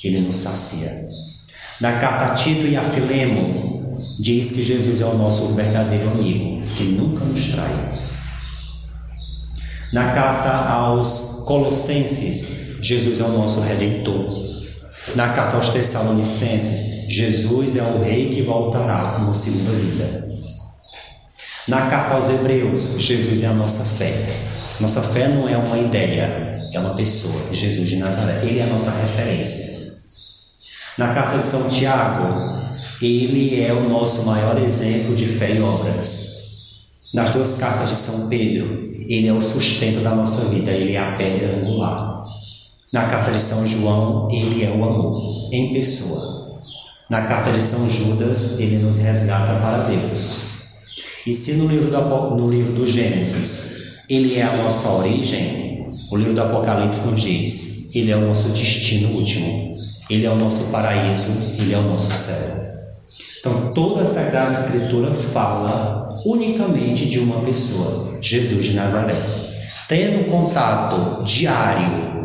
Ele 0.04 0.20
nos 0.20 0.36
sacia. 0.36 0.92
Na 1.80 1.94
carta 1.94 2.26
a 2.26 2.30
Tito 2.34 2.68
e 2.68 2.76
a 2.76 2.84
Filemo, 2.84 3.74
diz 4.20 4.52
que 4.52 4.62
Jesus 4.62 5.00
é 5.00 5.06
o 5.06 5.18
nosso 5.18 5.48
verdadeiro 5.54 6.12
amigo, 6.12 6.62
que 6.76 6.84
nunca 6.84 7.24
nos 7.24 7.52
trai. 7.52 8.00
Na 9.94 10.12
carta 10.12 10.50
aos 10.50 11.44
Colossenses, 11.46 12.78
Jesus 12.82 13.22
é 13.22 13.24
o 13.24 13.30
nosso 13.30 13.62
redentor. 13.62 14.44
Na 15.16 15.30
carta 15.30 15.56
aos 15.56 15.70
Tessalonicenses, 15.70 17.10
Jesus 17.10 17.78
é 17.78 17.84
o 17.84 18.04
rei 18.04 18.30
que 18.30 18.42
voltará 18.42 19.20
numa 19.20 19.34
segunda 19.34 19.72
vida. 19.72 20.28
Na 21.68 21.88
carta 21.88 22.16
aos 22.16 22.30
Hebreus, 22.30 22.96
Jesus 23.00 23.42
é 23.42 23.48
a 23.48 23.54
nossa 23.54 23.86
fé. 23.86 24.14
Nossa 24.82 25.02
fé 25.02 25.30
não 25.30 25.48
é 25.48 25.56
uma 25.56 25.78
ideia, 25.78 26.70
é 26.74 26.80
uma 26.80 26.94
pessoa, 26.94 27.54
Jesus 27.54 27.88
de 27.88 27.96
Nazaré. 27.96 28.42
Ele 28.44 28.60
é 28.60 28.64
a 28.64 28.68
nossa 28.68 28.92
referência. 28.92 29.94
Na 30.98 31.14
carta 31.14 31.38
de 31.38 31.46
São 31.46 31.70
Tiago, 31.70 32.68
Ele 33.02 33.64
é 33.64 33.72
o 33.72 33.88
nosso 33.88 34.26
maior 34.26 34.62
exemplo 34.62 35.16
de 35.16 35.26
fé 35.26 35.56
e 35.56 35.62
obras. 35.62 36.34
Nas 37.14 37.30
duas 37.30 37.58
cartas 37.58 37.90
de 37.90 37.96
São 37.96 38.28
Pedro, 38.28 38.92
ele 39.08 39.28
é 39.28 39.34
o 39.34 39.42
sustento 39.42 40.04
da 40.04 40.16
nossa 40.16 40.46
vida, 40.46 40.72
ele 40.72 40.94
é 40.94 41.00
a 41.00 41.16
pedra 41.16 41.56
angular. 41.56 42.24
Na 42.92 43.08
carta 43.08 43.32
de 43.32 43.42
São 43.42 43.66
João, 43.66 44.28
ele 44.32 44.64
é 44.64 44.70
o 44.70 44.84
amor 44.84 45.50
em 45.52 45.74
pessoa. 45.74 46.60
Na 47.10 47.22
carta 47.22 47.52
de 47.52 47.62
São 47.62 47.90
Judas, 47.90 48.60
ele 48.60 48.78
nos 48.78 48.98
resgata 49.00 49.54
para 49.62 49.84
Deus. 49.84 50.53
E 51.26 51.34
se 51.34 51.54
no 51.54 51.68
livro 51.68 51.90
do, 51.90 52.36
no 52.36 52.50
livro 52.50 52.74
do 52.74 52.86
Gênesis, 52.86 54.04
ele 54.10 54.38
é 54.38 54.44
a 54.44 54.58
nossa 54.58 54.90
origem, 54.90 55.88
o 56.12 56.18
livro 56.18 56.34
do 56.34 56.42
Apocalipse 56.42 57.08
nos 57.08 57.22
diz, 57.22 57.96
ele 57.96 58.12
é 58.12 58.16
o 58.18 58.28
nosso 58.28 58.50
destino 58.50 59.18
último, 59.18 59.74
ele 60.10 60.26
é 60.26 60.30
o 60.30 60.36
nosso 60.36 60.66
paraíso, 60.66 61.56
ele 61.58 61.74
é 61.74 61.78
o 61.78 61.84
nosso 61.84 62.12
céu. 62.12 62.64
Então, 63.40 63.74
toda 63.74 64.02
a 64.02 64.06
Sagrada 64.06 64.52
Escritura 64.52 65.16
fala 65.16 66.10
unicamente 66.26 67.06
de 67.06 67.20
uma 67.20 67.40
pessoa, 67.42 68.18
Jesus 68.22 68.66
de 68.66 68.74
Nazaré. 68.74 69.16
Tendo 69.88 70.30
contato 70.30 71.24
diário, 71.24 72.22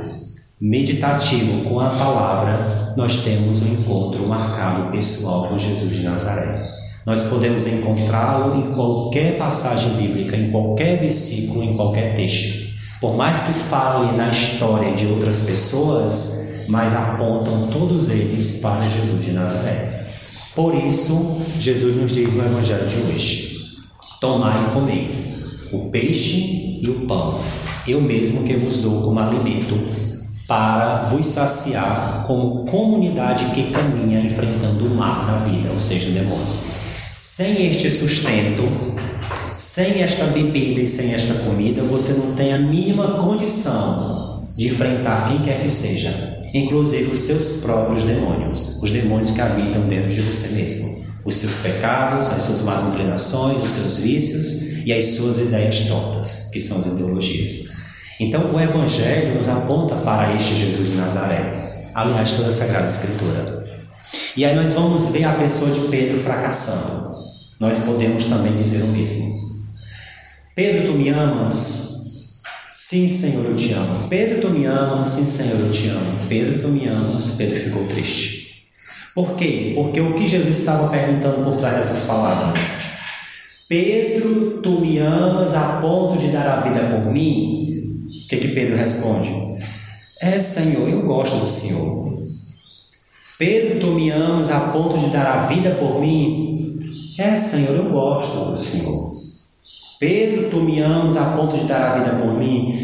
meditativo 0.61 1.68
com 1.68 1.78
a 1.78 1.90
palavra, 1.90 2.94
nós 2.96 3.22
temos 3.22 3.62
um 3.62 3.74
encontro 3.74 4.26
marcado 4.26 4.90
pessoal 4.90 5.46
com 5.46 5.59
Jesus 5.59 5.94
de 5.94 6.03
Nazaré. 6.03 6.78
Nós 7.09 7.22
podemos 7.22 7.66
encontrá-lo 7.66 8.54
em 8.54 8.74
qualquer 8.74 9.38
passagem 9.38 9.92
bíblica, 9.92 10.36
em 10.36 10.50
qualquer 10.50 11.00
versículo, 11.00 11.64
em 11.64 11.74
qualquer 11.74 12.14
texto. 12.14 12.68
Por 13.00 13.16
mais 13.16 13.40
que 13.40 13.54
fale 13.54 14.14
na 14.14 14.28
história 14.28 14.92
de 14.92 15.06
outras 15.06 15.40
pessoas, 15.46 16.66
mas 16.68 16.94
apontam 16.94 17.68
todos 17.68 18.11
eles 18.11 18.61
para 18.61 18.82
Jesus 18.82 19.24
de 19.24 19.32
Nazaré. 19.32 20.06
Por 20.54 20.74
isso, 20.74 21.40
Jesus 21.59 21.96
nos 21.96 22.12
diz 22.12 22.34
no 22.34 22.44
Evangelho 22.44 22.86
de 22.86 22.96
hoje: 22.96 23.56
Tomai 24.20 24.66
e 24.66 24.74
comei 24.74 25.34
o 25.72 25.88
peixe 25.88 26.78
e 26.82 26.90
o 26.90 27.06
pão, 27.06 27.40
eu 27.86 28.02
mesmo 28.02 28.44
que 28.44 28.52
vos 28.52 28.80
dou 28.80 29.00
como 29.00 29.18
alimento, 29.18 29.80
para 30.46 31.04
vos 31.04 31.24
saciar 31.24 32.24
como 32.26 32.66
comunidade 32.66 33.46
que 33.54 33.70
caminha 33.70 34.20
enfrentando 34.20 34.84
o 34.84 34.94
mar 34.94 35.26
da 35.26 35.38
vida, 35.48 35.70
ou 35.70 35.80
seja, 35.80 36.11
o 36.11 36.12
demônio. 36.12 36.68
Sem 37.39 37.70
este 37.70 37.89
sustento, 37.89 38.64
sem 39.55 40.03
esta 40.03 40.24
bebida 40.24 40.80
e 40.80 40.89
sem 40.89 41.14
esta 41.14 41.34
comida, 41.34 41.84
você 41.84 42.14
não 42.14 42.34
tem 42.34 42.53
a 42.53 42.59
mínima 42.59 43.22
condição 43.22 44.45
de 44.57 44.66
enfrentar 44.66 45.28
quem 45.28 45.39
quer 45.45 45.62
que 45.62 45.70
seja, 45.70 46.36
inclusive 46.53 47.12
os 47.12 47.20
seus 47.20 47.61
próprios 47.62 48.03
demônios, 48.03 48.82
os 48.82 48.91
demônios 48.91 49.30
que 49.30 49.41
habitam 49.41 49.86
dentro 49.86 50.12
de 50.12 50.20
você 50.20 50.57
mesmo, 50.57 51.07
os 51.24 51.36
seus 51.36 51.55
pecados, 51.59 52.26
as 52.26 52.43
suas 52.43 52.62
más 52.62 52.82
inclinações, 52.89 53.62
os 53.62 53.70
seus 53.70 53.99
vícios 53.99 54.84
e 54.84 54.93
as 54.93 55.05
suas 55.05 55.39
ideias 55.39 55.82
tortas, 55.82 56.51
que 56.53 56.59
são 56.59 56.78
as 56.78 56.86
ideologias. 56.86 57.68
Então, 58.18 58.53
o 58.53 58.61
Evangelho 58.61 59.36
nos 59.36 59.49
aponta 59.49 59.95
para 59.95 60.34
este 60.34 60.57
Jesus 60.57 60.89
de 60.89 60.97
Nazaré, 60.97 61.93
aliás, 61.95 62.32
toda 62.32 62.49
a 62.49 62.51
Sagrada 62.51 62.89
Escritura. 62.89 63.64
E 64.36 64.45
aí 64.45 64.57
nós 64.57 64.72
vamos 64.72 65.11
ver 65.11 65.22
a 65.22 65.34
pessoa 65.34 65.70
de 65.70 65.86
Pedro 65.86 66.18
fracassando. 66.18 67.17
Nós 67.59 67.80
podemos 67.80 68.24
também 68.24 68.56
dizer 68.56 68.82
o 68.82 68.88
mesmo. 68.88 69.26
Pedro, 70.54 70.92
tu 70.92 70.98
me 70.98 71.09
amas? 71.09 71.88
Sim, 72.68 73.09
Senhor, 73.09 73.44
eu 73.44 73.56
te 73.56 73.72
amo. 73.72 74.09
Pedro, 74.09 74.40
tu 74.40 74.50
me 74.50 74.64
amas? 74.64 75.09
Sim, 75.09 75.26
Senhor, 75.26 75.59
eu 75.59 75.70
te 75.70 75.88
amo. 75.88 76.18
Pedro, 76.28 76.62
tu 76.62 76.68
me 76.68 76.86
amas? 76.86 77.30
Pedro 77.36 77.59
ficou 77.59 77.84
triste. 77.86 78.64
Por 79.14 79.36
quê? 79.36 79.72
Porque 79.74 80.00
o 80.00 80.14
que 80.14 80.28
Jesus 80.28 80.61
estava 80.61 80.88
perguntando 80.88 81.44
por 81.44 81.56
trás 81.56 81.76
dessas 81.76 82.06
palavras? 82.06 82.82
Pedro, 83.68 84.61
tu 84.62 84.80
me 84.80 84.98
amas 84.98 85.54
a 85.54 85.80
ponto 85.80 86.18
de 86.18 86.28
dar 86.28 86.46
a 86.46 86.61
vida 86.61 86.80
por 86.88 87.12
mim? 87.12 88.04
O 88.24 88.28
que, 88.28 88.36
que 88.36 88.48
Pedro 88.48 88.76
responde? 88.76 89.30
É, 90.20 90.38
Senhor, 90.38 90.88
eu 90.88 91.02
gosto 91.02 91.36
do 91.36 91.48
Senhor. 91.48 92.18
Pedro, 93.38 93.80
tu 93.80 93.86
me 93.88 94.11
amas 94.11 94.50
a 94.50 94.61
ponto 94.61 94.98
de 94.98 95.11
dar 95.11 95.26
a 95.26 95.46
vida 95.46 95.70
por 95.72 96.00
mim? 96.00 96.67
É, 97.18 97.34
Senhor, 97.34 97.74
eu 97.74 97.90
gosto 97.90 98.52
do 98.52 98.56
Senhor. 98.56 99.10
Pedro, 99.98 100.50
tu 100.50 100.60
me 100.60 100.78
amas 100.80 101.16
a 101.16 101.32
ponto 101.32 101.58
de 101.58 101.64
dar 101.64 101.82
a 101.82 101.98
vida 101.98 102.14
por 102.14 102.32
mim? 102.34 102.78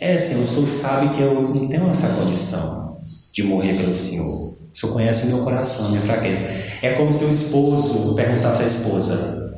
É, 0.00 0.16
Senhor, 0.16 0.44
o 0.44 0.46
Senhor 0.46 0.68
sabe 0.68 1.16
que 1.16 1.20
eu 1.20 1.34
não 1.42 1.66
tenho 1.66 1.90
essa 1.90 2.06
condição 2.10 2.96
de 3.32 3.42
morrer 3.42 3.76
pelo 3.76 3.92
Senhor. 3.92 4.52
O 4.52 4.56
Senhor 4.72 4.92
conhece 4.92 5.26
o 5.26 5.30
meu 5.30 5.38
coração, 5.44 5.88
minha 5.88 6.02
fraqueza. 6.02 6.48
É 6.82 6.90
como 6.90 7.12
se 7.12 7.24
o 7.24 7.28
esposo 7.28 8.14
perguntasse 8.14 8.62
à 8.62 8.66
esposa: 8.66 9.56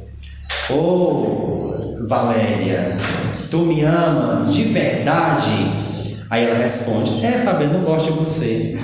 Ô 0.71 0.75
oh, 0.75 2.07
Valéria, 2.09 2.97
tu 3.51 3.59
me 3.59 3.83
amas 3.83 4.55
de 4.55 4.63
verdade? 4.63 5.51
Aí 6.31 6.45
ela 6.45 6.57
responde: 6.57 7.23
É, 7.23 7.33
Fabiano, 7.33 7.81
eu 7.81 7.81
gosto 7.83 8.15
de 8.15 8.19
você. 8.19 8.79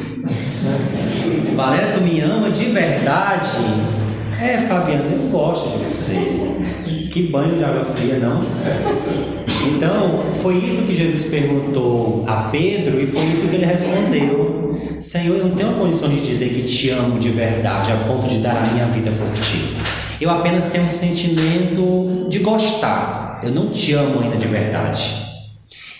Valéria, 1.56 1.94
tu 1.94 2.02
me 2.02 2.20
ama 2.20 2.50
de 2.50 2.66
verdade? 2.66 3.91
É, 4.42 4.58
Fabiano, 4.58 5.04
eu 5.08 5.30
gosto 5.30 5.78
de 5.78 5.84
você. 5.84 6.16
Que 7.12 7.28
banho 7.28 7.56
de 7.56 7.62
água 7.62 7.84
fria, 7.84 8.18
não? 8.18 8.42
Então, 9.68 10.34
foi 10.42 10.56
isso 10.56 10.82
que 10.82 10.96
Jesus 10.96 11.30
perguntou 11.30 12.24
a 12.26 12.48
Pedro 12.50 13.00
e 13.00 13.06
foi 13.06 13.24
isso 13.26 13.46
que 13.46 13.54
ele 13.54 13.66
respondeu. 13.66 14.80
Senhor, 14.98 15.36
eu 15.36 15.46
não 15.46 15.54
tenho 15.54 15.72
condição 15.74 16.08
de 16.08 16.20
dizer 16.20 16.48
que 16.48 16.62
te 16.62 16.90
amo 16.90 17.20
de 17.20 17.28
verdade 17.28 17.92
a 17.92 17.96
ponto 17.98 18.28
de 18.28 18.38
dar 18.38 18.56
a 18.56 18.72
minha 18.72 18.86
vida 18.86 19.12
por 19.12 19.32
ti. 19.40 19.76
Eu 20.20 20.28
apenas 20.28 20.66
tenho 20.66 20.86
um 20.86 20.88
sentimento 20.88 22.26
de 22.28 22.40
gostar. 22.40 23.38
Eu 23.44 23.52
não 23.52 23.70
te 23.70 23.92
amo 23.92 24.22
ainda 24.22 24.36
de 24.36 24.48
verdade. 24.48 25.22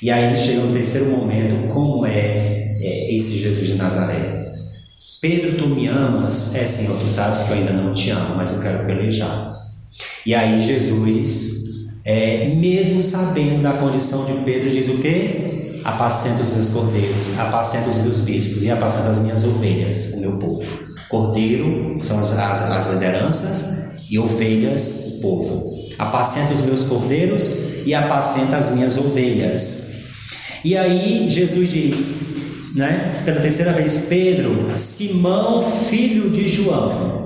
E 0.02 0.10
aí 0.10 0.24
ele 0.24 0.36
chega 0.36 0.62
no 0.62 0.72
terceiro 0.72 1.10
momento, 1.10 1.68
como 1.72 2.04
é, 2.04 2.66
é 2.80 3.14
esse 3.14 3.38
Jesus 3.38 3.68
de 3.68 3.74
Nazaré? 3.74 4.41
Pedro, 5.22 5.56
tu 5.56 5.68
me 5.68 5.86
amas? 5.86 6.52
É, 6.56 6.66
Senhor, 6.66 6.98
tu 6.98 7.06
sabes 7.06 7.44
que 7.44 7.52
eu 7.52 7.58
ainda 7.58 7.72
não 7.72 7.92
te 7.92 8.10
amo, 8.10 8.34
mas 8.34 8.54
eu 8.54 8.60
quero 8.60 8.84
pelejar. 8.84 9.54
E 10.26 10.34
aí 10.34 10.60
Jesus, 10.60 11.86
é, 12.04 12.52
mesmo 12.56 13.00
sabendo 13.00 13.62
da 13.62 13.72
condição 13.74 14.24
de 14.24 14.32
Pedro, 14.44 14.68
diz 14.68 14.88
o 14.88 14.98
quê? 14.98 15.80
Apacenta 15.84 16.42
os 16.42 16.50
meus 16.50 16.70
cordeiros, 16.70 17.38
apacenta 17.38 17.88
os 17.88 17.98
meus 17.98 18.18
bispos 18.22 18.64
e 18.64 18.70
apacenta 18.72 19.10
as 19.10 19.18
minhas 19.18 19.44
ovelhas, 19.44 20.14
o 20.14 20.20
meu 20.22 20.38
povo. 20.40 20.66
Cordeiro 21.08 21.98
são 22.00 22.18
as, 22.18 22.36
as, 22.36 22.60
as 22.60 22.92
lideranças 22.92 24.02
e 24.10 24.18
ovelhas, 24.18 25.04
o 25.06 25.20
povo. 25.20 25.70
Apacenta 26.00 26.52
os 26.52 26.62
meus 26.62 26.80
cordeiros 26.86 27.86
e 27.86 27.94
apacenta 27.94 28.56
as 28.56 28.72
minhas 28.72 28.96
ovelhas. 28.96 29.82
E 30.64 30.76
aí 30.76 31.30
Jesus 31.30 31.70
diz, 31.70 32.31
né? 32.74 33.22
Pela 33.24 33.40
terceira 33.40 33.72
vez, 33.72 34.06
Pedro, 34.08 34.72
Simão, 34.76 35.70
filho 35.70 36.30
de 36.30 36.48
João. 36.48 37.22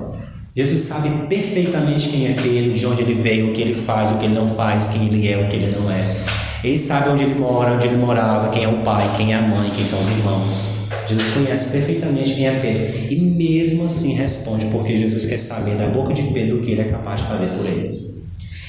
Jesus 0.55 0.81
sabe 0.81 1.11
perfeitamente 1.29 2.09
quem 2.09 2.29
é 2.29 2.33
Pedro, 2.33 2.73
de 2.73 2.87
onde 2.87 3.03
ele 3.03 3.15
veio, 3.15 3.51
o 3.51 3.53
que 3.53 3.61
ele 3.61 3.75
faz, 3.75 4.11
o 4.11 4.19
que 4.19 4.25
ele 4.25 4.35
não 4.35 4.55
faz, 4.55 4.89
quem 4.89 5.07
ele 5.07 5.29
é, 5.29 5.37
o 5.37 5.49
que 5.49 5.57
ele 5.57 5.77
não 5.77 5.91
é. 5.91 6.25
Ele 6.65 6.79
sabe 6.79 7.11
onde 7.11 7.25
ele 7.25 7.35
mora, 7.35 7.73
onde 7.73 7.87
ele 7.87 7.97
morava, 7.97 8.49
quem 8.49 8.65
é 8.65 8.69
o 8.69 8.79
pai, 8.79 9.13
quem 9.17 9.33
é 9.33 9.37
a 9.37 9.43
mãe, 9.43 9.71
quem 9.77 9.85
são 9.85 10.01
os 10.01 10.09
irmãos. 10.09 10.87
Jesus 11.07 11.35
conhece 11.35 11.71
perfeitamente 11.73 12.35
quem 12.35 12.49
é 12.49 12.59
Pedro. 12.59 13.13
E 13.13 13.17
mesmo 13.21 13.85
assim 13.85 14.15
responde, 14.15 14.65
porque 14.67 14.97
Jesus 14.97 15.27
quer 15.27 15.39
saber 15.39 15.77
da 15.77 15.89
boca 15.89 16.13
de 16.13 16.23
Pedro 16.33 16.57
o 16.57 16.61
que 16.61 16.73
ele 16.73 16.81
é 16.81 16.85
capaz 16.85 17.21
de 17.21 17.29
fazer 17.29 17.47
por 17.49 17.67
ele. 17.67 18.06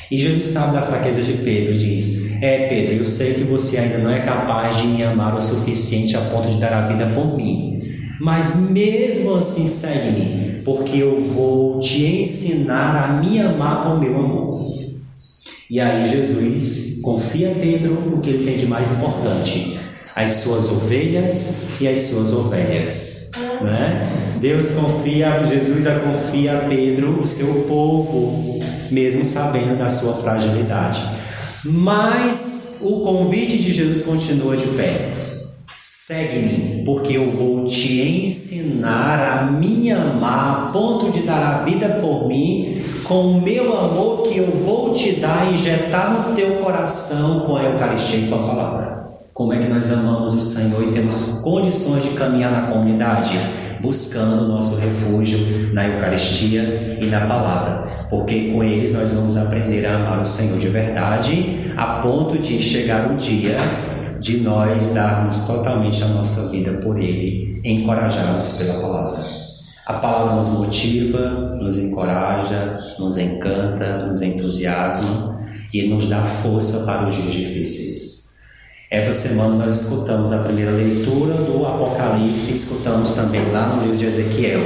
E 0.10 0.18
Jesus 0.18 0.45
sabe 0.45 0.74
da 0.74 0.82
fraqueza 0.82 1.22
de 1.22 1.34
Pedro 1.34 1.74
e 1.74 1.78
diz: 1.78 2.41
É, 2.41 2.68
Pedro, 2.68 2.95
eu 2.95 3.05
sei 3.05 3.34
que 3.34 3.43
você 3.43 3.78
ainda 3.78 3.97
não 3.99 4.10
é 4.10 4.20
capaz 4.20 4.78
de 4.78 4.88
me 4.88 5.03
amar 5.03 5.36
o 5.36 5.41
suficiente 5.41 6.16
a 6.16 6.22
ponto 6.22 6.49
de 6.49 6.58
dar 6.58 6.74
a 6.74 6.86
vida 6.86 7.08
por 7.08 7.36
mim. 7.36 7.82
Mas 8.20 8.55
mesmo 8.55 9.36
assim, 9.36 9.68
segue-me, 9.68 10.62
porque 10.64 10.97
eu 10.97 11.22
vou 11.22 11.80
te 11.80 12.05
ensinar 12.05 12.95
a 12.95 13.22
me 13.22 13.39
amar 13.39 13.84
com 13.84 13.89
o 13.89 13.99
meu 13.99 14.18
amor. 14.18 14.58
E 15.70 15.80
aí, 15.82 16.10
Jesus 16.10 17.01
confia 17.01 17.51
a 17.51 17.55
Pedro 17.55 18.16
o 18.16 18.22
que 18.22 18.30
ele 18.30 18.45
tem 18.45 18.58
de 18.58 18.66
mais 18.66 18.89
importante: 18.91 19.78
as 20.18 20.32
suas 20.32 20.72
ovelhas 20.72 21.80
e 21.80 21.88
as 21.88 21.99
suas 21.99 22.34
ovelhas. 22.34 23.30
Né? 23.61 24.38
Deus 24.41 24.72
confia, 24.72 25.45
Jesus 25.45 25.86
confia 26.03 26.57
a 26.57 26.61
Pedro, 26.61 27.22
o 27.22 27.28
seu 27.28 27.65
povo, 27.68 28.59
mesmo 28.89 29.24
sabendo 29.24 29.78
da 29.78 29.88
sua 29.89 30.13
fragilidade. 30.13 31.03
Mas 31.63 32.80
o 32.82 33.01
convite 33.01 33.59
de 33.59 33.72
Jesus 33.72 34.01
continua 34.01 34.57
de 34.57 34.65
pé. 34.70 35.13
Segue-me, 35.76 36.84
porque 36.84 37.15
eu 37.15 37.30
vou 37.30 37.68
te 37.68 38.01
ensinar 38.01 39.20
a 39.20 39.51
me 39.51 39.91
amar 39.91 40.49
a 40.49 40.72
ponto 40.72 41.11
de 41.11 41.22
dar 41.22 41.43
a 41.43 41.63
vida 41.63 41.89
por 42.01 42.28
mim, 42.28 42.82
com 43.03 43.34
o 43.34 43.41
meu 43.41 43.78
amor 43.78 44.24
que 44.24 44.39
eu 44.39 44.47
vou 44.47 44.93
te 44.93 45.11
dar, 45.18 45.53
injetar 45.53 46.28
no 46.28 46.36
teu 46.36 46.55
coração 46.55 47.41
com 47.41 47.55
a 47.55 47.63
Eucaristia 47.63 48.22
e 48.22 48.28
com 48.28 48.36
a 48.36 48.47
palavra. 48.47 48.97
Como 49.38 49.53
é 49.53 49.59
que 49.59 49.71
nós 49.71 49.91
amamos 49.91 50.33
o 50.33 50.41
Senhor 50.41 50.81
e 50.81 50.91
temos 50.93 51.41
condições 51.43 52.01
de 52.01 52.09
caminhar 52.15 52.51
na 52.51 52.71
comunidade? 52.71 53.38
buscando 53.79 54.47
nosso 54.47 54.77
refúgio 54.77 55.71
na 55.71 55.88
Eucaristia 55.88 56.97
e 56.99 57.05
na 57.05 57.27
palavra, 57.27 57.88
porque 58.09 58.51
com 58.51 58.63
eles 58.63 58.91
nós 58.91 59.13
vamos 59.13 59.38
aprender 59.38 59.85
a 59.85 59.97
amar 59.97 60.19
o 60.19 60.25
Senhor 60.25 60.57
de 60.57 60.67
verdade, 60.67 61.71
a 61.77 61.99
ponto 61.99 62.39
de 62.39 62.59
chegar 62.59 63.11
um 63.11 63.15
dia 63.15 63.55
de 64.19 64.38
nós 64.39 64.88
darmos 64.88 65.41
totalmente 65.41 66.03
a 66.03 66.07
nossa 66.07 66.49
vida 66.49 66.71
por 66.71 66.97
Ele, 66.97 67.61
encorajados 67.63 68.53
pela 68.53 68.81
palavra. 68.81 69.23
A 69.85 69.93
palavra 69.93 70.35
nos 70.38 70.49
motiva, 70.49 71.29
nos 71.61 71.77
encoraja, 71.77 72.79
nos 72.97 73.15
encanta, 73.15 74.07
nos 74.07 74.23
entusiasma 74.23 75.39
e 75.71 75.88
nos 75.88 76.07
dá 76.07 76.23
força 76.23 76.79
para 76.79 77.07
os 77.07 77.13
dias 77.13 77.31
difíceis. 77.31 78.26
Essa 78.89 79.11
semana 79.11 79.65
nós 79.65 79.81
escutamos 79.81 80.31
a 80.31 80.38
primeira 80.38 80.71
leitura 80.71 81.33
do 81.33 81.65
Apocalipse, 81.65 82.55
escutamos 82.55 83.11
também 83.11 83.51
lá 83.51 83.67
no 83.67 83.81
livro 83.81 83.97
de 83.97 84.05
Ezequiel. 84.05 84.61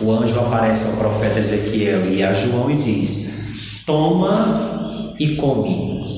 O 0.00 0.10
anjo 0.10 0.40
aparece 0.40 0.90
ao 0.90 0.96
profeta 0.96 1.38
Ezequiel 1.38 2.10
e 2.10 2.22
a 2.22 2.32
João 2.32 2.70
e 2.70 2.76
diz: 2.76 3.82
Toma 3.84 5.12
e 5.20 5.36
come. 5.36 6.16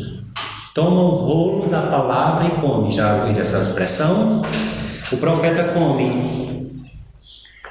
Toma 0.73 1.03
um 1.03 1.17
rolo 1.17 1.69
da 1.69 1.83
palavra 1.83 2.47
e 2.47 2.61
come. 2.61 2.93
Já 2.93 3.25
ouviu 3.25 3.43
essa 3.43 3.61
expressão? 3.61 4.43
O 5.11 5.17
profeta 5.17 5.73
come. 5.73 6.71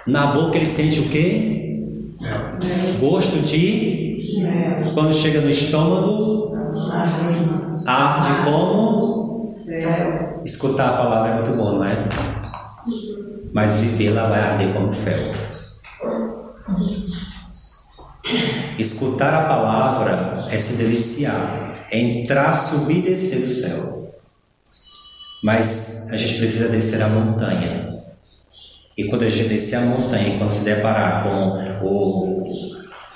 Na 0.05 0.27
boca 0.33 0.57
ele 0.57 0.67
sente 0.67 0.99
o 0.99 1.07
quê? 1.07 1.85
Gosto 2.99 3.39
de. 3.39 4.43
Quando 4.93 5.13
chega 5.13 5.39
no 5.39 5.49
estômago, 5.49 6.53
arde 7.85 8.43
como 8.43 9.18
Escutar 10.45 10.89
a 10.89 10.97
palavra 10.97 11.31
é 11.31 11.35
muito 11.35 11.51
bom, 11.51 11.73
não 11.73 11.83
é? 11.83 12.09
Mas 13.53 13.77
vivê-la 13.77 14.27
vai 14.27 14.39
arder 14.39 14.73
como 14.73 14.93
fel. 14.93 15.31
Escutar 18.77 19.33
a 19.33 19.47
palavra 19.47 20.47
é 20.49 20.57
se 20.57 20.73
deliciar, 20.73 21.75
é 21.91 21.99
entrar, 21.99 22.53
subir 22.53 22.99
e 22.99 23.01
descer 23.01 23.41
do 23.41 23.47
céu. 23.47 24.13
Mas 25.43 26.09
a 26.11 26.17
gente 26.17 26.37
precisa 26.37 26.69
descer 26.69 27.01
a 27.01 27.07
montanha. 27.07 28.03
E 28.97 29.05
quando 29.05 29.23
a 29.23 29.29
gente 29.29 29.49
descer 29.49 29.77
a 29.77 29.81
montanha, 29.81 30.37
quando 30.37 30.51
se 30.51 30.65
deparar 30.65 31.23
com 31.23 31.85
o, 31.85 32.43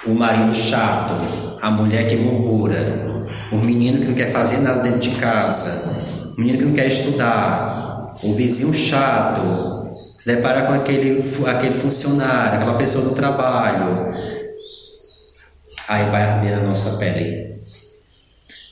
o 0.08 0.16
marido 0.16 0.56
chato, 0.56 1.14
a 1.62 1.70
mulher 1.70 2.08
que 2.08 2.16
murmura, 2.16 3.26
o 3.52 3.58
menino 3.58 4.00
que 4.00 4.08
não 4.08 4.16
quer 4.16 4.32
fazer 4.32 4.58
nada 4.58 4.82
dentro 4.82 5.00
de 5.00 5.12
casa, 5.12 6.03
o 6.36 6.42
menino 6.42 6.58
que 6.58 6.66
não 6.66 6.74
quer 6.74 6.88
estudar, 6.88 8.12
o 8.24 8.34
vizinho 8.34 8.74
chato, 8.74 9.88
se 10.20 10.26
deparar 10.26 10.66
com 10.66 10.74
aquele, 10.74 11.24
aquele 11.46 11.80
funcionário, 11.80 12.60
aquela 12.60 12.78
pessoa 12.78 13.04
do 13.04 13.16
trabalho, 13.16 14.14
aí 15.88 16.10
vai 16.10 16.24
arder 16.24 16.54
a 16.58 16.62
nossa 16.62 16.98
pele. 16.98 17.54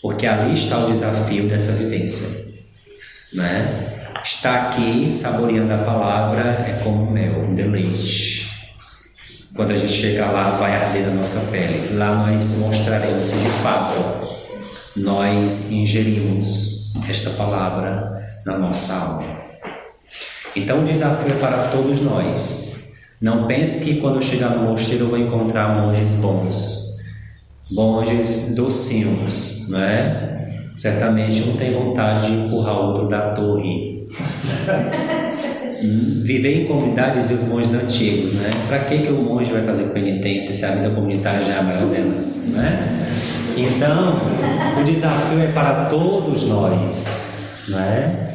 Porque 0.02 0.26
ali 0.26 0.54
está 0.54 0.80
o 0.80 0.92
desafio 0.92 1.48
dessa 1.48 1.74
vivência. 1.74 2.28
Né? 3.34 3.90
Estar 4.24 4.68
aqui 4.68 5.12
saboreando 5.12 5.74
a 5.74 5.80
palavra 5.80 6.66
é 6.68 6.82
como 6.84 7.12
mel, 7.12 7.42
um 7.42 7.54
deleite. 7.54 8.50
Quando 9.56 9.72
a 9.72 9.78
gente 9.78 9.92
chegar 9.92 10.32
lá, 10.32 10.52
vai 10.52 10.74
arder 10.76 11.08
a 11.08 11.12
nossa 11.12 11.40
pele. 11.52 11.96
Lá 11.96 12.16
nós 12.16 12.56
mostraremos 12.56 13.32
de 13.32 13.50
fato 13.62 14.32
nós 14.96 15.72
ingerimos 15.72 16.81
esta 17.08 17.30
palavra 17.32 18.16
na 18.46 18.58
nossa 18.58 18.94
alma. 18.94 19.42
Então 20.56 20.82
o 20.82 20.84
desafio 20.84 21.34
é 21.34 21.40
para 21.40 21.70
todos 21.70 22.02
nós. 22.02 22.92
Não 23.22 23.48
pense 23.48 23.84
que 23.84 24.02
quando 24.02 24.16
eu 24.16 24.22
chegar 24.22 24.50
no 24.50 24.70
mosteiro 24.70 25.06
eu 25.06 25.10
vou 25.10 25.20
encontrar 25.20 25.80
monges 25.80 26.16
bons, 26.16 26.98
monges 27.70 28.56
docinhos, 28.56 29.70
não 29.70 29.80
é? 29.80 30.32
Certamente 30.78 31.44
um 31.44 31.56
tem 31.56 31.72
vontade 31.72 32.28
de 32.28 32.34
empurrar 32.34 32.80
o 32.80 32.88
outro 32.88 33.08
da 33.08 33.34
torre. 33.34 34.08
Viver 36.24 36.62
em 36.62 36.66
comunidades 36.66 37.30
e 37.30 37.34
os 37.34 37.44
monges 37.44 37.74
antigos, 37.74 38.34
né? 38.34 38.50
Para 38.68 38.80
que, 38.80 39.00
que 39.00 39.12
o 39.12 39.22
monge 39.22 39.52
vai 39.52 39.64
fazer 39.64 39.86
penitência 39.86 40.54
se 40.54 40.64
a 40.66 40.76
vida 40.76 40.90
comunitária 40.92 41.44
já 41.44 41.54
é 41.54 41.60
a 41.60 41.64
maior 41.64 41.88
delas, 41.88 42.50
né? 42.50 43.02
Então, 43.58 44.16
o 44.80 44.84
desafio 44.84 45.40
é 45.40 45.48
para 45.48 45.86
todos 45.86 46.44
nós, 46.44 47.64
não 47.70 47.80
é? 47.80 48.32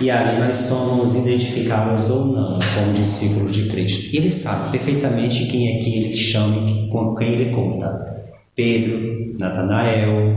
E 0.00 0.10
aí 0.10 0.40
nós 0.40 0.56
somos 0.56 1.14
identificados 1.14 2.08
ou 2.08 2.26
não 2.26 2.58
como 2.74 2.94
discípulos 2.94 3.52
de 3.52 3.68
Cristo. 3.68 4.16
Ele 4.16 4.30
sabe 4.30 4.70
perfeitamente 4.70 5.46
quem 5.46 5.76
é 5.76 5.82
que 5.82 5.94
ele 5.94 6.12
chama 6.14 6.70
e 6.70 6.88
com 6.88 7.14
quem 7.14 7.32
ele 7.32 7.54
conta. 7.54 8.22
Pedro, 8.54 9.36
Natanael, 9.38 10.36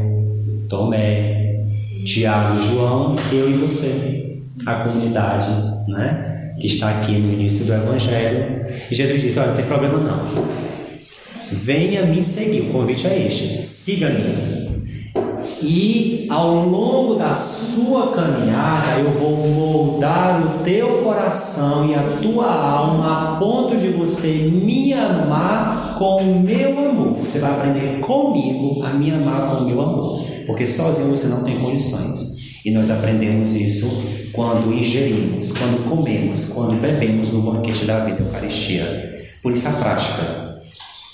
Tomé, 0.67 1.63
Tiago, 2.05 2.61
João, 2.61 3.15
eu 3.31 3.49
e 3.49 3.53
você, 3.53 4.41
a 4.65 4.75
comunidade, 4.83 5.47
né? 5.87 6.32
Que 6.63 6.67
está 6.67 6.91
aqui 6.91 7.11
no 7.11 7.33
início 7.33 7.65
do 7.65 7.73
Evangelho. 7.73 8.65
E 8.89 8.95
Jesus 8.95 9.19
disse: 9.19 9.37
Olha, 9.37 9.49
não 9.49 9.55
tem 9.57 9.65
problema 9.65 9.97
não 9.97 10.23
Venha 11.51 12.05
me 12.05 12.23
seguir, 12.23 12.61
o 12.61 12.65
convite 12.71 13.05
é 13.05 13.27
este: 13.27 13.65
siga-me. 13.65 14.81
E 15.61 16.25
ao 16.29 16.65
longo 16.65 17.15
da 17.15 17.33
sua 17.33 18.13
caminhada, 18.13 18.97
eu 18.97 19.11
vou 19.11 19.45
moldar 19.45 20.41
o 20.41 20.63
teu 20.63 21.03
coração 21.03 21.89
e 21.89 21.95
a 21.95 22.19
tua 22.21 22.49
alma 22.49 23.35
a 23.35 23.39
ponto 23.39 23.75
de 23.75 23.89
você 23.89 24.49
me 24.49 24.93
amar 24.93 25.95
com 25.97 26.21
o 26.21 26.39
meu 26.39 26.79
amor. 26.79 27.15
Você 27.15 27.39
vai 27.39 27.51
aprender 27.51 27.99
comigo 27.99 28.81
a 28.85 28.91
me 28.91 29.11
amar 29.11 29.49
com 29.49 29.63
o 29.63 29.67
meu 29.67 29.81
amor, 29.81 30.25
porque 30.47 30.65
sozinho 30.65 31.09
você 31.09 31.27
não 31.27 31.43
tem 31.43 31.59
condições. 31.59 32.42
E 32.65 32.71
nós 32.71 32.89
aprendemos 32.89 33.55
isso 33.55 34.29
quando 34.31 34.73
ingerimos, 34.73 35.51
quando 35.51 35.89
comemos, 35.89 36.51
quando 36.51 36.79
bebemos 36.79 37.31
no 37.31 37.41
banquete 37.41 37.85
da 37.85 37.99
vida, 37.99 38.23
Eucaristia. 38.23 39.27
Por 39.41 39.51
isso 39.51 39.67
a 39.67 39.71
prática 39.71 40.61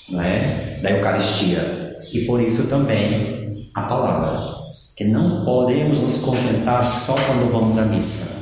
não 0.10 0.22
é? 0.22 0.80
da 0.82 0.92
Eucaristia. 0.92 1.98
E 2.14 2.22
por 2.22 2.42
isso 2.42 2.68
também 2.68 3.56
a 3.76 3.82
palavra. 3.82 4.60
Que 4.96 5.06
não 5.06 5.46
podemos 5.46 6.00
nos 6.02 6.20
contentar 6.20 6.84
só 6.84 7.14
quando 7.14 7.52
vamos 7.52 7.78
à 7.78 7.84
missa. 7.84 8.40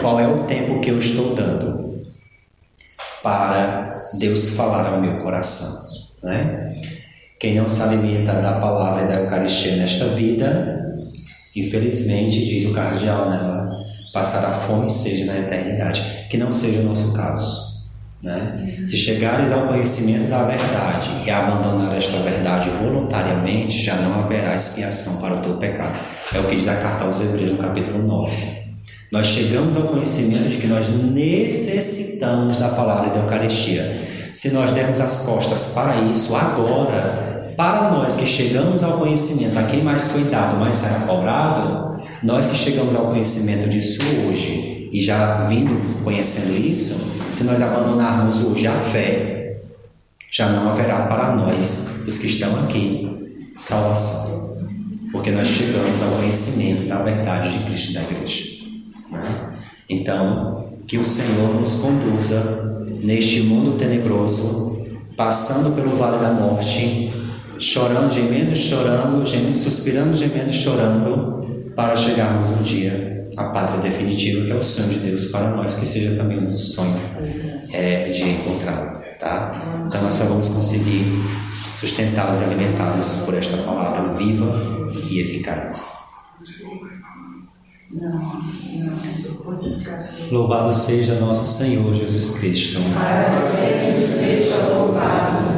Qual 0.00 0.20
é 0.20 0.28
o 0.28 0.44
tempo 0.44 0.80
que 0.80 0.90
eu 0.90 0.98
estou 0.98 1.34
dando 1.34 1.98
para 3.22 4.08
Deus 4.18 4.50
falar 4.50 4.86
ao 4.86 5.00
meu 5.00 5.20
coração? 5.22 5.90
Né? 6.22 6.70
Quem 7.38 7.54
não 7.54 7.68
se 7.68 7.82
alimenta 7.82 8.34
da 8.34 8.60
palavra 8.60 9.04
e 9.04 9.08
da 9.08 9.20
Eucaristia 9.20 9.76
nesta 9.76 10.08
vida, 10.08 10.89
infelizmente, 11.54 12.44
diz 12.44 12.68
o 12.70 12.72
cardeal, 12.72 13.30
né? 13.30 13.70
passará 14.12 14.54
fome 14.54 14.86
e 14.86 14.90
sede 14.90 15.24
na 15.24 15.38
eternidade. 15.38 16.26
Que 16.28 16.36
não 16.36 16.50
seja 16.52 16.80
o 16.80 16.84
nosso 16.84 17.12
caso. 17.12 17.70
Né? 18.22 18.86
Se 18.86 18.96
chegares 18.96 19.50
ao 19.50 19.68
conhecimento 19.68 20.28
da 20.28 20.44
verdade 20.44 21.10
e 21.24 21.30
abandonar 21.30 21.96
esta 21.96 22.18
verdade 22.18 22.68
voluntariamente, 22.82 23.82
já 23.82 23.96
não 23.96 24.20
haverá 24.20 24.54
expiação 24.54 25.16
para 25.16 25.36
o 25.36 25.40
teu 25.40 25.54
pecado. 25.54 25.98
É 26.34 26.38
o 26.38 26.44
que 26.44 26.56
diz 26.56 26.68
a 26.68 26.76
carta 26.76 27.04
aos 27.04 27.20
Hebreus 27.20 27.52
no 27.52 27.58
capítulo 27.58 28.06
9. 28.06 28.60
Nós 29.10 29.26
chegamos 29.26 29.74
ao 29.74 29.84
conhecimento 29.84 30.48
de 30.48 30.58
que 30.58 30.68
nós 30.68 30.88
necessitamos 30.88 32.58
da 32.58 32.68
palavra 32.68 33.10
da 33.10 33.20
Eucaristia. 33.20 34.08
Se 34.32 34.50
nós 34.50 34.70
dermos 34.70 35.00
as 35.00 35.24
costas 35.24 35.72
para 35.74 35.96
isso 36.02 36.36
agora, 36.36 37.29
para 37.60 37.90
nós 37.90 38.16
que 38.16 38.26
chegamos 38.26 38.82
ao 38.82 38.96
conhecimento, 38.96 39.58
a 39.58 39.64
quem 39.64 39.84
mais 39.84 40.12
foi 40.12 40.24
dado, 40.24 40.58
mais 40.58 40.76
será 40.76 41.00
cobrado, 41.00 42.00
nós 42.22 42.46
que 42.46 42.56
chegamos 42.56 42.94
ao 42.94 43.08
conhecimento 43.08 43.68
disso 43.68 44.00
hoje 44.26 44.88
e 44.90 44.98
já 44.98 45.44
vindo 45.44 46.02
conhecendo 46.02 46.56
isso, 46.56 47.12
se 47.30 47.44
nós 47.44 47.60
abandonarmos 47.60 48.42
hoje 48.44 48.66
a 48.66 48.74
fé, 48.74 49.60
já 50.30 50.48
não 50.48 50.70
haverá 50.70 51.02
para 51.02 51.36
nós, 51.36 52.02
os 52.08 52.16
que 52.16 52.28
estão 52.28 52.58
aqui, 52.64 53.06
salvação. 53.58 54.48
Porque 55.12 55.30
nós 55.30 55.46
chegamos 55.46 56.02
ao 56.02 56.12
conhecimento 56.12 56.88
da 56.88 57.02
verdade 57.02 57.58
de 57.58 57.64
Cristo 57.66 57.90
e 57.90 57.94
da 57.94 58.02
Igreja. 58.04 58.42
Né? 59.12 59.22
Então, 59.86 60.78
que 60.88 60.96
o 60.96 61.04
Senhor 61.04 61.60
nos 61.60 61.74
conduza 61.74 62.86
neste 63.02 63.42
mundo 63.42 63.76
tenebroso, 63.76 64.86
passando 65.14 65.74
pelo 65.74 65.98
vale 65.98 66.16
da 66.24 66.32
morte, 66.32 67.19
chorando, 67.60 68.10
gemendo, 68.10 68.56
chorando, 68.56 69.24
gemendo, 69.24 69.56
suspirando, 69.56 70.16
gemendo, 70.16 70.52
chorando, 70.52 71.72
para 71.76 71.94
chegarmos 71.94 72.48
um 72.48 72.62
dia 72.62 73.28
a 73.36 73.44
pátria 73.44 73.80
definitiva, 73.80 74.46
que 74.46 74.50
é 74.50 74.54
o 74.54 74.62
sonho 74.62 74.88
de 74.88 74.98
Deus 75.00 75.26
para 75.26 75.50
nós, 75.50 75.76
que 75.76 75.86
seja 75.86 76.16
também 76.16 76.38
um 76.38 76.54
sonho 76.54 76.98
é, 77.72 78.08
de 78.08 78.28
encontrá-lo. 78.28 78.98
Tá? 79.20 79.84
Então 79.86 80.02
nós 80.02 80.14
só 80.14 80.24
vamos 80.24 80.48
conseguir 80.48 81.04
sustentá-los 81.76 82.40
e 82.40 82.44
alimentá-los 82.44 83.06
por 83.26 83.34
esta 83.34 83.58
palavra 83.58 84.12
viva 84.14 84.50
e 85.10 85.20
eficaz. 85.20 86.00
Louvado 90.30 90.72
seja 90.72 91.16
nosso 91.16 91.44
Senhor 91.44 91.92
Jesus 91.92 92.38
Cristo. 92.38 92.80
Para 92.94 93.40
sempre 93.40 94.00
seja 94.00 94.56
louvado. 94.68 95.49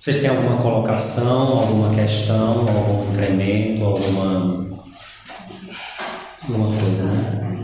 Vocês 0.00 0.18
têm 0.18 0.30
alguma 0.30 0.62
colocação, 0.62 1.58
alguma 1.58 1.94
questão, 1.94 2.60
algum 2.60 3.12
incremento, 3.12 3.84
alguma, 3.84 4.66
alguma 6.48 6.80
coisa, 6.80 7.02
né? 7.04 7.58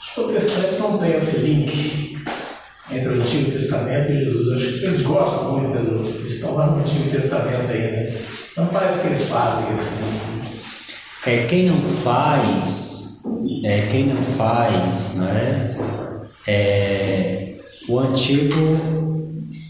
Os 0.00 0.08
protestantes 0.14 0.78
não 0.78 0.98
têm 0.98 1.14
esse 1.14 1.46
link 1.46 2.18
entre 2.90 3.08
o 3.08 3.20
Antigo 3.20 3.50
Testamento 3.50 4.10
e 4.10 4.24
Jesus. 4.24 4.56
Acho 4.56 4.78
que 4.78 4.84
eles 4.86 5.02
gostam 5.02 5.52
muito 5.52 5.78
do. 5.78 6.26
Estão 6.26 6.54
lá 6.54 6.68
no 6.68 6.80
Antigo 6.80 7.10
Testamento 7.10 7.70
ainda. 7.70 8.18
Não 8.56 8.66
parece 8.66 9.02
que 9.02 9.06
eles 9.08 9.28
fazem 9.28 9.74
esse 9.74 10.02
link. 10.02 10.38
É, 11.26 11.46
quem 11.46 11.66
não 11.66 11.82
faz, 12.02 13.22
é, 13.62 13.86
quem 13.90 14.06
não 14.06 14.22
faz, 14.36 15.16
né? 15.16 15.76
É, 16.46 17.56
o 17.88 17.98
antigo 17.98 19.17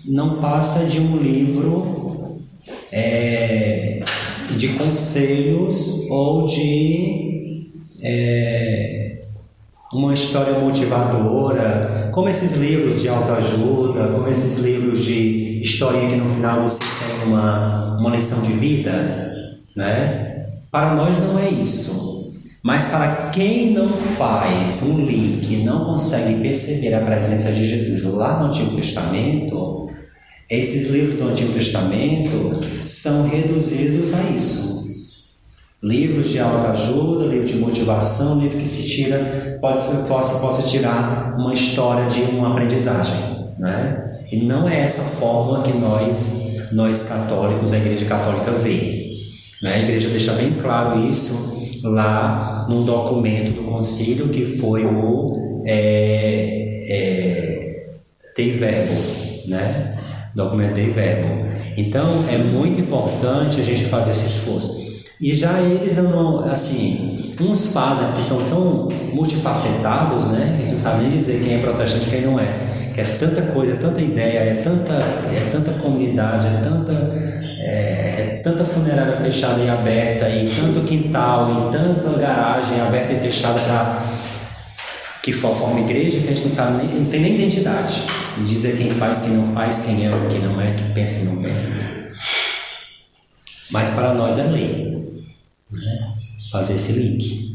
não 0.08 0.40
passa 0.40 0.86
de 0.86 1.00
um 1.00 1.16
livro 1.16 2.42
é, 2.90 4.02
de 4.56 4.68
conselhos 4.70 6.08
ou 6.10 6.46
de 6.46 7.38
é, 8.02 9.22
uma 9.92 10.12
história 10.12 10.58
motivadora, 10.58 12.10
como 12.12 12.28
esses 12.28 12.52
livros 12.52 13.00
de 13.00 13.08
autoajuda, 13.08 14.08
como 14.08 14.28
esses 14.28 14.58
livros 14.58 15.04
de 15.04 15.62
historinha 15.62 16.10
que 16.10 16.16
no 16.16 16.34
final 16.34 16.62
você 16.62 16.78
tem 16.78 17.28
uma, 17.28 17.98
uma 17.98 18.10
lição 18.10 18.42
de 18.42 18.52
vida, 18.52 19.58
né? 19.74 20.46
Para 20.70 20.94
nós 20.94 21.16
não 21.18 21.38
é 21.38 21.48
isso. 21.48 22.32
Mas 22.62 22.86
para 22.86 23.30
quem 23.30 23.72
não 23.72 23.88
faz 23.88 24.82
um 24.82 25.06
link, 25.06 25.64
não 25.64 25.84
consegue 25.84 26.42
perceber 26.42 26.92
a 26.92 27.00
presença 27.00 27.50
de 27.52 27.64
Jesus 27.64 28.02
lá 28.02 28.40
no 28.40 28.46
Antigo 28.46 28.76
Testamento, 28.76 29.88
esses 30.50 30.90
livros 30.90 31.16
do 31.16 31.28
Antigo 31.28 31.52
Testamento 31.52 32.62
são 32.86 33.28
reduzidos 33.28 34.14
a 34.14 34.30
isso. 34.30 34.78
Livros 35.82 36.30
de 36.30 36.40
autoajuda, 36.40 37.26
livro 37.26 37.46
de 37.46 37.56
motivação, 37.56 38.40
livro 38.40 38.58
que 38.58 38.66
se 38.66 38.88
tira, 38.88 39.58
pode 39.60 39.80
ser, 39.80 40.08
possa, 40.08 40.40
possa 40.40 40.62
tirar 40.62 41.36
uma 41.38 41.52
história 41.52 42.08
de 42.08 42.22
uma 42.34 42.50
aprendizagem. 42.50 43.46
Né? 43.58 44.20
E 44.32 44.42
não 44.44 44.68
é 44.68 44.80
essa 44.80 45.02
forma 45.02 45.62
que 45.62 45.72
nós, 45.76 46.70
nós 46.72 47.08
católicos, 47.08 47.72
a 47.72 47.76
Igreja 47.76 48.06
Católica 48.06 48.52
vê. 48.58 49.10
Né? 49.62 49.74
A 49.74 49.78
Igreja 49.80 50.08
deixa 50.08 50.32
bem 50.32 50.52
claro 50.54 51.06
isso 51.06 51.58
lá 51.84 52.66
num 52.68 52.84
documento 52.84 53.60
do 53.60 53.68
concílio 53.68 54.30
que 54.30 54.44
foi 54.58 54.84
o 54.84 55.62
é, 55.66 56.44
é, 56.88 57.86
Dei 58.36 58.52
Verbo, 58.52 58.94
né? 59.46 59.97
Documento 60.34 60.74
Dei 60.74 60.90
Verbo. 60.90 61.46
Então 61.76 62.24
é 62.32 62.38
muito 62.38 62.80
importante 62.80 63.60
a 63.60 63.64
gente 63.64 63.84
fazer 63.84 64.10
esse 64.10 64.26
esforço. 64.26 64.88
E 65.20 65.34
já 65.34 65.60
eles 65.60 65.98
assim, 66.50 67.16
uns 67.40 67.72
fazem, 67.72 68.06
porque 68.06 68.22
são 68.22 68.38
tão 68.48 68.88
multifacetados, 69.12 70.26
né? 70.26 70.62
Que 70.64 70.70
não 70.70 70.78
sabe 70.78 71.02
nem 71.02 71.10
dizer 71.10 71.42
quem 71.42 71.54
é 71.54 71.58
protestante 71.58 72.06
e 72.06 72.10
quem 72.10 72.22
não 72.22 72.38
é. 72.38 72.92
Que 72.94 73.00
é 73.00 73.04
tanta 73.04 73.42
coisa, 73.42 73.72
é 73.72 73.76
tanta 73.76 74.00
ideia, 74.00 74.38
é 74.38 74.62
tanta, 74.62 74.92
é 74.92 75.48
tanta 75.50 75.72
comunidade, 75.72 76.46
é 76.46 76.60
tanta, 76.62 76.92
é, 77.60 78.36
é 78.36 78.40
tanta 78.44 78.64
funerária 78.64 79.16
fechada 79.16 79.60
e 79.60 79.68
aberta, 79.68 80.28
e 80.28 80.48
tanto 80.54 80.86
quintal, 80.86 81.50
e 81.50 81.72
tanta 81.72 82.16
garagem 82.16 82.80
aberta 82.80 83.12
e 83.12 83.18
fechada 83.18 83.58
para 83.58 84.00
que 85.28 85.32
forma 85.34 85.80
igreja 85.80 86.20
que 86.20 86.24
a 86.24 86.34
gente 86.34 86.48
não 86.48 86.50
sabe 86.50 86.86
nem, 86.86 87.00
não 87.00 87.10
tem 87.10 87.20
nem 87.20 87.34
identidade. 87.34 88.02
E 88.40 88.44
dizer 88.44 88.78
quem 88.78 88.90
faz, 88.92 89.20
quem 89.20 89.32
não 89.32 89.52
faz, 89.52 89.80
quem 89.80 90.06
é 90.06 90.10
quem 90.30 90.40
não 90.40 90.58
é, 90.58 90.74
quem 90.74 90.94
pensa, 90.94 91.16
quem 91.16 91.24
não 91.24 91.42
pensa. 91.42 91.70
Mas 93.70 93.90
para 93.90 94.14
nós 94.14 94.38
é 94.38 94.44
lei 94.44 95.22
né? 95.70 96.14
fazer 96.50 96.76
esse 96.76 96.92
link. 96.92 97.47